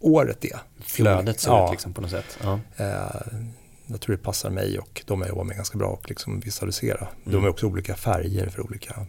året 0.00 0.44
är. 0.44 0.58
Flödet 0.80 1.40
ser 1.40 1.50
Ja. 1.50 1.64
ut 1.66 1.70
liksom 1.70 1.92
på 1.94 2.00
något 2.00 2.10
sätt. 2.10 2.38
Ja. 2.42 2.60
Eh, 2.76 2.86
jag 3.86 4.00
tror 4.00 4.16
det 4.16 4.22
passar 4.22 4.50
mig 4.50 4.78
och 4.78 5.02
de 5.06 5.20
jag 5.20 5.28
jobbar 5.28 5.44
med 5.44 5.56
ganska 5.56 5.78
bra 5.78 5.88
och 5.88 6.08
liksom 6.08 6.40
visualisera. 6.40 7.08
De 7.24 7.30
Mm. 7.30 7.44
är 7.44 7.48
också 7.48 7.66
olika 7.66 7.94
färger 7.94 8.48
för 8.48 8.62
olika 8.66 9.06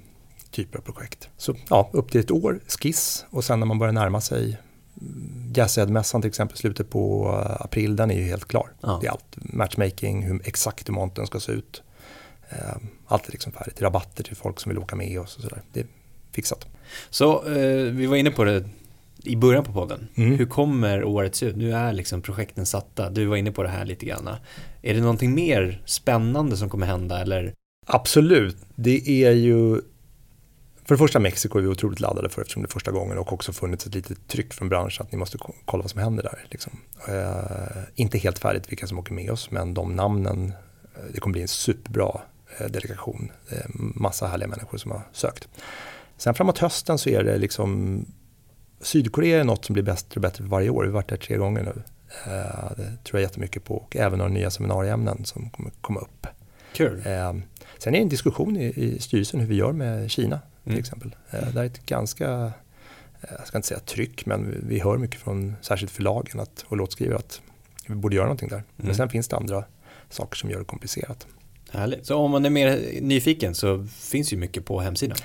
typer 0.51 0.77
av 0.79 0.81
projekt. 0.81 1.29
Så 1.37 1.55
ja, 1.69 1.89
upp 1.93 2.11
till 2.11 2.19
ett 2.21 2.31
år, 2.31 2.59
skiss 2.67 3.25
och 3.29 3.43
sen 3.43 3.59
när 3.59 3.67
man 3.67 3.79
börjar 3.79 3.91
närma 3.93 4.21
sig 4.21 4.43
mm, 4.43 4.55
Jazzed-mässan 5.53 6.21
till 6.21 6.29
exempel, 6.29 6.57
slutet 6.57 6.89
på 6.89 7.27
eh, 7.45 7.61
april, 7.61 7.95
den 7.95 8.11
är 8.11 8.15
ju 8.15 8.23
helt 8.23 8.45
klar. 8.45 8.71
Ja. 8.81 8.97
Det 9.01 9.07
är 9.07 9.11
allt, 9.11 9.37
matchmaking, 9.37 10.23
hur 10.23 10.41
exakt 10.45 10.89
hur 10.89 10.93
monten 10.93 11.27
ska 11.27 11.39
se 11.39 11.51
ut. 11.51 11.83
Eh, 12.49 12.75
allt 13.07 13.27
är 13.27 13.31
liksom 13.31 13.51
färdigt, 13.51 13.81
rabatter 13.81 14.23
till 14.23 14.35
folk 14.35 14.59
som 14.59 14.69
vill 14.69 14.79
åka 14.79 14.95
med 14.95 15.19
oss 15.19 15.35
och 15.35 15.41
sådär. 15.41 15.61
Det 15.73 15.79
är 15.79 15.85
fixat. 16.31 16.67
Så 17.09 17.45
eh, 17.45 17.91
vi 17.91 18.05
var 18.05 18.15
inne 18.15 18.31
på 18.31 18.43
det 18.43 18.69
i 19.23 19.35
början 19.35 19.63
på 19.63 19.73
podden. 19.73 20.07
Mm. 20.15 20.37
Hur 20.37 20.45
kommer 20.45 21.03
året 21.03 21.35
se 21.35 21.45
ut? 21.45 21.55
Nu 21.55 21.73
är 21.73 21.93
liksom 21.93 22.21
projekten 22.21 22.65
satta. 22.65 23.09
Du 23.09 23.25
var 23.25 23.35
inne 23.35 23.51
på 23.51 23.63
det 23.63 23.69
här 23.69 23.85
lite 23.85 24.05
grann. 24.05 24.29
Är 24.81 24.93
det 24.93 25.01
någonting 25.01 25.35
mer 25.35 25.81
spännande 25.85 26.57
som 26.57 26.69
kommer 26.69 26.85
hända 26.85 27.21
eller? 27.21 27.53
Absolut, 27.87 28.57
det 28.75 29.23
är 29.23 29.31
ju 29.31 29.81
för 30.89 30.95
det 30.95 30.99
första 30.99 31.19
Mexiko 31.19 31.57
är 31.57 31.61
vi 31.61 31.67
otroligt 31.67 31.99
laddade 31.99 32.29
för 32.29 32.41
eftersom 32.41 32.61
det 32.63 32.67
är 32.69 32.71
första 32.71 32.91
gången 32.91 33.17
och 33.17 33.33
också 33.33 33.53
funnits 33.53 33.85
ett 33.87 33.95
litet 33.95 34.27
tryck 34.27 34.53
från 34.53 34.69
branschen 34.69 35.05
att 35.05 35.11
ni 35.11 35.17
måste 35.17 35.37
ko- 35.37 35.53
kolla 35.65 35.81
vad 35.81 35.91
som 35.91 35.99
händer 36.01 36.23
där. 36.23 36.45
Liksom. 36.49 36.79
Eh, 37.07 37.83
inte 37.95 38.17
helt 38.17 38.39
färdigt 38.39 38.71
vilka 38.71 38.87
som 38.87 38.99
åker 38.99 39.13
med 39.13 39.31
oss 39.31 39.51
men 39.51 39.73
de 39.73 39.95
namnen, 39.95 40.53
eh, 40.95 41.01
det 41.13 41.19
kommer 41.19 41.33
bli 41.33 41.41
en 41.41 41.47
superbra 41.47 42.21
eh, 42.59 42.67
delegation. 42.67 43.31
Eh, 43.49 43.57
massa 43.75 44.27
härliga 44.27 44.47
människor 44.47 44.77
som 44.77 44.91
har 44.91 45.01
sökt. 45.11 45.47
Sen 46.17 46.33
framåt 46.33 46.57
hösten 46.57 46.97
så 46.97 47.09
är 47.09 47.23
det 47.23 47.37
liksom 47.37 48.05
Sydkorea 48.81 49.39
är 49.39 49.43
något 49.43 49.65
som 49.65 49.73
blir 49.73 49.83
bättre 49.83 50.15
och 50.15 50.21
bättre 50.21 50.43
för 50.43 50.49
varje 50.49 50.69
år. 50.69 50.81
Vi 50.83 50.87
har 50.87 50.93
varit 50.93 51.09
där 51.09 51.17
tre 51.17 51.37
gånger 51.37 51.63
nu. 51.63 51.83
Eh, 52.25 52.71
det 52.77 53.03
tror 53.03 53.19
jag 53.19 53.21
jättemycket 53.21 53.63
på 53.63 53.75
och 53.75 53.95
även 53.95 54.17
några 54.17 54.31
nya 54.31 54.49
seminarieämnen 54.51 55.25
som 55.25 55.49
kommer 55.49 55.71
komma 55.81 55.99
upp. 55.99 56.27
Kul. 56.73 57.01
Eh, 57.05 57.33
sen 57.77 57.95
är 57.95 57.97
det 57.97 58.03
en 58.03 58.09
diskussion 58.09 58.57
i, 58.57 58.65
i 58.65 58.99
styrelsen 58.99 59.39
hur 59.39 59.47
vi 59.47 59.55
gör 59.55 59.71
med 59.71 60.11
Kina 60.11 60.39
till 60.63 60.71
Mm. 60.71 60.79
exempel. 60.79 61.15
Eh, 61.31 61.47
det 61.53 61.61
är 61.61 61.65
ett 61.65 61.85
ganska, 61.85 62.29
eh, 63.21 63.29
jag 63.37 63.47
ska 63.47 63.57
inte 63.57 63.67
säga 63.67 63.79
tryck, 63.79 64.25
men 64.25 64.55
vi, 64.67 64.79
hör 64.79 64.97
mycket 64.97 65.21
från 65.21 65.55
särskilt 65.61 65.91
förlagen 65.91 66.39
att, 66.39 66.65
och 66.67 66.77
låtskrivare 66.77 67.17
att 67.17 67.41
vi 67.87 67.95
borde 67.95 68.15
göra 68.15 68.25
någonting 68.25 68.49
där. 68.49 68.55
Mm. 68.55 68.65
Men 68.75 68.95
sen 68.95 69.09
finns 69.09 69.27
det 69.27 69.35
andra 69.35 69.63
saker 70.09 70.37
som 70.37 70.49
gör 70.49 70.59
det 70.59 70.65
komplicerat. 70.65 71.27
Härligt. 71.71 72.05
Så 72.05 72.15
om 72.15 72.31
man 72.31 72.45
är 72.45 72.49
mer 72.49 72.99
nyfiken 73.01 73.55
så 73.55 73.87
finns 73.99 74.33
ju 74.33 74.37
mycket 74.37 74.65
på 74.65 74.79
hemsidan. 74.79 75.17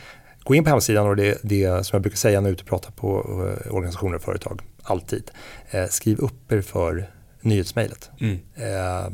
Gå 0.45 0.55
in 0.55 0.64
på 0.64 0.70
hemsidan 0.70 1.07
och 1.07 1.16
det, 1.16 1.39
det 1.43 1.87
som 1.87 1.97
jag 1.97 2.03
brukar 2.03 2.16
säga 2.16 2.41
när 2.41 2.49
jag 2.49 2.51
är 2.51 2.55
ute 2.55 2.62
och 2.62 2.68
pratar 2.68 2.91
på 2.91 3.18
eh, 3.66 3.74
organisationer 3.74 4.16
och 4.16 4.22
företag, 4.22 4.61
alltid. 4.82 5.30
Eh, 5.70 5.87
skriv 5.87 6.18
upp 6.18 6.53
er 6.53 6.61
för 6.61 7.11
nyhetsmejlet. 7.41 8.11
Mm. 8.20 8.39
Eh, 8.55 9.12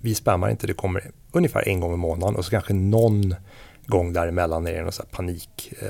vi 0.00 0.14
spammar 0.14 0.50
inte, 0.50 0.66
det 0.66 0.74
kommer 0.74 1.10
ungefär 1.32 1.68
en 1.68 1.80
gång 1.80 1.94
i 1.94 1.96
månaden 1.96 2.36
och 2.36 2.44
så 2.44 2.50
kanske 2.50 2.72
någon 2.74 3.34
gång 3.86 4.12
däremellan 4.12 4.66
är 4.66 4.72
det 4.72 4.82
någon 4.82 4.92
sån 4.92 5.06
här 5.10 5.16
panik. 5.16 5.72
Eh, 5.82 5.88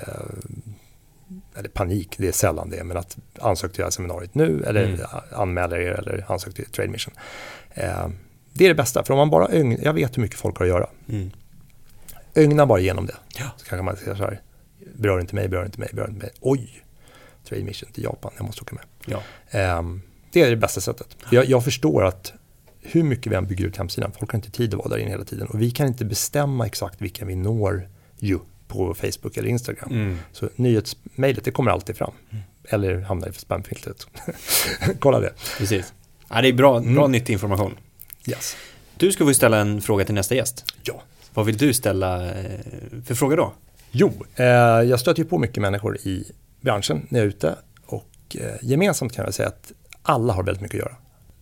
eller 1.58 1.68
panik, 1.68 2.14
det 2.18 2.28
är 2.28 2.32
sällan 2.32 2.70
det, 2.70 2.84
men 2.84 2.96
att 2.96 3.16
ansök 3.40 3.72
till 3.72 3.78
det 3.78 3.84
här 3.84 3.90
seminariet 3.90 4.34
nu 4.34 4.64
eller 4.66 4.84
Mm. 4.84 5.00
anmäla 5.32 5.78
er 5.78 5.92
eller 5.92 6.24
ansök 6.28 6.54
till 6.54 6.64
Trade 6.64 6.88
Mission. 6.90 7.14
Eh, 7.70 8.08
det 8.52 8.64
är 8.64 8.68
det 8.68 8.74
bästa, 8.74 9.04
för 9.04 9.14
om 9.14 9.18
man 9.18 9.30
bara 9.30 9.48
ögn, 9.48 9.78
jag 9.82 9.92
vet 9.92 10.16
hur 10.16 10.22
mycket 10.22 10.38
folk 10.38 10.58
har 10.58 10.64
att 10.64 10.68
göra. 10.70 10.88
Mm. 11.08 11.30
Ögna 12.34 12.66
bara 12.66 12.80
igenom 12.80 13.06
det. 13.06 13.16
Ja. 13.38 13.44
Så 13.56 13.66
kanske 13.66 13.82
man 13.84 13.96
säger 13.96 14.14
så 14.14 14.22
här, 14.24 14.40
berör 14.94 15.20
inte 15.20 15.34
mig, 15.34 15.48
berör 15.48 15.64
inte 15.64 15.80
mig, 15.80 15.88
berör 15.92 16.08
inte 16.08 16.20
mig. 16.20 16.30
Oj, 16.40 16.84
Trade 17.48 17.64
Mission 17.64 17.92
till 17.92 18.04
Japan, 18.04 18.32
jag 18.36 18.44
måste 18.46 18.62
åka 18.62 18.74
med. 18.74 18.84
Ja. 19.06 19.22
Ehm, 19.58 20.02
det 20.32 20.42
är 20.42 20.50
det 20.50 20.56
bästa 20.56 20.80
sättet. 20.80 21.16
Jag, 21.30 21.44
jag 21.44 21.64
förstår 21.64 22.04
att 22.04 22.32
hur 22.84 23.02
mycket 23.02 23.32
vi 23.32 23.36
än 23.36 23.46
bygger 23.46 23.64
ut 23.66 23.76
hemsidan, 23.76 24.12
folk 24.18 24.32
har 24.32 24.36
inte 24.38 24.50
tid 24.50 24.74
att 24.74 24.78
vara 24.78 24.88
där 24.88 24.96
inne 24.98 25.10
hela 25.10 25.24
tiden. 25.24 25.46
Och 25.46 25.60
vi 25.60 25.70
kan 25.70 25.86
inte 25.86 26.04
bestämma 26.04 26.66
exakt 26.66 27.00
vilka 27.02 27.24
vi 27.24 27.34
når 27.34 27.88
ju 28.18 28.38
på 28.68 28.94
Facebook 28.94 29.36
eller 29.36 29.48
Instagram. 29.48 29.88
Mm. 29.92 30.18
Så 30.32 30.48
nyhetsmejlet, 30.56 31.44
det 31.44 31.50
kommer 31.50 31.70
alltid 31.70 31.96
fram. 31.96 32.12
Eller 32.68 33.00
hamnar 33.00 33.28
i 33.28 33.32
spamfiltret. 33.32 34.06
Kolla 34.98 35.20
det. 35.20 35.32
Precis. 35.58 35.92
Ja, 36.28 36.42
det 36.42 36.48
är 36.48 36.52
bra, 36.52 36.80
bra 36.80 36.88
Mm. 37.04 37.12
nyttig 37.12 37.32
information. 37.32 37.74
Yes. 38.26 38.56
Du 38.96 39.12
ska 39.12 39.24
få 39.24 39.34
ställa 39.34 39.58
en 39.58 39.80
fråga 39.80 40.04
till 40.04 40.14
nästa 40.14 40.34
gäst. 40.34 40.64
Ja. 40.82 41.02
Vad 41.34 41.46
vill 41.46 41.56
du 41.56 41.72
ställa 41.74 42.24
eh, 42.30 42.60
för 43.04 43.14
fråga 43.14 43.36
då? 43.36 43.52
Jo, 43.90 44.12
eh, 44.36 44.44
jag 44.46 45.00
stöter 45.00 45.22
ju 45.22 45.28
på 45.28 45.38
mycket 45.38 45.60
människor 45.62 45.96
i 45.96 46.24
branschen 46.60 47.06
när 47.08 47.18
jag 47.20 47.24
är 47.24 47.28
ute. 47.28 47.54
Och 47.86 48.36
eh, 48.40 48.54
gemensamt 48.62 49.12
kan 49.12 49.24
jag 49.24 49.34
säga 49.34 49.48
att 49.48 49.72
alla 50.02 50.32
har 50.32 50.42
väldigt 50.42 50.62
mycket 50.62 50.74
att 50.80 50.86
göra. 50.86 50.96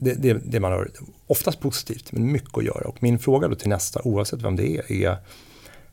Det, 0.04 0.14
det, 0.14 0.32
det 0.44 0.60
man 0.60 0.72
har 0.72 0.88
oftast 1.26 1.60
positivt, 1.60 2.12
men 2.12 2.32
mycket 2.32 2.58
att 2.58 2.64
göra. 2.64 2.88
Och 2.88 3.02
min 3.02 3.18
fråga 3.18 3.48
då 3.48 3.54
till 3.54 3.68
nästa, 3.68 4.00
oavsett 4.04 4.42
vem 4.42 4.56
det 4.56 4.76
är, 4.76 4.92
är 4.92 5.16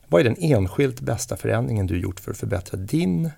vad 0.08 0.20
är 0.20 0.24
den 0.24 0.36
enskilt 0.38 1.00
bästa 1.00 1.36
förändringen 1.36 1.86
du 1.86 2.00
gjort 2.00 2.20
för 2.20 2.30
att 2.30 2.36
förbättra 2.36 2.76
din 2.76 3.30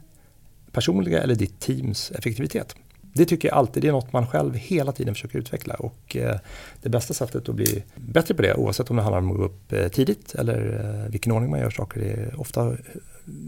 personliga 0.72 1.22
eller 1.22 1.34
ditt 1.34 1.60
teams 1.60 2.10
effektivitet? 2.10 2.74
Det 3.14 3.24
tycker 3.24 3.48
jag 3.48 3.56
alltid 3.56 3.82
det 3.82 3.88
är 3.88 3.92
något 3.92 4.12
man 4.12 4.26
själv 4.26 4.54
hela 4.54 4.92
tiden 4.92 5.14
försöker 5.14 5.38
utveckla 5.38 5.74
och 5.74 6.16
eh, 6.16 6.36
det 6.82 6.88
bästa 6.88 7.14
sättet 7.14 7.48
att 7.48 7.54
bli 7.54 7.84
bättre 7.96 8.34
på 8.34 8.42
det 8.42 8.54
oavsett 8.54 8.90
om 8.90 8.96
det 8.96 9.02
handlar 9.02 9.18
om 9.18 9.30
att 9.30 9.36
gå 9.36 9.44
upp 9.44 9.72
eh, 9.72 9.88
tidigt 9.88 10.34
eller 10.34 10.80
eh, 11.04 11.10
vilken 11.10 11.32
ordning 11.32 11.50
man 11.50 11.60
gör 11.60 11.70
saker 11.70 12.00
det 12.00 12.10
är 12.10 12.40
ofta 12.40 12.76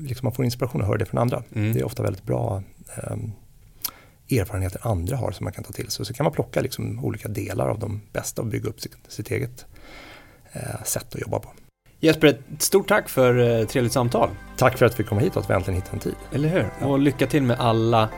liksom 0.03 0.27
man 0.27 0.33
får 0.33 0.45
inspiration 0.45 0.81
och 0.81 0.87
hör 0.87 0.99
det 0.99 1.05
från 1.05 1.21
andra. 1.21 1.43
Mm. 1.55 1.73
Det 1.73 1.81
är 1.81 1.85
ofta 1.85 2.03
väldigt 2.03 2.25
bra 2.25 2.63
eh, 2.97 3.17
erfarenheter 4.31 4.81
andra 4.83 5.17
har 5.17 5.31
som 5.31 5.45
man 5.45 5.53
kan 5.53 5.65
ta 5.65 5.73
till 5.73 5.91
sig. 5.91 6.07
Så 6.07 6.15
kan 6.15 6.25
man 6.25 6.33
plocka 6.33 6.61
liksom 6.61 7.05
olika 7.05 7.29
delar 7.29 7.69
av 7.69 7.79
de 7.79 8.01
bästa 8.13 8.43
och 8.43 8.49
bygga 8.49 8.69
upp 8.69 8.81
sitt, 8.81 8.97
sitt 9.09 9.31
eget 9.31 9.67
eh, 10.53 10.83
sätt 10.85 11.15
att 11.15 11.21
jobba 11.21 11.39
på. 11.39 11.53
Jesper, 12.01 12.27
ett 12.27 12.63
stort 12.63 12.89
tack 12.89 13.09
för 13.09 13.61
eh, 13.61 13.67
trevligt 13.67 13.93
samtal. 13.93 14.31
Tack 14.57 14.79
för 14.79 14.87
att 14.87 15.01
vi 15.01 15.05
kom 15.05 15.19
hit 15.19 15.37
och 15.37 15.43
att 15.43 15.51
vi 15.51 15.55
äntligen 15.55 15.81
hittade 15.81 15.97
en 15.97 16.01
tid. 16.01 16.15
Eller 16.33 16.49
hur? 16.49 16.71
Ja. 16.81 16.87
Och 16.87 16.99
lycka 16.99 17.27
till 17.27 17.43
med 17.43 17.61
alla 17.61 18.09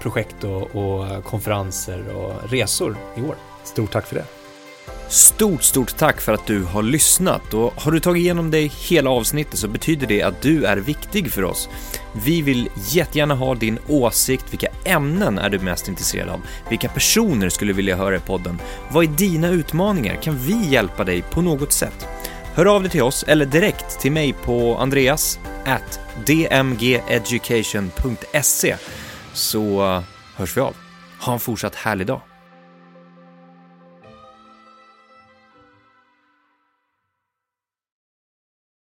projekt 0.00 0.44
och, 0.44 0.76
och 0.76 1.24
konferenser 1.24 2.16
och 2.16 2.50
resor 2.50 2.96
i 3.16 3.20
år. 3.20 3.34
Stort 3.64 3.92
tack 3.92 4.06
för 4.06 4.14
det. 4.14 4.43
Stort, 5.08 5.62
stort 5.62 5.96
tack 5.96 6.20
för 6.20 6.32
att 6.32 6.46
du 6.46 6.62
har 6.62 6.82
lyssnat 6.82 7.54
och 7.54 7.72
har 7.76 7.92
du 7.92 8.00
tagit 8.00 8.20
igenom 8.20 8.50
dig 8.50 8.72
hela 8.88 9.10
avsnittet 9.10 9.58
så 9.58 9.68
betyder 9.68 10.06
det 10.06 10.22
att 10.22 10.42
du 10.42 10.64
är 10.64 10.76
viktig 10.76 11.32
för 11.32 11.44
oss. 11.44 11.68
Vi 12.24 12.42
vill 12.42 12.68
jättegärna 12.88 13.34
ha 13.34 13.54
din 13.54 13.78
åsikt, 13.88 14.44
vilka 14.50 14.68
ämnen 14.84 15.38
är 15.38 15.50
du 15.50 15.58
mest 15.58 15.88
intresserad 15.88 16.28
av? 16.28 16.40
Vilka 16.68 16.88
personer 16.88 17.48
skulle 17.48 17.72
du 17.72 17.76
vilja 17.76 17.96
höra 17.96 18.16
i 18.16 18.20
podden? 18.20 18.60
Vad 18.90 19.04
är 19.04 19.08
dina 19.08 19.48
utmaningar? 19.48 20.22
Kan 20.22 20.38
vi 20.38 20.68
hjälpa 20.68 21.04
dig 21.04 21.22
på 21.22 21.42
något 21.42 21.72
sätt? 21.72 22.06
Hör 22.54 22.66
av 22.66 22.82
dig 22.82 22.90
till 22.90 23.02
oss 23.02 23.24
eller 23.28 23.46
direkt 23.46 24.00
till 24.00 24.12
mig 24.12 24.32
på 24.32 24.76
andreas 24.76 25.38
at 25.64 26.00
dmgeducation.se 26.26 28.76
så 29.32 30.02
hörs 30.36 30.56
vi 30.56 30.60
av. 30.60 30.76
Ha 31.20 31.32
en 31.32 31.40
fortsatt 31.40 31.74
härlig 31.74 32.06
dag. 32.06 32.20